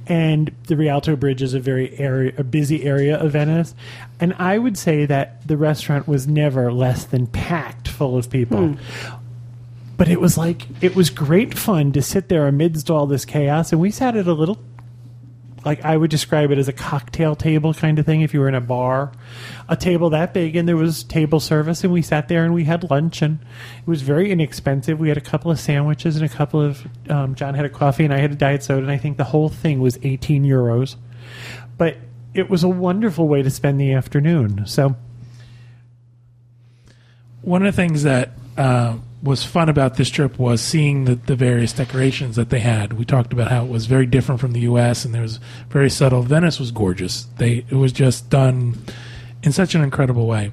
and 0.06 0.54
the 0.66 0.76
Rialto 0.76 1.16
Bridge 1.16 1.42
is 1.42 1.54
a 1.54 1.60
very 1.60 1.98
area, 1.98 2.32
a 2.36 2.44
busy 2.44 2.84
area 2.84 3.18
of 3.18 3.32
Venice, 3.32 3.74
and 4.20 4.34
I 4.38 4.58
would 4.58 4.76
say 4.76 5.06
that 5.06 5.46
the 5.46 5.56
restaurant 5.56 6.06
was 6.06 6.26
never 6.26 6.72
less 6.72 7.04
than 7.04 7.26
packed 7.26 7.88
full 7.88 8.16
of 8.16 8.30
people. 8.30 8.68
Hmm. 8.68 9.14
But 9.96 10.08
it 10.08 10.20
was 10.20 10.36
like 10.36 10.66
it 10.82 10.96
was 10.96 11.08
great 11.08 11.56
fun 11.56 11.92
to 11.92 12.02
sit 12.02 12.28
there 12.28 12.48
amidst 12.48 12.90
all 12.90 13.06
this 13.06 13.24
chaos, 13.24 13.72
and 13.72 13.80
we 13.80 13.90
sat 13.90 14.16
at 14.16 14.26
a 14.26 14.32
little, 14.32 14.58
like 15.64 15.84
I 15.84 15.96
would 15.96 16.10
describe 16.10 16.50
it 16.50 16.58
as 16.58 16.68
a 16.68 16.72
cocktail 16.72 17.34
table 17.34 17.72
kind 17.74 17.98
of 17.98 18.06
thing. 18.06 18.20
If 18.20 18.34
you 18.34 18.40
were 18.40 18.48
in 18.48 18.54
a 18.54 18.60
bar, 18.60 19.12
a 19.68 19.76
table 19.76 20.10
that 20.10 20.34
big, 20.34 20.56
and 20.56 20.68
there 20.68 20.76
was 20.76 21.04
table 21.04 21.40
service, 21.40 21.84
and 21.84 21.92
we 21.92 22.02
sat 22.02 22.28
there 22.28 22.44
and 22.44 22.52
we 22.52 22.64
had 22.64 22.90
lunch, 22.90 23.22
and 23.22 23.38
it 23.78 23.86
was 23.86 24.02
very 24.02 24.30
inexpensive. 24.30 24.98
We 24.98 25.08
had 25.08 25.18
a 25.18 25.22
couple 25.22 25.50
of 25.50 25.58
sandwiches 25.58 26.16
and 26.16 26.24
a 26.24 26.28
couple 26.28 26.60
of. 26.60 26.86
Um, 27.08 27.34
John 27.34 27.54
had 27.54 27.64
a 27.64 27.70
coffee, 27.70 28.04
and 28.04 28.12
I 28.12 28.18
had 28.18 28.32
a 28.32 28.36
diet 28.36 28.62
soda, 28.62 28.82
and 28.82 28.90
I 28.90 28.98
think 28.98 29.16
the 29.16 29.24
whole 29.24 29.48
thing 29.48 29.80
was 29.80 29.98
eighteen 30.02 30.44
euros. 30.44 30.96
But 31.78 31.96
it 32.34 32.50
was 32.50 32.64
a 32.64 32.68
wonderful 32.68 33.28
way 33.28 33.42
to 33.42 33.50
spend 33.50 33.80
the 33.80 33.92
afternoon. 33.92 34.66
So 34.66 34.96
One 37.44 37.66
of 37.66 37.74
the 37.74 37.76
things 37.76 38.04
that 38.04 38.30
uh, 38.56 38.96
was 39.24 39.42
fun 39.42 39.70
about 39.70 39.96
this 39.96 40.10
trip 40.10 40.38
was 40.38 40.60
seeing 40.60 41.06
the, 41.06 41.14
the 41.14 41.34
various 41.34 41.72
decorations 41.72 42.36
that 42.36 42.50
they 42.50 42.60
had. 42.60 42.92
We 42.92 43.06
talked 43.06 43.32
about 43.32 43.50
how 43.50 43.64
it 43.64 43.70
was 43.70 43.86
very 43.86 44.04
different 44.04 44.38
from 44.40 44.52
the 44.52 44.60
U.S. 44.60 45.04
and 45.04 45.14
there 45.14 45.22
was 45.22 45.40
very 45.70 45.88
subtle. 45.88 46.22
Venice 46.22 46.60
was 46.60 46.70
gorgeous. 46.70 47.24
They 47.38 47.64
it 47.70 47.76
was 47.76 47.90
just 47.90 48.28
done 48.28 48.76
in 49.42 49.50
such 49.50 49.74
an 49.74 49.82
incredible 49.82 50.26
way, 50.26 50.52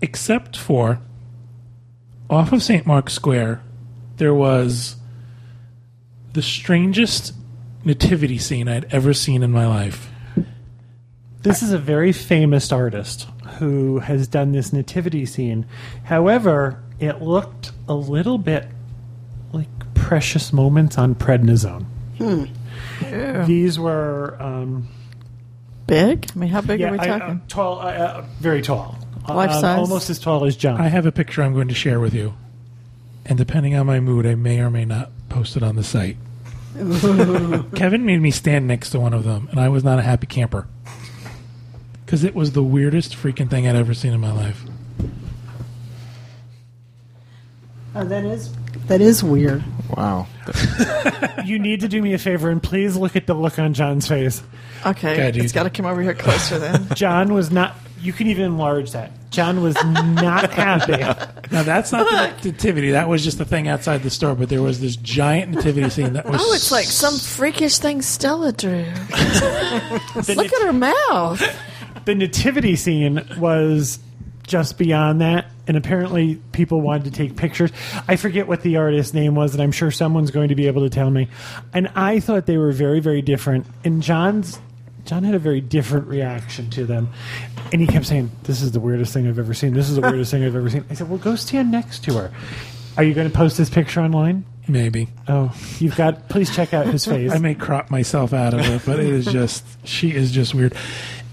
except 0.00 0.56
for 0.56 1.00
off 2.30 2.52
of 2.52 2.62
St. 2.62 2.86
Mark's 2.86 3.12
Square, 3.12 3.62
there 4.16 4.34
was 4.34 4.96
the 6.32 6.42
strangest 6.42 7.34
nativity 7.84 8.38
scene 8.38 8.68
I'd 8.68 8.92
ever 8.92 9.14
seen 9.14 9.42
in 9.42 9.50
my 9.50 9.66
life. 9.66 10.10
This 11.42 11.62
is 11.62 11.72
a 11.72 11.78
very 11.78 12.12
famous 12.12 12.72
artist 12.72 13.28
who 13.58 14.00
has 14.00 14.26
done 14.26 14.52
this 14.52 14.72
nativity 14.72 15.24
scene. 15.24 15.66
However, 16.04 16.82
it 16.98 17.22
looked 17.22 17.72
a 17.88 17.94
little 17.94 18.38
bit 18.38 18.66
like 19.52 19.68
precious 19.94 20.52
moments 20.52 20.98
on 20.98 21.14
prednisone. 21.14 21.86
These 23.46 23.78
were 23.78 24.36
um, 24.40 24.88
Big? 25.86 26.28
I 26.34 26.38
mean, 26.38 26.48
how 26.50 26.60
big 26.62 26.80
yeah, 26.80 26.88
are 26.88 26.92
we 26.92 26.98
I- 26.98 27.08
uh, 27.10 27.18
talking? 27.18 27.42
tall, 27.48 27.78
uh, 27.80 27.84
uh, 27.84 28.24
very 28.40 28.60
tall, 28.62 28.96
Life 29.28 29.50
Um, 29.52 29.60
size? 29.60 29.78
almost 29.78 30.10
as 30.10 30.18
tall 30.18 30.44
as 30.44 30.56
John. 30.56 30.80
I 30.80 30.88
have 30.88 31.06
a 31.06 31.12
picture 31.12 31.42
I'm 31.42 31.52
going 31.54 31.68
to 31.68 31.74
share 31.74 32.00
with 32.00 32.14
you. 32.14 32.34
And 33.24 33.36
depending 33.38 33.74
on 33.76 33.86
my 33.86 33.98
mood, 34.00 34.26
I 34.26 34.34
may 34.36 34.60
or 34.60 34.70
may 34.70 34.84
not 34.84 35.10
post 35.28 35.56
it 35.56 35.62
on 35.62 35.76
the 35.76 35.82
site. 35.84 36.16
Kevin 37.74 38.04
made 38.04 38.20
me 38.20 38.30
stand 38.30 38.66
next 38.68 38.90
to 38.90 39.00
one 39.00 39.14
of 39.14 39.24
them, 39.24 39.48
and 39.50 39.58
I 39.58 39.68
was 39.68 39.82
not 39.82 39.98
a 39.98 40.02
happy 40.02 40.26
camper. 40.26 40.66
Because 42.04 42.22
it 42.22 42.34
was 42.34 42.52
the 42.52 42.62
weirdest 42.62 43.16
freaking 43.16 43.50
thing 43.50 43.66
I'd 43.66 43.74
ever 43.74 43.94
seen 43.94 44.12
in 44.12 44.20
my 44.20 44.30
life. 44.30 44.62
Oh, 47.98 48.04
that 48.04 48.24
is 48.24 48.52
that 48.88 49.00
is 49.00 49.24
weird. 49.24 49.64
Wow. 49.96 50.26
you 51.44 51.58
need 51.58 51.80
to 51.80 51.88
do 51.88 52.02
me 52.02 52.12
a 52.12 52.18
favor 52.18 52.50
and 52.50 52.62
please 52.62 52.96
look 52.96 53.16
at 53.16 53.26
the 53.26 53.34
look 53.34 53.58
on 53.58 53.72
John's 53.74 54.06
face. 54.06 54.42
Okay, 54.84 55.16
God, 55.16 55.36
it's 55.36 55.38
you- 55.38 55.50
got 55.54 55.62
to 55.64 55.70
come 55.70 55.86
over 55.86 56.02
here 56.02 56.14
closer 56.14 56.58
then. 56.58 56.86
John 56.94 57.32
was 57.32 57.50
not. 57.50 57.74
You 58.00 58.12
can 58.12 58.26
even 58.28 58.44
enlarge 58.44 58.92
that. 58.92 59.10
John 59.30 59.62
was 59.62 59.74
not 59.84 60.52
happy. 60.52 60.92
Now, 61.50 61.62
that's 61.62 61.90
not 61.92 62.08
the 62.42 62.48
nativity. 62.50 62.90
That 62.92 63.08
was 63.08 63.24
just 63.24 63.38
the 63.38 63.44
thing 63.44 63.68
outside 63.68 64.02
the 64.02 64.10
store, 64.10 64.34
but 64.34 64.48
there 64.50 64.62
was 64.62 64.80
this 64.80 64.96
giant 64.96 65.52
nativity 65.52 65.88
scene 65.90 66.12
that 66.12 66.26
was. 66.28 66.40
Oh, 66.44 66.52
it's 66.54 66.70
like 66.70 66.84
some 66.84 67.18
freakish 67.18 67.78
thing 67.78 68.02
Stella 68.02 68.52
drew. 68.52 68.84
The 68.84 70.34
Look 70.36 70.52
at 70.52 70.62
her 70.62 70.72
mouth. 70.72 71.42
the 72.04 72.14
nativity 72.14 72.76
scene 72.76 73.26
was 73.38 73.98
just 74.46 74.78
beyond 74.78 75.20
that. 75.20 75.46
And 75.66 75.76
apparently, 75.76 76.36
people 76.52 76.80
wanted 76.80 77.04
to 77.04 77.10
take 77.10 77.36
pictures. 77.36 77.70
I 78.06 78.16
forget 78.16 78.46
what 78.46 78.62
the 78.62 78.76
artist's 78.76 79.12
name 79.12 79.34
was, 79.34 79.52
and 79.52 79.62
I'm 79.62 79.72
sure 79.72 79.90
someone's 79.90 80.30
going 80.30 80.48
to 80.48 80.54
be 80.54 80.68
able 80.68 80.82
to 80.82 80.90
tell 80.90 81.10
me. 81.10 81.28
And 81.72 81.88
I 81.94 82.20
thought 82.20 82.46
they 82.46 82.56
were 82.56 82.72
very, 82.72 83.00
very 83.00 83.22
different. 83.22 83.66
And 83.84 84.02
John's 84.02 84.60
John 85.06 85.22
had 85.22 85.34
a 85.34 85.38
very 85.38 85.60
different 85.60 86.08
reaction 86.08 86.68
to 86.70 86.84
them. 86.84 87.08
And 87.72 87.80
he 87.80 87.86
kept 87.86 88.06
saying, 88.06 88.30
This 88.42 88.60
is 88.60 88.72
the 88.72 88.80
weirdest 88.80 89.14
thing 89.14 89.26
I've 89.28 89.38
ever 89.38 89.54
seen. 89.54 89.72
This 89.72 89.88
is 89.88 89.96
the 89.96 90.02
weirdest 90.02 90.30
thing 90.32 90.44
I've 90.44 90.56
ever 90.56 90.68
seen. 90.68 90.84
I 90.90 90.94
said, 90.94 91.08
Well, 91.08 91.18
go 91.18 91.36
stand 91.36 91.70
next 91.70 92.04
to 92.04 92.14
her. 92.14 92.32
Are 92.96 93.04
you 93.04 93.14
going 93.14 93.30
to 93.30 93.34
post 93.34 93.56
this 93.56 93.70
picture 93.70 94.00
online? 94.00 94.44
Maybe. 94.68 95.08
Oh, 95.28 95.54
you've 95.78 95.96
got. 95.96 96.28
Please 96.28 96.54
check 96.54 96.74
out 96.74 96.86
his 96.86 97.04
face. 97.04 97.30
I 97.34 97.38
may 97.38 97.54
crop 97.54 97.90
myself 97.90 98.32
out 98.32 98.52
of 98.52 98.60
it, 98.60 98.82
but 98.84 98.98
it 98.98 99.06
is 99.06 99.26
just 99.26 99.64
she 99.86 100.12
is 100.12 100.32
just 100.32 100.54
weird. 100.54 100.74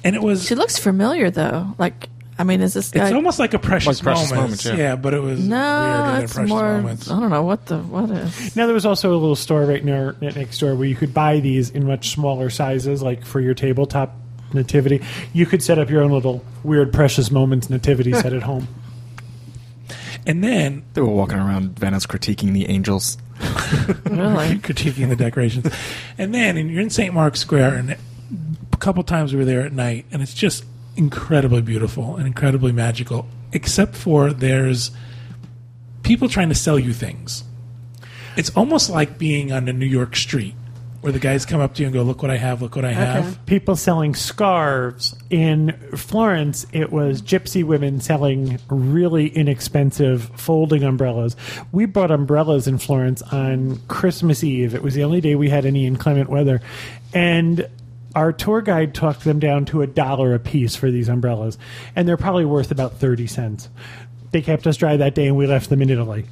And 0.04 0.16
it 0.16 0.22
was 0.22 0.46
She 0.46 0.54
looks 0.56 0.78
familiar 0.78 1.32
though. 1.32 1.74
Like, 1.80 2.10
I 2.38 2.44
mean, 2.44 2.62
is 2.62 2.74
this 2.74 2.90
guy? 2.90 3.06
it's 3.06 3.14
almost 3.14 3.38
like 3.38 3.54
a 3.54 3.60
precious, 3.60 4.00
Like 4.00 4.04
Precious 4.04 4.32
moments. 4.32 4.66
Moments, 4.66 4.82
yeah. 4.82 4.96
but 4.96 5.14
it 5.14 5.20
was 5.20 5.40
no, 5.48 5.56
weirder 5.56 6.12
than 6.14 6.24
it's 6.24 6.34
precious 6.34 6.50
more. 6.50 6.78
moments. 6.82 7.12
I 7.12 7.20
don't 7.20 7.30
know 7.30 7.44
what 7.44 7.66
the 7.68 7.78
what 7.80 8.10
is. 8.10 8.56
Now 8.56 8.66
there 8.66 8.74
was 8.74 8.86
also 8.86 9.12
a 9.12 9.18
little 9.18 9.36
store 9.36 9.66
right 9.66 9.84
near 9.84 10.16
next 10.22 10.60
door 10.60 10.76
where 10.76 10.88
you 10.88 10.96
could 10.96 11.14
buy 11.14 11.40
these 11.40 11.70
in 11.70 11.86
much 11.86 12.10
smaller 12.10 12.50
sizes, 12.50 13.04
like 13.04 13.24
for 13.26 13.40
your 13.40 13.54
tabletop 13.54 14.16
nativity. 14.54 15.02
You 15.34 15.46
could 15.46 15.62
set 15.64 15.78
up 15.80 15.90
your 15.90 16.02
own 16.02 16.12
little 16.12 16.44
weird 16.64 16.92
precious 16.92 17.30
moments 17.32 17.70
nativity 17.70 18.14
set 18.22 18.34
at 18.34 18.44
home. 18.44 18.68
And 20.26 20.44
then 20.44 20.84
They 20.94 21.02
were 21.02 21.10
walking 21.10 21.38
around 21.38 21.78
Venice 21.78 22.06
critiquing 22.06 22.54
the 22.54 22.68
angels. 22.68 23.18
Really? 24.06 24.56
critiquing 24.60 25.10
the 25.10 25.16
decorations. 25.16 25.74
And 26.18 26.34
then 26.34 26.56
and 26.56 26.70
you're 26.72 26.82
in 26.82 26.90
St. 26.92 27.14
Mark's 27.14 27.40
Square, 27.40 27.74
and 27.76 27.92
a 28.72 28.78
couple 28.78 29.04
times 29.04 29.34
we 29.34 29.40
were 29.40 29.46
there 29.46 29.62
at 29.62 29.74
night, 29.74 30.06
and 30.12 30.22
it's 30.22 30.34
just 30.34 30.64
incredibly 30.96 31.62
beautiful 31.62 32.16
and 32.18 32.28
incredibly 32.28 32.72
magical. 32.72 33.28
Except 33.52 33.96
for 33.96 34.32
there's 34.34 34.92
people 36.04 36.30
trying 36.30 36.50
to 36.50 36.56
sell 36.56 36.80
you 36.80 36.94
things. 36.94 37.44
It's 38.36 38.50
almost 38.56 38.90
like 38.90 39.18
being 39.18 39.52
on 39.52 39.68
a 39.68 39.74
New 39.74 39.86
York 39.86 40.16
street 40.16 40.56
where 41.02 41.12
the 41.12 41.20
guys 41.20 41.46
come 41.46 41.60
up 41.60 41.76
to 41.76 41.82
you 41.82 41.88
and 41.88 41.94
go, 41.94 42.02
"Look 42.02 42.22
what 42.22 42.32
I 42.32 42.38
have! 42.38 42.62
Look 42.62 42.76
what 42.78 42.86
I 42.86 42.94
have!" 42.94 43.46
People 43.46 43.76
selling 43.76 44.16
scarves 44.16 45.14
in 45.30 45.74
Florence. 45.96 46.66
It 46.72 46.92
was 46.94 47.22
gypsy 47.22 47.64
women 47.64 48.00
selling 48.00 48.58
really 48.70 49.28
inexpensive 49.28 50.32
folding 50.36 50.84
umbrellas. 50.84 51.36
We 51.74 51.86
bought 51.86 52.10
umbrellas 52.10 52.68
in 52.68 52.78
Florence 52.78 53.22
on 53.22 53.80
Christmas 53.90 54.44
Eve. 54.44 54.74
It 54.74 54.82
was 54.82 54.94
the 54.94 55.04
only 55.04 55.20
day 55.20 55.36
we 55.36 55.50
had 55.50 55.66
any 55.66 55.86
inclement 55.86 56.30
weather, 56.30 56.62
and 57.14 57.68
our 58.16 58.32
tour 58.34 58.62
guide 58.62 58.94
talked 58.94 59.24
them 59.24 59.40
down 59.40 59.66
to 59.66 59.82
a 59.82 59.88
dollar 59.88 60.34
a 60.34 60.40
piece 60.40 60.76
for 60.76 60.92
these 60.92 61.10
umbrellas, 61.10 61.58
and 61.96 62.08
they're 62.08 62.18
probably 62.18 62.46
worth 62.46 62.72
about 62.72 63.00
thirty 63.00 63.28
cents. 63.28 63.70
They 64.32 64.42
kept 64.42 64.66
us 64.68 64.78
dry 64.78 64.98
that 64.98 65.16
day, 65.16 65.28
and 65.28 65.36
we 65.38 65.46
left 65.48 65.70
them 65.70 65.82
in 65.82 65.90
Italy. 65.90 66.26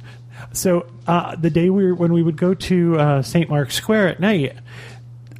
So 0.52 0.86
uh, 1.06 1.36
the 1.36 1.50
day 1.50 1.70
we 1.70 1.86
were, 1.86 1.94
when 1.94 2.12
we 2.12 2.22
would 2.22 2.36
go 2.36 2.52
to 2.54 2.98
uh, 2.98 3.22
St. 3.22 3.48
Mark's 3.48 3.76
Square 3.76 4.08
at 4.08 4.20
night, 4.20 4.56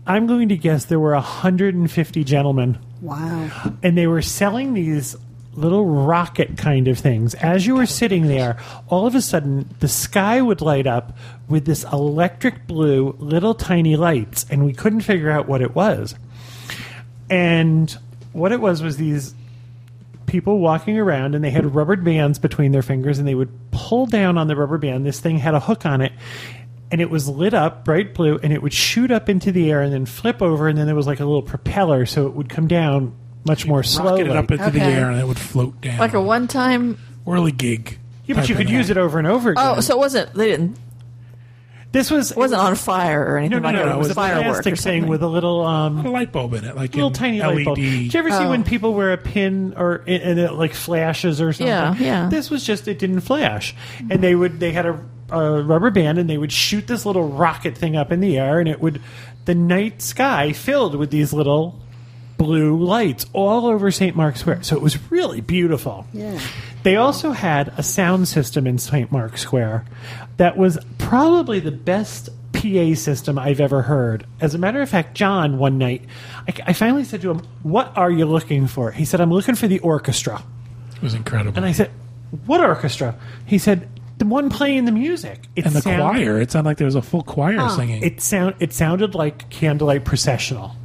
I'm 0.07 0.26
going 0.26 0.48
to 0.48 0.57
guess 0.57 0.85
there 0.85 1.00
were 1.00 1.12
150 1.14 2.24
gentlemen, 2.24 2.78
Wow. 3.00 3.50
and 3.83 3.96
they 3.98 4.07
were 4.07 4.22
selling 4.22 4.74
these 4.74 5.16
little 5.55 5.85
rocket 5.87 6.57
kind 6.57 6.88
of 6.88 6.98
things. 6.98 7.35
As 7.35 7.66
you 7.66 7.74
were 7.74 7.85
sitting 7.87 8.26
there, 8.28 8.59
all 8.88 9.07
of 9.07 9.14
a 9.14 9.20
sudden 9.20 9.68
the 9.81 9.88
sky 9.88 10.40
would 10.40 10.61
light 10.61 10.87
up 10.87 11.16
with 11.48 11.66
this 11.66 11.85
electric 11.92 12.66
blue 12.66 13.14
little 13.18 13.55
tiny 13.55 13.96
lights, 13.96 14.46
and 14.50 14.64
we 14.64 14.72
couldn't 14.72 15.00
figure 15.02 15.31
out 15.31 15.48
what 15.48 15.61
it 15.62 15.74
was. 15.74 16.14
And 17.32 17.96
what 18.32 18.52
it 18.52 18.60
was 18.60 18.82
was 18.82 18.96
these 18.96 19.34
people 20.26 20.58
walking 20.58 20.98
around 20.98 21.34
and 21.34 21.42
they 21.44 21.50
had 21.50 21.74
rubber 21.74 21.96
bands 21.96 22.38
between 22.38 22.72
their 22.72 22.82
fingers 22.82 23.18
and 23.18 23.26
they 23.26 23.34
would 23.34 23.50
pull 23.70 24.06
down 24.06 24.38
on 24.38 24.46
the 24.46 24.56
rubber 24.56 24.78
band. 24.78 25.04
This 25.04 25.20
thing 25.20 25.38
had 25.38 25.54
a 25.54 25.60
hook 25.60 25.84
on 25.84 26.00
it 26.00 26.12
and 26.90 27.00
it 27.00 27.10
was 27.10 27.28
lit 27.28 27.54
up 27.54 27.84
bright 27.84 28.14
blue 28.14 28.38
and 28.42 28.52
it 28.52 28.62
would 28.62 28.72
shoot 28.72 29.10
up 29.10 29.28
into 29.28 29.50
the 29.52 29.70
air 29.70 29.82
and 29.82 29.92
then 29.92 30.06
flip 30.06 30.40
over 30.42 30.68
and 30.68 30.78
then 30.78 30.86
there 30.86 30.94
was 30.94 31.06
like 31.06 31.20
a 31.20 31.24
little 31.24 31.42
propeller 31.42 32.06
so 32.06 32.26
it 32.26 32.34
would 32.34 32.48
come 32.48 32.66
down 32.66 33.14
much 33.46 33.66
more 33.66 33.82
slowly. 33.82 34.22
Rocket 34.22 34.30
it 34.30 34.36
up 34.36 34.50
into 34.50 34.70
the 34.70 34.84
Okay. 34.84 34.94
air 34.94 35.10
and 35.10 35.18
it 35.20 35.26
would 35.26 35.38
float 35.38 35.80
down. 35.80 35.98
Like 35.98 36.14
a 36.14 36.20
one 36.20 36.48
time. 36.48 36.98
whirly 37.24 37.52
gig. 37.52 37.98
yeah, 38.26 38.36
but 38.36 38.48
you 38.48 38.54
could 38.54 38.70
use 38.70 38.90
it 38.90 38.96
over 38.96 39.18
and 39.18 39.26
over 39.26 39.50
oh, 39.50 39.52
again. 39.52 39.74
Oh, 39.78 39.80
so 39.80 39.94
it 39.94 39.98
wasn't. 39.98 40.34
They 40.34 40.48
didn't. 40.48 40.78
This 41.92 42.11
was 42.11 42.31
It 42.33 42.37
wasn't 42.37 42.61
on 42.62 42.74
fire 42.74 43.22
or 43.24 43.37
anything 43.38 43.62
no, 43.62 43.70
no, 43.70 43.78
like 43.78 43.85
no, 43.85 43.88
that. 43.90 43.94
It 43.96 43.98
was 43.98 44.11
a 44.11 44.14
firework 44.14 44.62
plastic 44.64 44.78
thing 44.78 45.07
with 45.07 45.22
a 45.22 45.28
little 45.28 45.61
um, 45.64 46.05
a 46.05 46.11
light 46.11 46.33
bulb 46.33 46.55
in 46.55 46.64
it, 46.64 46.74
like 46.74 46.94
little 46.94 47.11
tiny 47.11 47.40
LED. 47.40 47.55
light 47.57 47.64
bulb. 47.66 47.76
Did 47.76 48.12
you 48.14 48.18
ever 48.18 48.31
see 48.31 48.37
Oh. 48.44 48.48
when 48.50 48.64
people 48.64 48.94
wear 48.94 49.12
a 49.12 49.18
pin 49.18 49.74
or 49.76 50.02
and 50.07 50.22
and 50.22 50.40
it 50.40 50.52
like 50.55 50.74
flashes 50.74 51.40
or 51.40 51.52
something? 51.52 51.66
Yeah, 51.68 51.94
yeah. 51.98 52.28
This 52.28 52.50
was 52.50 52.64
just 52.64 52.88
it 52.88 52.98
didn't 52.98 53.20
flash, 53.20 53.74
and 54.11 54.22
they 54.22 54.35
would 54.35 54.59
they 54.59 54.72
had 54.72 54.87
a, 54.87 54.98
a 55.31 55.62
rubber 55.62 55.90
band 55.90 56.18
and 56.18 56.28
they 56.31 56.38
would 56.38 56.52
shoot 56.52 56.87
this 56.87 57.05
little 57.07 57.28
rocket 57.28 57.76
thing 57.76 57.94
up 57.94 58.11
in 58.11 58.20
the 58.20 58.38
air, 58.38 58.59
and 58.59 58.68
it 58.68 58.81
would 58.81 59.00
the 59.44 59.55
night 59.55 60.00
sky 60.00 60.52
filled 60.52 60.94
with 60.94 61.11
these 61.11 61.33
little 61.33 61.78
blue 62.38 62.76
lights 62.76 63.26
all 63.33 63.66
over 63.66 63.90
St. 63.92 64.16
Mark's 64.16 64.40
Square. 64.40 64.62
So 64.64 64.74
it 64.76 64.83
was 64.83 64.98
really 65.12 65.40
beautiful. 65.40 66.07
Yeah. 66.12 66.40
They 66.83 66.96
also 66.96 67.31
had 67.31 67.72
a 67.76 67.85
sound 67.85 68.26
system 68.26 68.66
in 68.66 68.78
St. 68.78 69.12
Mark's 69.12 69.42
Square 69.42 69.85
that 70.36 70.56
was 70.56 70.78
probably 70.98 71.60
the 71.60 71.72
best 71.72 72.30
PA 72.52 72.94
system 72.94 73.38
I've 73.38 73.60
ever 73.60 73.82
heard. 73.82 74.26
As 74.40 74.54
a 74.54 74.58
matter 74.58 74.80
of 74.80 74.88
fact, 74.88 75.14
John, 75.14 75.58
one 75.58 75.78
night, 75.78 76.04
I, 76.48 76.54
I 76.68 76.72
finally 76.72 77.04
said 77.04 77.20
to 77.22 77.30
him, 77.30 77.42
What 77.62 77.96
are 77.96 78.10
you 78.10 78.24
looking 78.24 78.66
for? 78.66 78.92
He 78.92 79.04
said, 79.04 79.20
I'm 79.20 79.32
looking 79.32 79.54
for 79.54 79.66
the 79.66 79.78
orchestra. 79.80 80.42
It 80.96 81.02
was 81.02 81.14
incredible. 81.14 81.56
And 81.56 81.66
I 81.66 81.72
said, 81.72 81.90
What 82.46 82.60
orchestra? 82.60 83.16
He 83.46 83.58
said, 83.58 83.88
The 84.18 84.26
one 84.26 84.48
playing 84.50 84.84
the 84.84 84.92
music. 84.92 85.48
It 85.56 85.66
and 85.66 85.74
the 85.74 85.82
sound- 85.82 86.00
choir. 86.00 86.40
It 86.40 86.50
sounded 86.50 86.68
like 86.70 86.76
there 86.78 86.84
was 86.86 86.94
a 86.94 87.02
full 87.02 87.22
choir 87.22 87.58
ah. 87.58 87.68
singing. 87.68 88.02
It 88.02 88.20
sound 88.20 88.54
it 88.60 88.72
sounded 88.72 89.14
like 89.14 89.50
candlelight 89.50 90.04
processional. 90.04 90.76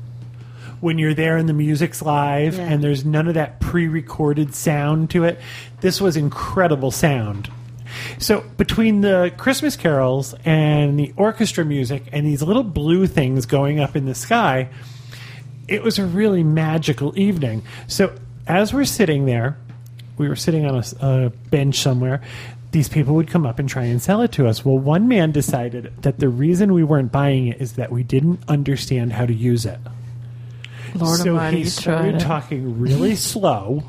When 0.79 0.99
you're 0.99 1.15
there 1.15 1.38
and 1.38 1.49
the 1.49 1.53
music's 1.53 2.01
live 2.03 2.55
Yeah. 2.55 2.63
and 2.71 2.83
there's 2.83 3.03
none 3.03 3.27
of 3.27 3.33
that 3.33 3.60
pre-recorded 3.60 4.53
sound 4.53 5.10
to 5.12 5.23
it, 5.23 5.39
this 5.81 5.99
was 5.99 6.15
incredible 6.15 6.91
sound. 6.91 7.49
So 8.17 8.41
between 8.58 9.02
the 9.02 9.34
Christmas 9.38 9.76
carols 9.76 10.34
and 10.46 11.00
the 11.00 11.13
orchestra 11.15 11.65
music 11.65 12.04
and 12.12 12.26
these 12.26 12.41
little 12.41 12.63
blue 12.63 13.08
things 13.08 13.46
going 13.46 13.80
up 13.80 13.96
in 13.96 14.06
the 14.06 14.15
sky, 14.15 14.70
it 15.67 15.84
was 15.84 16.00
a 16.00 16.06
really 16.06 16.43
magical 16.43 17.17
evening. 17.17 17.63
So 17.88 18.15
as 18.48 18.74
we're 18.74 18.86
sitting 18.86 19.26
there, 19.26 19.58
we 20.17 20.28
were 20.28 20.36
sitting 20.36 20.65
on 20.65 20.84
a 21.00 21.30
bench 21.50 21.76
somewhere. 21.76 22.22
These 22.72 22.89
people 22.89 23.15
would 23.15 23.28
come 23.28 23.46
up 23.46 23.60
and 23.60 23.70
try 23.70 23.84
and 23.84 24.02
sell 24.02 24.22
it 24.22 24.32
to 24.34 24.48
us. 24.48 24.65
Well, 24.65 24.78
one 24.78 25.08
man 25.08 25.32
decided 25.32 25.93
that 26.02 26.20
the 26.20 26.30
reason 26.30 26.74
we 26.74 26.84
weren't 26.84 27.12
buying 27.12 27.48
it 27.48 27.62
is 27.62 27.74
that 27.74 27.91
we 27.91 28.04
didn't 28.04 28.41
understand 28.48 29.13
how 29.13 29.26
to 29.26 29.34
use 29.34 29.65
it. 29.65 29.80
Lord 30.96 31.20
so 31.20 31.38
he 31.38 31.65
started 31.65 32.15
it. 32.15 32.22
talking 32.22 32.80
really 32.80 33.15
slow 33.17 33.84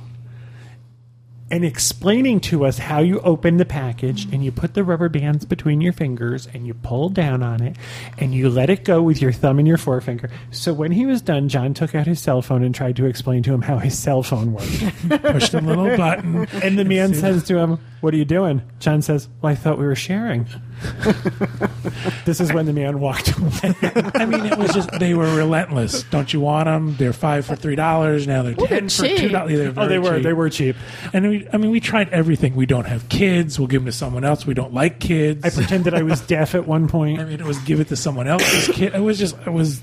and 1.50 1.64
explaining 1.64 2.40
to 2.40 2.64
us 2.64 2.78
how 2.78 3.00
you 3.00 3.20
open 3.20 3.56
the 3.56 3.64
package 3.64 4.24
and 4.32 4.44
you 4.44 4.52
put 4.52 4.74
the 4.74 4.84
rubber 4.84 5.08
bands 5.08 5.44
between 5.44 5.80
your 5.80 5.92
fingers 5.92 6.46
and 6.52 6.66
you 6.66 6.74
pull 6.74 7.08
down 7.08 7.42
on 7.42 7.62
it 7.62 7.76
and 8.18 8.34
you 8.34 8.50
let 8.50 8.68
it 8.70 8.84
go 8.84 9.02
with 9.02 9.22
your 9.22 9.32
thumb 9.32 9.58
and 9.58 9.66
your 9.66 9.78
forefinger. 9.78 10.30
So 10.50 10.72
when 10.72 10.92
he 10.92 11.06
was 11.06 11.22
done, 11.22 11.48
John 11.48 11.74
took 11.74 11.94
out 11.94 12.06
his 12.06 12.20
cell 12.20 12.42
phone 12.42 12.62
and 12.62 12.74
tried 12.74 12.96
to 12.96 13.06
explain 13.06 13.42
to 13.44 13.54
him 13.54 13.62
how 13.62 13.78
his 13.78 13.98
cell 13.98 14.22
phone 14.22 14.52
worked. 14.52 14.98
Pushed 15.22 15.54
a 15.54 15.60
little 15.60 15.96
button. 15.96 16.46
and 16.62 16.78
the 16.78 16.84
man 16.84 17.14
says 17.14 17.44
to 17.44 17.58
him, 17.58 17.78
What 18.00 18.12
are 18.14 18.18
you 18.18 18.24
doing? 18.24 18.62
John 18.80 19.02
says, 19.02 19.28
Well, 19.40 19.52
I 19.52 19.54
thought 19.54 19.78
we 19.78 19.86
were 19.86 19.96
sharing. 19.96 20.46
this 22.24 22.40
is 22.40 22.52
when 22.52 22.66
the 22.66 22.72
man 22.72 23.00
walked 23.00 23.36
away. 23.36 23.74
I 24.14 24.24
mean, 24.26 24.46
it 24.46 24.56
was 24.58 24.72
just 24.72 24.90
they 24.98 25.14
were 25.14 25.34
relentless. 25.34 26.04
Don't 26.04 26.32
you 26.32 26.40
want 26.40 26.66
them? 26.66 26.96
They're 26.96 27.12
five 27.12 27.46
for 27.46 27.56
three 27.56 27.76
dollars. 27.76 28.26
Now 28.26 28.42
they're 28.42 28.54
they're 28.54 28.66
ten 28.68 28.88
for 28.88 29.02
two 29.08 29.16
cheap. 29.16 29.32
dollars. 29.32 29.74
oh, 29.76 29.88
they 29.88 29.98
were. 29.98 30.20
They 30.20 30.32
were 30.32 30.50
cheap. 30.50 30.76
And 31.12 31.28
we, 31.28 31.48
I 31.52 31.56
mean, 31.56 31.70
we 31.70 31.80
tried 31.80 32.10
everything. 32.10 32.54
We 32.54 32.66
don't 32.66 32.86
have 32.86 33.08
kids. 33.08 33.58
We'll 33.58 33.68
give 33.68 33.82
them 33.82 33.86
to 33.86 33.92
someone 33.92 34.24
else. 34.24 34.46
We 34.46 34.54
don't 34.54 34.72
like 34.74 35.00
kids. 35.00 35.44
I 35.44 35.50
pretended 35.50 35.94
I 35.94 36.02
was 36.02 36.20
deaf 36.20 36.54
at 36.54 36.66
one 36.66 36.88
point. 36.88 37.20
I 37.20 37.24
mean, 37.24 37.40
it 37.40 37.46
was 37.46 37.58
give 37.60 37.80
it 37.80 37.88
to 37.88 37.96
someone 37.96 38.28
else's 38.28 38.74
kid. 38.74 38.94
It 38.94 39.00
was 39.00 39.18
just, 39.18 39.36
it 39.46 39.52
was. 39.52 39.82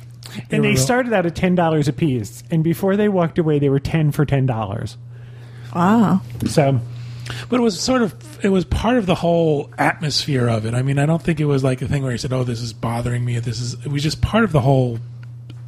and 0.52 0.64
they 0.64 0.70
real- 0.70 0.78
started 0.78 1.14
out 1.14 1.26
at 1.26 1.36
ten 1.36 1.56
dollars 1.56 1.88
a 1.88 1.94
piece, 1.94 2.44
and 2.52 2.64
before 2.64 2.96
they 2.96 3.10
walked 3.10 3.38
away, 3.38 3.60
they 3.60 3.70
were 3.70 3.80
ten 3.80 4.12
for 4.12 4.26
ten 4.26 4.46
dollars. 4.46 4.98
Wow. 5.76 6.22
So 6.48 6.80
but 7.50 7.60
it 7.60 7.64
was 7.64 7.80
sort 7.80 8.02
of, 8.02 8.14
it 8.44 8.50
was 8.50 8.66
part 8.66 8.98
of 8.98 9.06
the 9.06 9.16
whole 9.16 9.72
atmosphere 9.78 10.48
of 10.48 10.66
it. 10.66 10.74
I 10.74 10.82
mean, 10.82 11.00
I 11.00 11.06
don't 11.06 11.22
think 11.22 11.40
it 11.40 11.46
was 11.46 11.64
like 11.64 11.82
a 11.82 11.88
thing 11.88 12.04
where 12.04 12.12
you 12.12 12.18
said, 12.18 12.34
"Oh, 12.34 12.44
this 12.44 12.62
is 12.62 12.74
bothering 12.74 13.24
me." 13.24 13.40
This 13.40 13.60
is. 13.60 13.74
It 13.86 13.88
was 13.88 14.04
just 14.04 14.22
part 14.22 14.44
of 14.44 14.52
the 14.52 14.62
whole 14.62 15.00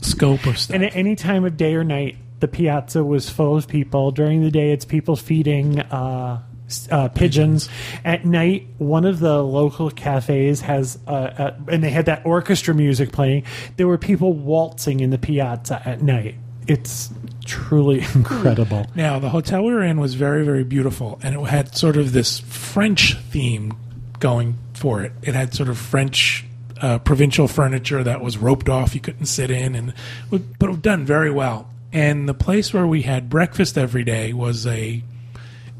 scope 0.02 0.46
of 0.46 0.58
stuff. 0.58 0.76
and 0.76 0.84
at 0.84 0.96
any 0.96 1.16
time 1.16 1.46
of 1.46 1.58
day 1.58 1.76
or 1.76 1.84
night, 1.84 2.18
the 2.40 2.48
piazza 2.48 3.04
was 3.04 3.30
full 3.30 3.58
of 3.58 3.68
people. 3.68 4.12
During 4.12 4.42
the 4.42 4.52
day, 4.52 4.72
it's 4.72 4.86
people 4.86 5.16
feeding 5.16 5.80
uh, 5.80 6.44
uh, 6.92 7.10
pigeons. 7.10 7.70
At 8.06 8.26
night, 8.26 8.68
one 8.78 9.06
of 9.06 9.20
the 9.20 9.42
local 9.44 9.90
cafes 9.90 10.62
has, 10.62 11.00
uh, 11.08 11.12
uh, 11.12 11.56
and 11.68 11.84
they 11.84 11.90
had 11.90 12.06
that 12.06 12.26
orchestra 12.26 12.74
music 12.74 13.12
playing. 13.12 13.44
There 13.78 13.88
were 13.88 13.98
people 13.98 14.34
waltzing 14.34 15.00
in 15.00 15.10
the 15.10 15.18
piazza 15.18 15.82
at 15.86 16.02
night. 16.02 16.36
It's 16.68 17.10
truly 17.46 18.02
incredible. 18.16 18.88
Now, 18.94 19.20
the 19.20 19.30
hotel 19.30 19.64
we 19.64 19.74
were 19.74 19.84
in 19.84 20.00
was 20.00 20.14
very, 20.16 20.46
very 20.46 20.64
beautiful, 20.64 21.20
and 21.24 21.36
it 21.36 21.42
had 21.46 21.76
sort 21.76 21.98
of 21.98 22.12
this 22.12 22.40
French 22.40 23.16
theme 23.16 23.74
going 24.20 24.56
for 24.74 25.02
it. 25.02 25.14
It 25.24 25.34
had 25.34 25.54
sort 25.54 25.70
of 25.70 25.78
French 25.78 26.46
uh, 26.82 27.00
provincial 27.00 27.48
furniture 27.48 28.04
that 28.04 28.22
was 28.22 28.38
roped 28.38 28.70
off; 28.70 28.94
you 28.94 29.02
couldn't 29.02 29.26
sit 29.26 29.50
in, 29.50 29.76
and 29.76 29.94
but 30.30 30.42
it 30.62 30.70
was 30.70 30.78
done 30.80 31.06
very 31.06 31.32
well. 31.32 31.70
And 31.94 32.28
the 32.28 32.34
place 32.34 32.74
where 32.74 32.86
we 32.86 33.04
had 33.04 33.30
breakfast 33.30 33.78
every 33.78 34.04
day 34.04 34.34
was 34.34 34.68
a. 34.68 35.04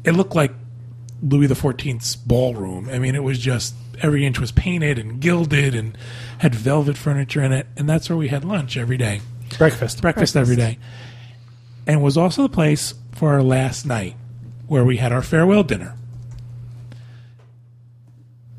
It 0.04 0.12
looked 0.12 0.34
like 0.34 0.52
Louis 1.22 1.48
XIV's 1.48 2.16
ballroom. 2.16 2.88
I 2.90 2.98
mean, 2.98 3.14
it 3.14 3.22
was 3.22 3.38
just 3.38 3.74
every 4.00 4.24
inch 4.24 4.38
was 4.38 4.52
painted 4.52 4.98
and 4.98 5.20
gilded 5.20 5.74
and 5.74 5.98
had 6.38 6.54
velvet 6.54 6.96
furniture 6.96 7.42
in 7.42 7.52
it, 7.52 7.66
and 7.76 7.88
that's 7.88 8.08
where 8.08 8.16
we 8.16 8.28
had 8.28 8.44
lunch 8.44 8.76
every 8.76 8.96
day 8.96 9.20
Breakfast. 9.56 10.02
breakfast 10.02 10.36
every 10.36 10.56
day. 10.56 10.78
And 11.86 12.02
was 12.02 12.16
also 12.16 12.42
the 12.42 12.48
place 12.48 12.94
for 13.12 13.32
our 13.32 13.42
last 13.42 13.86
night 13.86 14.14
where 14.66 14.84
we 14.84 14.98
had 14.98 15.12
our 15.12 15.22
farewell 15.22 15.62
dinner. 15.62 15.96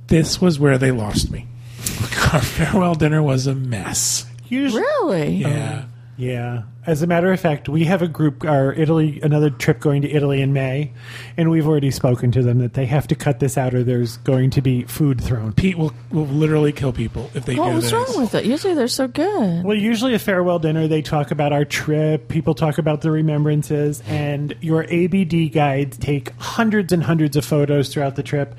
This 0.07 0.41
was 0.41 0.59
where 0.59 0.77
they 0.79 0.91
lost 0.91 1.29
me. 1.31 1.45
Our 2.33 2.41
farewell 2.41 2.95
dinner 2.95 3.21
was 3.21 3.45
a 3.45 3.53
mess. 3.53 4.25
Usually, 4.47 4.81
Really? 4.81 5.35
Yeah. 5.35 5.85
Yeah. 6.19 6.63
As 6.85 7.01
a 7.01 7.07
matter 7.07 7.31
of 7.31 7.39
fact, 7.39 7.69
we 7.69 7.85
have 7.85 8.01
a 8.01 8.07
group, 8.09 8.43
our 8.43 8.73
Italy, 8.73 9.21
another 9.23 9.49
trip 9.49 9.79
going 9.79 10.01
to 10.01 10.11
Italy 10.11 10.41
in 10.41 10.51
May, 10.51 10.91
and 11.37 11.49
we've 11.49 11.65
already 11.65 11.91
spoken 11.91 12.29
to 12.33 12.43
them 12.43 12.57
that 12.59 12.73
they 12.73 12.85
have 12.87 13.07
to 13.07 13.15
cut 13.15 13.39
this 13.39 13.57
out 13.57 13.73
or 13.73 13.83
there's 13.83 14.17
going 14.17 14.49
to 14.51 14.61
be 14.61 14.83
food 14.83 15.21
thrown. 15.21 15.53
Pete 15.53 15.77
will, 15.77 15.93
will 16.11 16.25
literally 16.25 16.73
kill 16.73 16.91
people 16.91 17.29
if 17.35 17.45
they 17.45 17.55
What 17.55 17.69
do 17.69 17.75
was 17.75 17.83
this. 17.85 17.93
wrong 17.93 18.21
with 18.21 18.35
it? 18.35 18.43
Usually 18.43 18.73
they're 18.73 18.89
so 18.89 19.07
good. 19.07 19.63
Well, 19.63 19.77
usually 19.77 20.13
a 20.13 20.19
farewell 20.19 20.59
dinner, 20.59 20.89
they 20.89 21.01
talk 21.01 21.31
about 21.31 21.53
our 21.53 21.63
trip, 21.63 22.27
people 22.27 22.53
talk 22.53 22.79
about 22.79 22.99
the 22.99 23.11
remembrances, 23.11 24.01
and 24.07 24.55
your 24.59 24.83
ABD 24.91 25.53
guides 25.53 25.97
take 25.97 26.31
hundreds 26.37 26.91
and 26.91 27.01
hundreds 27.01 27.37
of 27.37 27.45
photos 27.45 27.93
throughout 27.93 28.17
the 28.17 28.23
trip. 28.23 28.55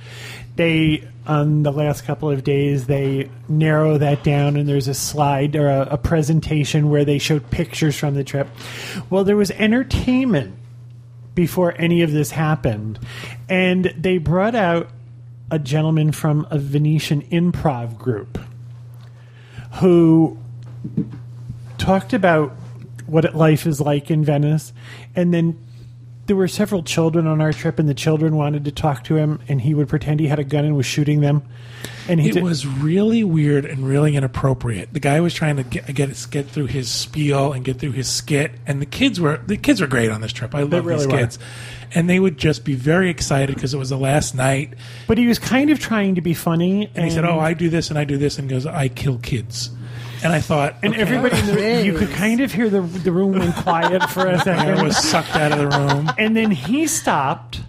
They, 0.56 1.06
on 1.30 1.62
the 1.62 1.70
last 1.70 2.04
couple 2.04 2.28
of 2.28 2.42
days, 2.42 2.86
they 2.86 3.30
narrow 3.48 3.96
that 3.98 4.24
down, 4.24 4.56
and 4.56 4.68
there's 4.68 4.88
a 4.88 4.94
slide 4.94 5.54
or 5.54 5.68
a, 5.68 5.82
a 5.92 5.96
presentation 5.96 6.90
where 6.90 7.04
they 7.04 7.18
showed 7.18 7.48
pictures 7.52 7.96
from 7.96 8.14
the 8.14 8.24
trip. 8.24 8.48
Well, 9.10 9.22
there 9.22 9.36
was 9.36 9.52
entertainment 9.52 10.56
before 11.36 11.72
any 11.78 12.02
of 12.02 12.10
this 12.10 12.32
happened, 12.32 12.98
and 13.48 13.94
they 13.96 14.18
brought 14.18 14.56
out 14.56 14.90
a 15.52 15.60
gentleman 15.60 16.10
from 16.10 16.48
a 16.50 16.58
Venetian 16.58 17.22
improv 17.22 17.96
group 17.96 18.36
who 19.74 20.36
talked 21.78 22.12
about 22.12 22.50
what 23.06 23.36
life 23.36 23.68
is 23.68 23.80
like 23.80 24.10
in 24.10 24.24
Venice, 24.24 24.72
and 25.14 25.32
then 25.32 25.56
there 26.26 26.36
were 26.36 26.48
several 26.48 26.82
children 26.82 27.26
on 27.26 27.40
our 27.40 27.52
trip, 27.52 27.78
and 27.78 27.88
the 27.88 27.94
children 27.94 28.36
wanted 28.36 28.64
to 28.64 28.70
talk 28.70 29.04
to 29.04 29.16
him, 29.16 29.40
and 29.48 29.60
he 29.60 29.74
would 29.74 29.88
pretend 29.88 30.20
he 30.20 30.28
had 30.28 30.38
a 30.38 30.44
gun 30.44 30.64
and 30.64 30.76
was 30.76 30.86
shooting 30.86 31.20
them. 31.20 31.42
And 32.08 32.20
he 32.20 32.28
It 32.28 32.34
did, 32.34 32.42
was 32.42 32.66
really 32.66 33.24
weird 33.24 33.64
and 33.64 33.86
really 33.86 34.14
inappropriate. 34.16 34.92
The 34.92 35.00
guy 35.00 35.20
was 35.20 35.34
trying 35.34 35.56
to 35.56 35.62
get 35.62 35.92
get 35.94 36.26
get 36.30 36.48
through 36.48 36.66
his 36.66 36.88
spiel 36.88 37.52
and 37.52 37.64
get 37.64 37.78
through 37.78 37.92
his 37.92 38.08
skit, 38.08 38.52
and 38.66 38.80
the 38.80 38.86
kids 38.86 39.20
were 39.20 39.40
the 39.46 39.56
kids 39.56 39.80
were 39.80 39.86
great 39.86 40.10
on 40.10 40.20
this 40.20 40.32
trip. 40.32 40.54
I 40.54 40.62
love 40.62 40.84
really 40.84 41.04
these 41.04 41.12
were. 41.12 41.18
kids, 41.18 41.38
and 41.94 42.08
they 42.08 42.20
would 42.20 42.38
just 42.38 42.64
be 42.64 42.74
very 42.74 43.10
excited 43.10 43.54
because 43.54 43.74
it 43.74 43.78
was 43.78 43.90
the 43.90 43.98
last 43.98 44.34
night. 44.34 44.74
but 45.06 45.18
he 45.18 45.26
was 45.26 45.38
kind 45.38 45.70
of 45.70 45.78
trying 45.80 46.14
to 46.16 46.20
be 46.20 46.34
funny, 46.34 46.90
And 46.94 47.04
he 47.04 47.10
said, 47.10 47.24
"Oh, 47.24 47.38
I 47.40 47.54
do 47.54 47.68
this 47.70 47.90
and 47.90 47.98
I 47.98 48.04
do 48.04 48.16
this," 48.18 48.38
and 48.38 48.48
goes, 48.48 48.66
"I 48.66 48.88
kill 48.88 49.18
kids." 49.18 49.70
And 50.22 50.32
I 50.32 50.40
thought, 50.40 50.76
and 50.82 50.92
okay. 50.92 51.02
everybody, 51.02 51.38
in 51.38 51.46
the, 51.46 51.54
room, 51.54 51.84
you 51.84 51.96
could 51.96 52.10
kind 52.10 52.40
of 52.40 52.52
hear 52.52 52.68
the 52.68 52.80
the 52.80 53.12
room 53.12 53.32
went 53.32 53.54
quiet 53.56 54.08
for 54.10 54.26
a 54.26 54.38
second. 54.42 54.84
was 54.84 54.96
sucked 54.96 55.34
out 55.34 55.52
of 55.52 55.58
the 55.58 55.68
room. 55.68 56.10
And 56.18 56.36
then 56.36 56.50
he 56.50 56.86
stopped, 56.86 57.60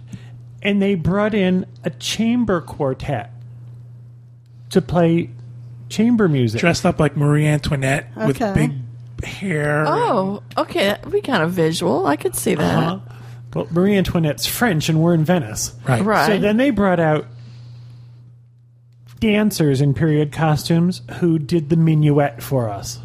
and 0.62 0.80
they 0.82 0.94
brought 0.94 1.34
in 1.34 1.66
a 1.84 1.90
chamber 1.90 2.60
quartet 2.60 3.32
to 4.70 4.82
play 4.82 5.30
chamber 5.88 6.28
music. 6.28 6.60
dressed 6.60 6.84
up 6.84 6.98
like 6.98 7.16
Marie 7.16 7.46
Antoinette 7.46 8.14
with 8.16 8.38
big 8.54 8.72
hair. 9.24 9.84
Oh, 9.86 10.42
okay. 10.56 10.88
That'd 10.88 11.12
be 11.12 11.20
kind 11.20 11.42
of 11.42 11.52
visual. 11.52 12.06
I 12.06 12.16
could 12.16 12.34
see 12.34 12.54
that. 12.54 12.78
Uh-huh. 12.78 12.98
Well, 13.54 13.68
Marie 13.70 13.96
Antoinette's 13.96 14.46
French, 14.46 14.88
and 14.88 15.00
we're 15.00 15.14
in 15.14 15.24
Venice. 15.24 15.74
right. 15.86 16.02
Right. 16.02 16.26
So 16.26 16.38
then 16.38 16.56
they 16.56 16.70
brought 16.70 17.00
out 17.00 17.26
dancers 19.22 19.80
in 19.80 19.94
period 19.94 20.32
costumes 20.32 21.00
who 21.20 21.38
did 21.38 21.68
the 21.70 21.76
minuet 21.76 22.42
for 22.42 22.68
us. 22.68 22.98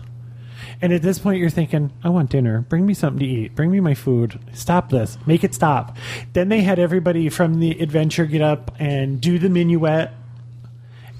And 0.82 0.92
at 0.92 1.04
this 1.04 1.20
point, 1.20 1.38
you're 1.40 1.50
thinking, 1.52 1.92
I 2.04 2.10
want 2.10 2.32
dinner. 2.32 2.62
Bring 2.62 2.88
me 2.88 2.96
something 2.96 3.20
to 3.20 3.26
eat. 3.26 3.56
Bring 3.56 3.70
me 3.70 3.80
my 3.80 3.94
food. 3.94 4.40
Stop 4.54 4.90
this. 4.90 5.16
Make 5.28 5.44
it 5.44 5.54
stop. 5.54 5.96
Then 6.34 6.50
they 6.50 6.62
had 6.62 6.80
everybody 6.80 7.30
from 7.30 7.60
the 7.60 7.80
adventure 7.80 8.26
get 8.26 8.42
up 8.42 8.76
and 8.80 9.22
do 9.22 9.38
the 9.38 9.48
minuet 9.50 10.10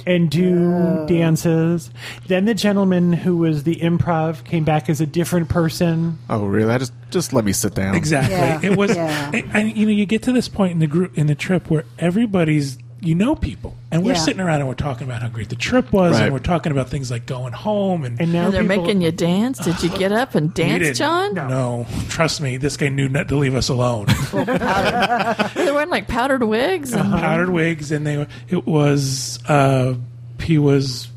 and 0.08 0.32
do 0.32 1.06
dances. 1.08 1.92
Then 2.28 2.46
the 2.46 2.54
gentleman 2.56 3.14
who 3.14 3.38
was 3.38 3.64
the 3.66 3.76
improv 3.76 4.44
came 4.46 4.64
back 4.64 4.90
as 4.90 5.00
a 5.00 5.06
different 5.06 5.50
person. 5.50 6.18
Oh, 6.28 6.46
really? 6.48 6.72
I 6.74 6.80
just 6.80 6.94
just 7.12 7.34
let 7.34 7.46
me 7.46 7.52
sit 7.54 7.76
down. 7.76 7.94
Exactly. 7.96 8.36
Yeah. 8.36 8.72
It 8.72 8.78
was, 8.78 8.96
Yeah. 8.96 9.32
and, 9.34 9.44
and, 9.54 9.78
you 9.78 9.86
know, 9.86 9.92
you 9.92 10.08
get 10.08 10.24
to 10.24 10.32
this 10.32 10.50
point 10.50 10.72
in 10.74 10.80
the 10.80 10.88
group 10.88 11.16
in 11.18 11.28
the 11.28 11.36
trip 11.36 11.70
where 11.70 11.86
everybody's 12.00 12.78
you 13.00 13.14
know 13.16 13.36
people, 13.36 13.76
and 13.92 14.04
we're 14.04 14.14
Yeah. 14.14 14.20
sitting 14.20 14.40
around 14.42 14.60
and 14.60 14.68
we're 14.68 14.74
talking 14.74 15.08
about 15.08 15.22
how 15.22 15.28
great 15.30 15.50
the 15.50 15.56
trip 15.56 15.92
was, 15.94 16.14
Right. 16.14 16.24
and 16.24 16.34
we're 16.34 16.40
talking 16.40 16.72
about 16.72 16.90
things 16.90 17.12
like 17.12 17.26
going 17.26 17.54
home 17.54 18.04
and. 18.04 18.20
And 18.20 18.34
now 18.34 18.46
And 18.46 18.54
they're 18.54 18.64
people- 18.64 18.84
making 18.86 19.02
you 19.02 19.12
dance. 19.12 19.60
Did 19.60 19.82
you 19.84 19.90
get 19.90 20.12
up 20.12 20.34
and 20.36 20.48
We 20.48 20.54
dance, 20.54 20.84
didn't. 20.84 20.96
John? 20.98 21.34
No. 21.36 21.86
trust 22.10 22.42
me, 22.42 22.58
this 22.58 22.76
guy 22.78 22.90
knew 22.90 23.08
not 23.10 23.28
to 23.30 23.36
leave 23.36 23.56
us 23.56 23.70
alone. 23.70 24.08
They're 24.34 25.74
wearing 25.74 25.90
like 25.90 26.08
powdered 26.08 26.44
wigs. 26.44 26.94
And, 26.94 27.12
Powdered 27.12 27.50
wigs, 27.52 27.92
and 27.92 28.06
they 28.06 28.18
were. 28.18 28.28
It 28.50 28.66
was. 28.66 29.40
uh 29.48 29.94
He 30.42 30.58
was 30.58 31.08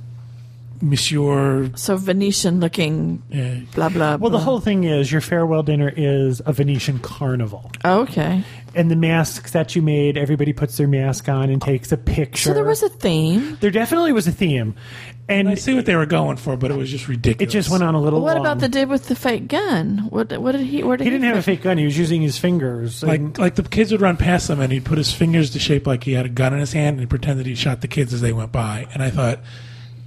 Monsieur. 0.83 1.71
so 1.75 1.97
Venetian 1.99 2.59
looking, 2.59 3.23
Uh, 3.35 3.67
blah, 3.75 3.91
blah, 3.91 4.17
Well, 4.17 4.31
the 4.31 4.39
whole 4.39 4.61
thing 4.61 4.85
is 4.85 5.13
your 5.13 5.21
farewell 5.21 5.63
dinner 5.63 5.93
is 5.95 6.41
a 6.47 6.55
Venetian 6.55 6.99
carnival. 7.01 7.71
Okay. 7.85 8.43
And 8.75 8.91
the 8.91 8.97
masks 8.97 9.51
that 9.53 9.75
you 9.75 9.83
made, 9.83 10.17
everybody 10.17 10.53
puts 10.53 10.77
their 10.77 10.87
mask 10.87 11.29
on 11.29 11.51
and 11.51 11.61
takes 11.61 11.91
a 11.93 11.97
picture. 11.97 12.51
So 12.51 12.55
there 12.55 12.65
was 12.65 12.83
a 12.83 12.89
theme. 12.89 13.57
There 13.61 13.71
definitely 13.71 14.13
was 14.13 14.27
a 14.29 14.33
theme. 14.33 14.75
And 15.29 15.49
I 15.49 15.55
see 15.55 15.75
what 15.75 15.87
they 15.87 15.95
were 15.95 16.07
going 16.07 16.37
for, 16.39 16.57
but 16.57 16.71
it 16.73 16.77
was 16.77 16.91
just 16.91 17.07
ridiculous. 17.07 17.51
it 17.53 17.57
just 17.57 17.71
went 17.71 17.85
on 17.85 17.95
a 17.95 18.01
little 18.01 18.21
What 18.21 18.37
long. 18.37 18.45
about 18.47 18.59
the 18.59 18.69
dude 18.69 18.89
with 18.89 19.07
the 19.07 19.15
fake 19.15 19.47
gun? 19.47 20.07
What, 20.11 20.37
what 20.41 20.53
did 20.53 20.63
he, 20.63 20.83
where 20.83 20.97
did 20.97 21.05
He 21.05 21.11
he, 21.11 21.17
didn't 21.17 21.29
have 21.29 21.37
a 21.37 21.43
fake 21.43 21.63
gun. 21.63 21.79
He 21.79 21.85
was 21.85 21.97
using 21.97 22.21
his 22.21 22.37
fingers. 22.37 23.03
like 23.05 23.39
like 23.39 23.55
the 23.55 23.63
kids 23.63 23.93
would 23.93 24.01
run 24.01 24.17
past 24.17 24.51
him 24.51 24.61
and 24.61 24.73
he'd 24.73 24.85
put 24.85 24.99
his 24.99 25.13
fingers 25.13 25.51
to 25.51 25.59
shape 25.61 25.87
like 25.87 26.03
he 26.03 26.15
had 26.15 26.27
a 26.27 26.31
gun 26.31 26.53
in 26.53 26.59
his 26.59 26.73
hand 26.73 26.99
and 26.99 27.09
pretend 27.09 27.39
that 27.39 27.47
he 27.47 27.55
shot 27.55 27.81
the 27.81 27.89
kids 27.89 28.13
as 28.13 28.21
they 28.21 28.33
went 28.33 28.51
by 28.51 28.87
and 28.93 29.03
i 29.05 29.11
thought 29.11 29.39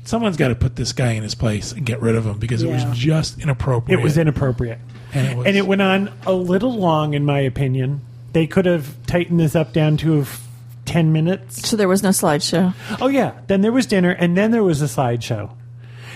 someone's 0.03 0.35
got 0.35 0.49
to 0.49 0.55
put 0.55 0.75
this 0.75 0.91
guy 0.91 1.11
in 1.13 1.23
his 1.23 1.35
place 1.35 1.71
and 1.71 1.85
get 1.85 2.01
rid 2.01 2.15
of 2.15 2.25
him 2.25 2.37
because 2.37 2.61
it 2.61 2.67
was 2.69 2.83
just 2.97 3.39
inappropriate 3.39 3.97
it 3.99 4.03
was 4.03 4.17
inappropriate. 4.17 4.79
and 5.13 5.27
it, 5.27 5.37
was, 5.37 5.47
And 5.47 5.55
it 5.55 5.65
went 5.65 5.81
on 5.81 6.11
a 6.25 6.33
little 6.33 6.73
long, 6.73 7.13
in 7.13 7.23
my 7.23 7.39
opinion. 7.39 8.01
They 8.33 8.47
could 8.47 8.65
have 8.65 8.95
tightened 9.05 9.39
this 9.39 9.55
up 9.55 9.73
down 9.73 9.97
to 9.97 10.21
f- 10.21 10.45
10 10.85 11.11
minutes. 11.13 11.67
So 11.69 11.77
there 11.77 11.87
was 11.87 12.03
no 12.03 12.09
slideshow. 12.09 12.73
Oh 12.99 13.07
yeah. 13.07 13.33
Then 13.47 13.61
there 13.61 13.71
was 13.71 13.85
dinner, 13.85 14.11
and 14.11 14.35
then 14.35 14.51
there 14.51 14.63
was 14.63 14.81
a 14.81 14.85
slideshow. 14.85 15.51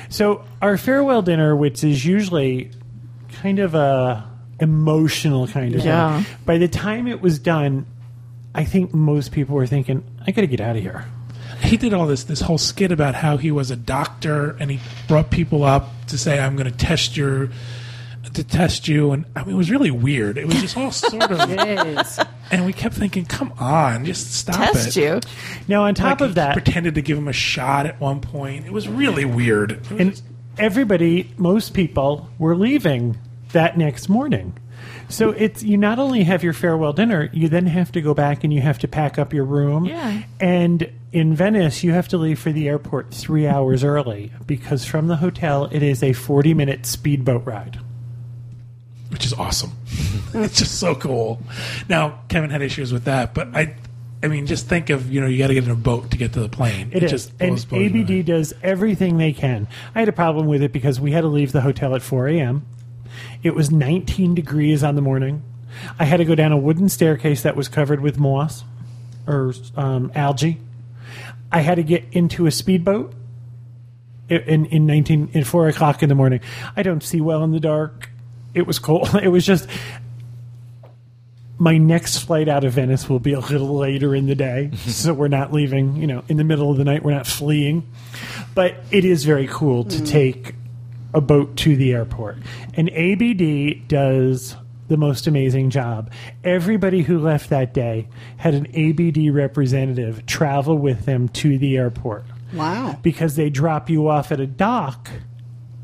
So 0.10 0.43
our 0.62 0.77
farewell 0.77 1.21
dinner, 1.21 1.56
which 1.56 1.84
is 1.84 2.06
usually 2.06 2.71
kind 3.41 3.60
of 3.60 3.75
a 3.75 4.25
emotional 4.60 5.47
kind 5.47 5.75
of 5.75 5.86
Yeah. 5.86 6.23
thing, 6.23 6.36
by 6.45 6.58
the 6.58 6.67
time 6.67 7.08
it 7.08 7.21
was 7.21 7.39
done, 7.39 7.86
I 8.56 8.63
think 8.63 8.93
most 8.93 9.32
people 9.32 9.56
were 9.56 9.67
thinking, 9.67 10.03
"I 10.25 10.32
got 10.32 10.41
to 10.41 10.47
get 10.47 10.60
out 10.62 10.75
of 10.75 10.82
here." 10.82 11.06
he 11.62 11.75
did 11.75 11.91
all 11.91 12.06
this 12.06 12.25
this 12.25 12.39
whole 12.41 12.58
skit 12.60 12.91
about 12.91 13.15
how 13.15 13.36
he 13.38 13.49
was 13.51 13.71
a 13.71 13.75
doctor 13.75 14.56
and 14.60 14.69
he 14.69 14.80
brought 15.08 15.32
people 15.32 15.63
up 15.63 15.89
to 16.06 16.15
say 16.15 16.39
i'm 16.39 16.56
going 16.56 16.69
to 16.69 16.77
test 16.77 17.17
your 17.17 17.49
to 18.38 18.43
test 18.43 18.88
you 18.88 19.12
and 19.12 19.26
I 19.36 19.43
mean, 19.43 19.54
it 19.54 19.58
was 19.58 19.69
really 19.69 19.91
weird 19.91 20.38
it 20.38 20.47
was 20.47 20.56
just 20.62 20.78
all 20.78 20.91
sort 20.93 21.23
of 21.32 21.39
Jeez. 21.39 22.28
and 22.52 22.65
we 22.65 22.71
kept 22.73 22.95
thinking 22.95 23.26
come 23.26 23.54
on 23.60 24.06
just 24.06 24.34
stop 24.34 24.56
Test 24.73 24.95
it 24.95 25.02
you. 25.02 25.19
Now, 25.67 25.84
on 25.84 25.93
top 25.93 26.21
Like, 26.21 26.21
of 26.21 26.30
he 26.30 26.34
that, 26.36 26.54
pretended 26.54 26.95
to 26.95 27.02
give 27.02 27.17
him 27.17 27.28
a 27.28 27.34
shot 27.34 27.86
at 27.86 28.00
one 28.00 28.21
point 28.21 28.65
it 28.65 28.71
was 28.73 28.88
really 28.88 29.26
weird 29.26 29.71
It 29.73 29.91
was 29.91 30.00
and 30.00 30.12
just- 30.12 30.23
everybody, 30.60 31.32
most 31.38 31.73
people, 31.76 32.30
were 32.39 32.56
leaving 32.56 33.15
that 33.52 33.78
next 33.78 34.10
morning. 34.10 34.58
So 35.08 35.30
it's 35.30 35.62
you 35.63 35.78
not 35.78 36.00
only 36.00 36.23
have 36.23 36.43
your 36.43 36.54
farewell 36.54 36.93
dinner, 36.93 37.30
you 37.32 37.47
then 37.47 37.67
have 37.67 37.91
to 37.91 38.02
go 38.02 38.13
back 38.15 38.43
and 38.43 38.52
you 38.52 38.62
have 38.62 38.80
to 38.80 38.88
pack 38.88 39.19
up 39.19 39.34
your 39.34 39.45
room. 39.45 39.86
Yeah. 39.86 40.23
And 40.39 40.91
in 41.13 41.36
Venice, 41.36 41.84
you 41.84 41.91
have 41.93 42.08
to 42.10 42.17
leave 42.17 42.39
for 42.39 42.52
the 42.52 42.67
airport 42.67 43.13
three 43.13 43.47
hours 43.47 43.84
early 43.84 44.32
because 44.47 44.84
from 44.84 45.08
the 45.08 45.15
hotel 45.17 45.65
it 45.71 45.82
is 45.84 46.02
a 46.04 46.13
forty-minute 46.13 46.86
speedboat 46.88 47.45
ride. 47.45 47.80
Which 49.10 49.26
is 49.26 49.34
awesome. 49.34 49.72
it's 50.34 50.58
just 50.58 50.80
so 50.80 50.96
cool. 50.96 51.41
Now 51.89 52.22
Kevin 52.30 52.50
had 52.50 52.62
issues 52.62 52.91
with 52.91 53.06
that, 53.06 53.34
but 53.34 53.56
I, 53.56 53.76
I 54.24 54.28
mean, 54.28 54.46
just 54.46 54.67
think 54.67 54.89
of 54.89 55.12
you 55.12 55.22
know 55.22 55.28
you 55.28 55.38
got 55.38 55.48
to 55.48 55.54
get 55.54 55.63
in 55.63 55.72
a 55.72 55.76
boat 55.76 56.12
to 56.12 56.17
get 56.17 56.34
to 56.34 56.39
the 56.39 56.50
plane. 56.50 56.89
It 56.91 57.04
is, 57.04 57.12
just 57.12 57.34
and 57.39 57.58
ABD 57.72 58.26
does 58.26 58.54
everything 58.63 59.17
they 59.17 59.34
can. 59.34 59.67
I 59.93 60.00
had 60.00 60.10
a 60.10 60.13
problem 60.13 60.48
with 60.48 60.62
it 60.62 60.74
because 60.74 61.00
we 61.00 61.12
had 61.12 61.22
to 61.22 61.28
leave 61.28 61.52
the 61.52 61.62
hotel 61.62 61.96
at 61.96 62.02
four 62.02 62.28
a.m. 62.28 62.65
It 63.43 63.56
was 63.56 63.72
19 63.72 64.36
degrees 64.36 64.84
on 64.84 64.96
the 64.96 65.02
morning. 65.02 65.43
I 66.00 66.06
had 66.06 66.17
to 66.17 66.26
go 66.26 66.36
down 66.36 66.52
a 66.52 66.58
wooden 66.58 66.89
staircase 66.89 67.43
that 67.43 67.56
was 67.56 67.67
covered 67.67 68.02
with 68.02 68.17
moss 68.17 68.63
or 69.28 69.54
um, 69.76 70.12
algae. 70.15 70.60
I 71.52 71.62
had 71.62 71.76
to 71.76 71.84
get 71.84 72.04
into 72.12 72.46
a 72.46 72.52
speedboat 72.52 73.13
in 74.30 74.65
in 74.65 74.86
19 74.86 75.30
in 75.34 75.43
4 75.43 75.67
o'clock 75.70 76.04
in 76.04 76.10
the 76.10 76.15
morning. 76.15 76.41
I 76.76 76.84
don't 76.84 77.04
see 77.04 77.22
well 77.22 77.43
in 77.43 77.52
the 77.52 77.60
dark. 77.60 78.10
It 78.53 78.67
was 78.67 78.79
cool. 78.79 79.07
It 79.21 79.29
was 79.29 79.45
just 79.45 79.67
my 81.60 81.77
next 81.77 82.19
flight 82.19 82.47
out 82.47 82.63
of 82.63 82.73
Venice 82.73 83.10
will 83.10 83.19
be 83.19 83.33
a 83.33 83.39
little 83.39 83.77
later 83.77 84.13
in 84.15 84.27
the 84.27 84.36
day, 84.36 84.71
so 84.86 85.13
we're 85.13 85.27
not 85.27 85.51
leaving, 85.51 85.95
you 85.95 86.07
know, 86.07 86.23
in 86.27 86.38
the 86.38 86.43
middle 86.43 86.71
of 86.71 86.77
the 86.77 86.83
night. 86.83 87.03
We're 87.03 87.13
not 87.13 87.27
fleeing, 87.27 87.89
but 88.53 88.75
it 88.91 89.05
is 89.05 89.23
very 89.23 89.47
cool 89.47 89.83
to 89.86 89.97
mm. 89.97 90.07
take 90.07 90.53
a 91.13 91.21
boat 91.21 91.55
to 91.57 91.75
the 91.75 91.93
airport. 91.93 92.38
And 92.75 92.89
ABD 92.89 93.88
does 93.88 94.55
the 94.88 94.97
most 94.97 95.27
amazing 95.27 95.69
job. 95.69 96.12
Everybody 96.43 97.01
who 97.01 97.19
left 97.19 97.49
that 97.49 97.73
day 97.73 98.07
had 98.38 98.53
an 98.53 98.67
ABD 98.75 99.33
representative 99.33 100.25
travel 100.25 100.77
with 100.77 101.05
them 101.05 101.27
to 101.29 101.57
the 101.57 101.77
airport 101.77 102.23
Wow. 102.53 102.97
because 103.01 103.36
they 103.36 103.49
drop 103.49 103.89
you 103.89 104.07
off 104.07 104.31
at 104.31 104.39
a 104.39 104.47
dock, 104.47 105.10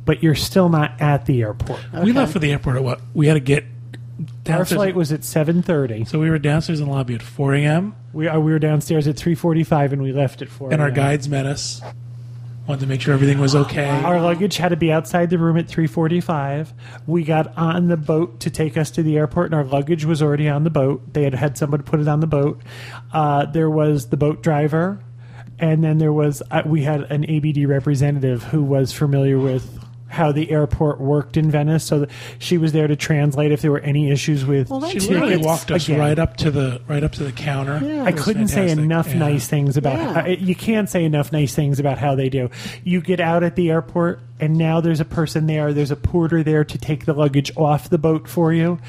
but 0.05 0.21
you're 0.23 0.35
still 0.35 0.69
not 0.69 0.99
at 1.01 1.25
the 1.25 1.41
airport. 1.41 1.79
We 2.03 2.11
left 2.13 2.33
for 2.33 2.39
the 2.39 2.51
airport 2.51 2.77
at 2.77 2.83
what? 2.83 3.01
We 3.13 3.27
had 3.27 3.35
to 3.35 3.39
get 3.39 3.63
Our 3.63 4.27
downstairs. 4.43 4.77
flight 4.77 4.95
was 4.95 5.11
at 5.11 5.21
7:30. 5.21 6.07
so 6.07 6.19
we 6.19 6.29
were 6.29 6.39
downstairs 6.39 6.79
in 6.79 6.87
the 6.87 6.91
lobby 6.93 7.15
at 7.15 7.21
4 7.21 7.55
a.m. 7.55 7.95
We 8.13 8.27
uh, 8.27 8.39
we 8.39 8.51
were 8.51 8.59
downstairs 8.59 9.07
at 9.07 9.15
3:45 9.15 9.93
and 9.93 10.01
we 10.01 10.11
left 10.11 10.41
at 10.41 10.49
4. 10.49 10.71
and 10.71 10.81
our 10.81 10.91
guides 10.91 11.27
met 11.29 11.45
us. 11.45 11.81
Wanted 12.65 12.81
to 12.81 12.87
make 12.87 13.01
sure 13.01 13.13
everything 13.13 13.39
was 13.39 13.55
okay. 13.55 13.89
Our 13.89 14.21
luggage 14.21 14.55
had 14.55 14.69
to 14.69 14.77
be 14.77 14.89
outside 14.89 15.29
the 15.29 15.37
room 15.37 15.57
at 15.57 15.67
3:45. 15.67 16.69
We 17.07 17.23
got 17.25 17.57
on 17.57 17.87
the 17.89 17.97
boat 17.97 18.39
to 18.41 18.49
take 18.49 18.77
us 18.77 18.89
to 18.91 19.03
the 19.03 19.17
airport, 19.17 19.47
and 19.47 19.55
our 19.55 19.65
luggage 19.65 20.05
was 20.05 20.21
already 20.21 20.47
on 20.47 20.63
the 20.63 20.69
boat. 20.69 21.13
They 21.13 21.23
had 21.23 21.33
had 21.33 21.57
somebody 21.57 21.83
put 21.83 21.99
it 21.99 22.07
on 22.07 22.21
the 22.21 22.27
boat. 22.27 22.61
Uh, 23.11 23.45
there 23.47 23.69
was 23.69 24.07
the 24.09 24.15
boat 24.17 24.41
driver, 24.41 24.99
and 25.59 25.83
then 25.83 25.97
there 25.97 26.13
was 26.13 26.41
uh, 26.51 26.61
we 26.65 26.83
had 26.83 27.01
an 27.11 27.25
ABD 27.29 27.65
representative 27.67 28.43
who 28.43 28.63
was 28.63 28.93
familiar 28.93 29.37
with 29.37 29.83
how 30.13 30.31
the 30.31 30.51
airport 30.51 31.01
worked 31.01 31.35
in 31.37 31.49
Venice, 31.51 31.83
so 31.83 31.99
that 31.99 32.09
she 32.39 32.57
was 32.57 32.71
there 32.71 32.87
to 32.87 32.95
translate 32.95 33.51
if 33.51 33.61
there 33.61 33.71
were 33.71 33.79
any 33.79 34.11
issues 34.11 34.45
with. 34.45 34.69
Well, 34.69 34.81
she 34.87 34.99
that's 34.99 35.09
literally 35.09 35.35
nice. 35.37 35.45
walked 35.45 35.71
us 35.71 35.87
Again. 35.87 35.99
right 35.99 36.19
up 36.19 36.37
to 36.37 36.51
the 36.51 36.81
right 36.87 37.03
up 37.03 37.11
to 37.13 37.23
the 37.23 37.31
counter. 37.31 37.81
Yeah. 37.83 38.03
I 38.03 38.11
couldn't 38.11 38.47
say 38.49 38.69
enough 38.69 39.07
Yeah. 39.09 39.17
nice 39.17 39.47
things 39.47 39.75
about. 39.75 39.97
Yeah. 39.97 40.21
uh, 40.21 40.27
you 40.27 40.55
can't 40.55 40.89
say 40.89 41.03
enough 41.03 41.31
nice 41.31 41.53
things 41.55 41.79
about 41.79 41.97
how 41.97 42.15
they 42.15 42.29
do. 42.29 42.49
You 42.83 43.01
get 43.01 43.19
out 43.19 43.43
at 43.43 43.55
the 43.55 43.69
airport, 43.71 44.19
and 44.39 44.57
now 44.57 44.79
there's 44.81 44.99
a 44.99 45.05
person 45.05 45.47
there. 45.47 45.73
There's 45.73 45.91
a 45.91 45.95
porter 45.95 46.43
there 46.43 46.63
to 46.63 46.77
take 46.77 47.05
the 47.05 47.13
luggage 47.13 47.51
off 47.57 47.89
the 47.89 47.97
boat 47.97 48.27
for 48.27 48.53
you. 48.53 48.79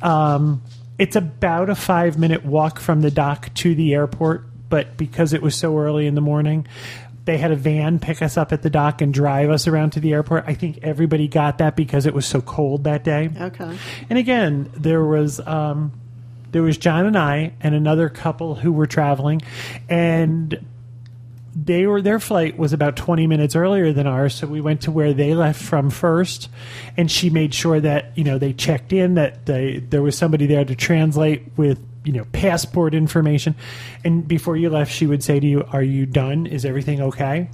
Um, 0.00 0.62
it's 0.98 1.16
about 1.16 1.70
a 1.70 1.74
five 1.74 2.18
minute 2.18 2.44
walk 2.44 2.78
from 2.78 3.00
the 3.00 3.10
dock 3.10 3.52
to 3.54 3.74
the 3.74 3.94
airport, 3.94 4.44
but 4.68 4.96
because 4.96 5.32
it 5.32 5.42
was 5.42 5.54
so 5.54 5.76
early 5.78 6.06
in 6.06 6.14
the 6.14 6.20
morning. 6.20 6.66
They 7.24 7.38
had 7.38 7.52
a 7.52 7.56
van 7.56 7.98
pick 8.00 8.20
us 8.20 8.36
up 8.36 8.52
at 8.52 8.62
the 8.62 8.70
dock 8.70 9.00
and 9.00 9.14
drive 9.14 9.50
us 9.50 9.68
around 9.68 9.90
to 9.90 10.00
the 10.00 10.12
airport. 10.12 10.44
I 10.46 10.54
think 10.54 10.80
everybody 10.82 11.28
got 11.28 11.58
that 11.58 11.76
because 11.76 12.06
it 12.06 12.14
was 12.14 12.26
so 12.26 12.40
cold 12.40 12.84
that 12.84 13.04
day. 13.04 13.30
Okay. 13.40 13.78
And 14.10 14.18
again, 14.18 14.70
there 14.74 15.04
was 15.04 15.40
um, 15.40 15.92
there 16.50 16.62
was 16.62 16.78
John 16.78 17.06
and 17.06 17.16
I 17.16 17.52
and 17.60 17.74
another 17.74 18.08
couple 18.08 18.56
who 18.56 18.72
were 18.72 18.86
traveling, 18.86 19.42
and 19.88 20.64
they 21.54 21.86
were 21.86 22.00
their 22.00 22.18
flight 22.18 22.56
was 22.56 22.72
about 22.72 22.96
20 22.96 23.26
minutes 23.26 23.54
earlier 23.54 23.92
than 23.92 24.06
ours 24.06 24.34
so 24.34 24.46
we 24.46 24.60
went 24.60 24.80
to 24.82 24.90
where 24.90 25.12
they 25.12 25.34
left 25.34 25.60
from 25.60 25.90
first 25.90 26.48
and 26.96 27.10
she 27.10 27.28
made 27.28 27.52
sure 27.52 27.78
that 27.78 28.16
you 28.16 28.24
know 28.24 28.38
they 28.38 28.52
checked 28.52 28.92
in 28.92 29.14
that 29.14 29.44
they 29.44 29.78
there 29.78 30.02
was 30.02 30.16
somebody 30.16 30.46
there 30.46 30.64
to 30.64 30.74
translate 30.74 31.42
with 31.56 31.78
you 32.04 32.12
know 32.12 32.24
passport 32.32 32.94
information 32.94 33.54
and 34.04 34.26
before 34.26 34.56
you 34.56 34.68
left 34.70 34.92
she 34.92 35.06
would 35.06 35.22
say 35.22 35.38
to 35.38 35.46
you 35.46 35.64
are 35.72 35.82
you 35.82 36.04
done 36.06 36.46
is 36.46 36.64
everything 36.64 37.00
okay 37.00 37.48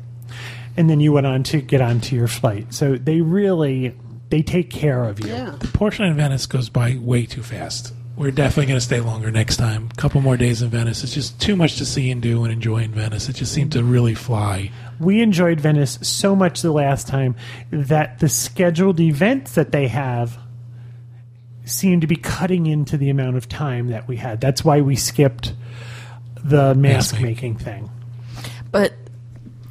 and 0.77 0.89
then 0.89 1.01
you 1.01 1.13
went 1.13 1.27
on 1.27 1.43
to 1.43 1.61
get 1.61 1.81
onto 1.81 2.17
your 2.17 2.29
flight 2.29 2.73
so 2.73 2.97
they 2.97 3.21
really 3.21 3.95
they 4.31 4.43
take 4.43 4.71
care 4.71 5.05
of 5.05 5.21
you 5.21 5.29
Yeah. 5.31 5.55
The 5.59 5.69
portion 5.69 6.05
in 6.05 6.15
Venice 6.17 6.47
goes 6.47 6.69
by 6.69 6.97
way 7.01 7.25
too 7.27 7.43
fast. 7.43 7.95
We're 8.17 8.31
definitely 8.33 8.67
going 8.67 8.79
to 8.79 8.85
stay 8.85 9.01
longer 9.01 9.31
next 9.31 9.59
time. 9.59 9.89
A 9.93 9.95
couple 9.95 10.21
more 10.21 10.37
days 10.37 10.61
in 10.61 10.71
Venice. 10.71 11.05
It's 11.05 11.15
just 11.15 11.41
too 11.41 11.55
much 11.55 11.77
to 11.77 11.87
see 11.87 12.11
and 12.11 12.21
do 12.21 12.43
and 12.43 12.53
enjoy 12.53 12.79
in 12.83 12.91
Venice. 12.91 13.29
It 13.29 13.37
just 13.37 13.53
seemed 13.53 13.73
to 13.73 13.83
really 13.85 14.15
fly. 14.15 14.71
we 14.99 15.23
enjoyed 15.23 15.61
Venice 15.61 15.99
so 16.03 16.35
much 16.35 16.61
the 16.63 16.73
last 16.73 17.07
time 17.07 17.37
that 17.71 18.19
the 18.19 18.29
scheduled 18.29 18.99
events 19.01 19.55
that 19.55 19.71
they 19.73 19.87
have 19.87 20.37
seem 21.69 22.01
to 22.01 22.07
be 22.07 22.17
cutting 22.17 22.67
into 22.67 22.97
the 22.97 23.11
amount 23.11 23.37
of 23.37 23.49
time 23.49 23.89
that 23.89 24.09
we 24.09 24.17
had. 24.17 24.41
That's 24.41 24.65
why 24.65 24.81
we 24.81 24.97
skipped 24.97 25.55
the 26.43 26.75
mask 26.75 27.15
Mask 27.15 27.21
making 27.21 27.57
thing. 27.57 27.91
But 28.71 28.95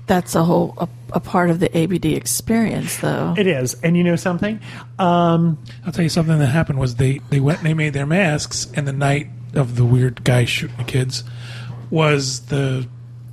that's 0.05 0.35
a 0.35 0.43
whole 0.43 0.73
a, 0.77 0.87
a 1.13 1.19
part 1.19 1.49
of 1.49 1.59
the 1.59 1.75
ABD 1.77 2.05
experience, 2.05 2.97
though. 2.97 3.35
It 3.37 3.47
is. 3.47 3.75
And 3.75 3.97
you 3.97 4.03
know 4.03 4.15
something? 4.15 4.59
Um, 4.97 5.57
I'll 5.85 5.91
tell 5.91 6.03
you 6.03 6.09
something 6.09 6.39
that 6.39 6.47
happened 6.47 6.79
was 6.79 6.95
they, 6.95 7.19
they 7.29 7.39
went 7.39 7.59
and 7.59 7.67
they 7.67 7.73
made 7.73 7.93
their 7.93 8.05
masks, 8.05 8.67
and 8.73 8.87
the 8.87 8.93
night 8.93 9.27
of 9.53 9.75
the 9.75 9.85
weird 9.85 10.23
guy 10.23 10.45
shooting 10.45 10.77
the 10.77 10.83
kids 10.83 11.23
was 11.89 12.41
the 12.47 12.87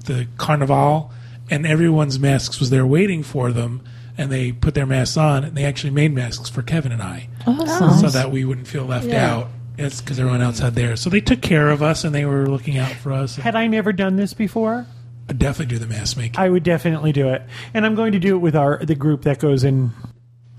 the 0.05 0.27
carnival, 0.37 1.13
and 1.51 1.67
everyone's 1.67 2.19
masks 2.19 2.61
was 2.61 2.71
there 2.71 2.87
waiting 2.87 3.23
for 3.23 3.53
them, 3.53 3.83
and 4.17 4.31
they 4.31 4.53
put 4.53 4.75
their 4.75 4.87
masks 4.87 5.17
on, 5.17 5.45
and 5.45 5.57
they 5.57 5.65
actually 5.65 5.91
made 5.91 6.13
masks 6.15 6.49
for 6.49 6.63
Kevin 6.63 6.93
and 6.93 7.03
I, 7.03 7.29
oh, 7.47 7.65
that's 7.65 7.81
nice. 7.81 8.01
so 8.01 8.09
that 8.11 8.31
we 8.31 8.45
wouldn't 8.45 8.67
feel 8.69 8.85
left 8.85 9.07
Yeah. 9.07 9.31
out. 9.35 9.49
It's 9.77 10.01
because 10.01 10.21
everyone 10.21 10.41
else 10.41 10.61
had 10.61 10.75
there, 10.77 10.95
so 10.95 11.11
they 11.11 11.21
took 11.21 11.41
care 11.41 11.71
of 11.71 11.83
us, 11.83 12.05
and 12.05 12.15
they 12.15 12.25
were 12.25 12.47
looking 12.49 12.79
out 12.79 12.93
for 12.93 13.13
us. 13.13 13.37
had 13.37 13.57
I 13.57 13.67
never 13.67 13.93
done 13.93 14.15
this 14.17 14.33
before, 14.33 14.87
I'd 15.29 15.39
definitely 15.39 15.75
do 15.75 15.79
the 15.85 15.89
mask 15.93 16.17
making. 16.17 16.39
I 16.39 16.49
would 16.49 16.63
definitely 16.63 17.11
do 17.13 17.29
it. 17.31 17.43
And 17.73 17.85
I'm 17.87 17.95
going 17.95 18.13
to 18.13 18.19
do 18.21 18.37
it 18.37 18.39
with 18.39 18.55
our 18.55 18.79
the 18.85 18.95
group 18.95 19.23
that 19.23 19.39
goes 19.41 19.65
in 19.65 19.91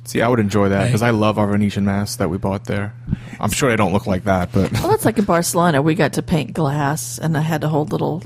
See, 0.06 0.22
I 0.22 0.28
would 0.28 0.40
enjoy 0.40 0.70
that 0.70 0.86
because 0.86 1.02
I 1.02 1.10
love 1.10 1.40
our 1.40 1.48
Venetian 1.48 1.84
masks 1.86 2.18
that 2.18 2.30
we 2.30 2.38
bought 2.38 2.66
there. 2.66 2.94
I'm 3.40 3.50
sure 3.52 3.70
they 3.72 3.76
don't 3.76 3.92
look 3.94 4.06
like 4.06 4.26
that, 4.26 4.52
but 4.52 4.72
Well, 4.74 4.90
that's 4.90 5.04
like 5.06 5.18
in 5.18 5.26
Barcelona. 5.26 5.82
We 5.82 5.96
got 5.96 6.14
to 6.14 6.22
paint 6.22 6.54
glass, 6.54 7.18
and 7.18 7.36
I 7.36 7.42
had 7.42 7.64
a 7.64 7.70
whole 7.70 7.86
little 7.86 8.22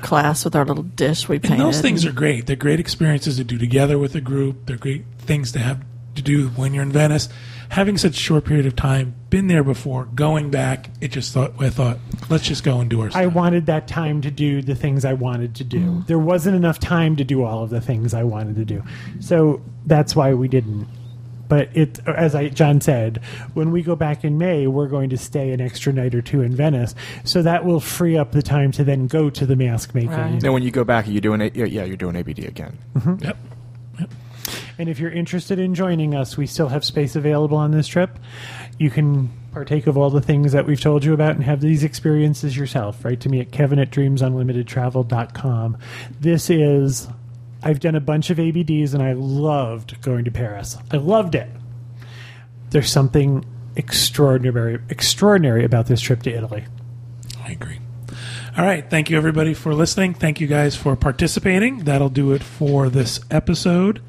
class 0.00 0.44
with 0.44 0.56
our 0.56 0.64
little 0.64 0.82
dish 0.82 1.28
we 1.28 1.38
painted. 1.38 1.52
And 1.52 1.60
those 1.60 1.80
things 1.80 2.04
are 2.04 2.12
great. 2.12 2.46
They're 2.46 2.56
great 2.56 2.80
experiences 2.80 3.36
to 3.36 3.44
do 3.44 3.58
together 3.58 3.98
with 3.98 4.14
a 4.14 4.20
group. 4.20 4.66
They're 4.66 4.76
great 4.76 5.04
things 5.18 5.52
to 5.52 5.58
have 5.58 5.82
to 6.16 6.22
do 6.22 6.48
when 6.48 6.74
you're 6.74 6.82
in 6.82 6.92
Venice. 6.92 7.28
Having 7.70 7.98
such 7.98 8.16
a 8.16 8.20
short 8.20 8.44
period 8.44 8.66
of 8.66 8.74
time, 8.74 9.14
been 9.30 9.46
there 9.46 9.62
before, 9.62 10.06
going 10.06 10.50
back, 10.50 10.90
it 11.00 11.08
just 11.08 11.32
thought 11.32 11.52
I 11.60 11.70
thought, 11.70 11.98
let's 12.28 12.44
just 12.44 12.64
go 12.64 12.80
and 12.80 12.90
do 12.90 13.00
our 13.00 13.10
I 13.14 13.26
wanted 13.26 13.66
that 13.66 13.86
time 13.86 14.20
to 14.22 14.30
do 14.30 14.60
the 14.60 14.74
things 14.74 15.04
I 15.04 15.12
wanted 15.12 15.54
to 15.56 15.64
do. 15.64 15.78
Mm. 15.78 16.06
There 16.08 16.18
wasn't 16.18 16.56
enough 16.56 16.80
time 16.80 17.14
to 17.16 17.24
do 17.24 17.44
all 17.44 17.62
of 17.62 17.70
the 17.70 17.80
things 17.80 18.12
I 18.12 18.24
wanted 18.24 18.56
to 18.56 18.64
do. 18.64 18.82
So 19.20 19.62
that's 19.86 20.16
why 20.16 20.34
we 20.34 20.48
didn't. 20.48 20.88
But 21.50 21.76
it, 21.76 21.98
as 22.06 22.34
I, 22.34 22.48
John 22.48 22.80
said, 22.80 23.20
when 23.54 23.72
we 23.72 23.82
go 23.82 23.96
back 23.96 24.24
in 24.24 24.38
May, 24.38 24.68
we're 24.68 24.86
going 24.86 25.10
to 25.10 25.18
stay 25.18 25.50
an 25.50 25.60
extra 25.60 25.92
night 25.92 26.14
or 26.14 26.22
two 26.22 26.42
in 26.42 26.54
Venice. 26.54 26.94
So 27.24 27.42
that 27.42 27.64
will 27.64 27.80
free 27.80 28.16
up 28.16 28.30
the 28.30 28.40
time 28.40 28.70
to 28.72 28.84
then 28.84 29.08
go 29.08 29.28
to 29.30 29.44
the 29.44 29.56
mask 29.56 29.92
making. 29.92 30.10
Right. 30.12 30.40
then 30.40 30.52
when 30.52 30.62
you 30.62 30.70
go 30.70 30.84
back, 30.84 31.06
you're 31.06 31.14
you 31.14 31.20
doing 31.20 31.40
a, 31.40 31.50
yeah, 31.52 31.64
yeah, 31.64 31.84
you're 31.84 31.96
doing 31.96 32.14
ABD 32.14 32.38
again. 32.38 32.78
Mm-hmm. 32.94 33.24
Yep. 33.24 33.36
And 34.78 34.88
if 34.88 34.98
you're 34.98 35.10
interested 35.10 35.58
in 35.58 35.74
joining 35.74 36.14
us, 36.14 36.36
we 36.36 36.46
still 36.46 36.68
have 36.68 36.84
space 36.84 37.16
available 37.16 37.58
on 37.58 37.72
this 37.72 37.86
trip. 37.86 38.18
You 38.78 38.90
can 38.90 39.28
partake 39.52 39.86
of 39.86 39.98
all 39.98 40.08
the 40.08 40.22
things 40.22 40.52
that 40.52 40.66
we've 40.66 40.80
told 40.80 41.04
you 41.04 41.12
about 41.12 41.34
and 41.34 41.44
have 41.44 41.60
these 41.60 41.84
experiences 41.84 42.56
yourself. 42.56 43.04
Write 43.04 43.20
to 43.20 43.28
me 43.28 43.40
at 43.40 43.50
kevin 43.50 43.78
at 43.78 43.90
dreamsunlimitedtravel.com. 43.90 45.76
This 46.20 46.48
is, 46.48 47.08
I've 47.62 47.80
done 47.80 47.94
a 47.94 48.00
bunch 48.00 48.30
of 48.30 48.38
ABDs 48.38 48.94
and 48.94 49.02
I 49.02 49.12
loved 49.12 50.00
going 50.02 50.24
to 50.24 50.30
Paris. 50.30 50.76
I 50.90 50.96
loved 50.96 51.34
it. 51.34 51.48
There's 52.70 52.90
something 52.90 53.44
extraordinary, 53.76 54.80
extraordinary 54.88 55.64
about 55.64 55.86
this 55.86 56.00
trip 56.00 56.22
to 56.22 56.30
Italy. 56.32 56.64
I 57.44 57.52
agree. 57.52 57.78
All 58.56 58.64
right. 58.64 58.88
Thank 58.88 59.10
you, 59.10 59.16
everybody, 59.16 59.54
for 59.54 59.74
listening. 59.74 60.14
Thank 60.14 60.40
you 60.40 60.46
guys 60.46 60.76
for 60.76 60.96
participating. 60.96 61.80
That'll 61.80 62.08
do 62.08 62.32
it 62.32 62.42
for 62.42 62.88
this 62.88 63.20
episode. 63.30 64.02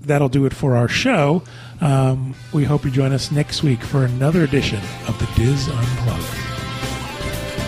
That'll 0.00 0.28
do 0.28 0.46
it 0.46 0.54
for 0.54 0.76
our 0.76 0.88
show. 0.88 1.42
Um, 1.80 2.34
we 2.52 2.64
hope 2.64 2.84
you 2.84 2.90
join 2.90 3.12
us 3.12 3.30
next 3.30 3.62
week 3.62 3.82
for 3.82 4.04
another 4.04 4.44
edition 4.44 4.80
of 5.06 5.18
the 5.18 5.26
DIS 5.36 5.68
Unplugged. 5.68 6.24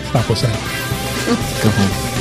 Stop 0.09 0.29
us 0.29 0.43
out. 0.43 1.63
Go 1.63 1.69
home. 1.69 2.12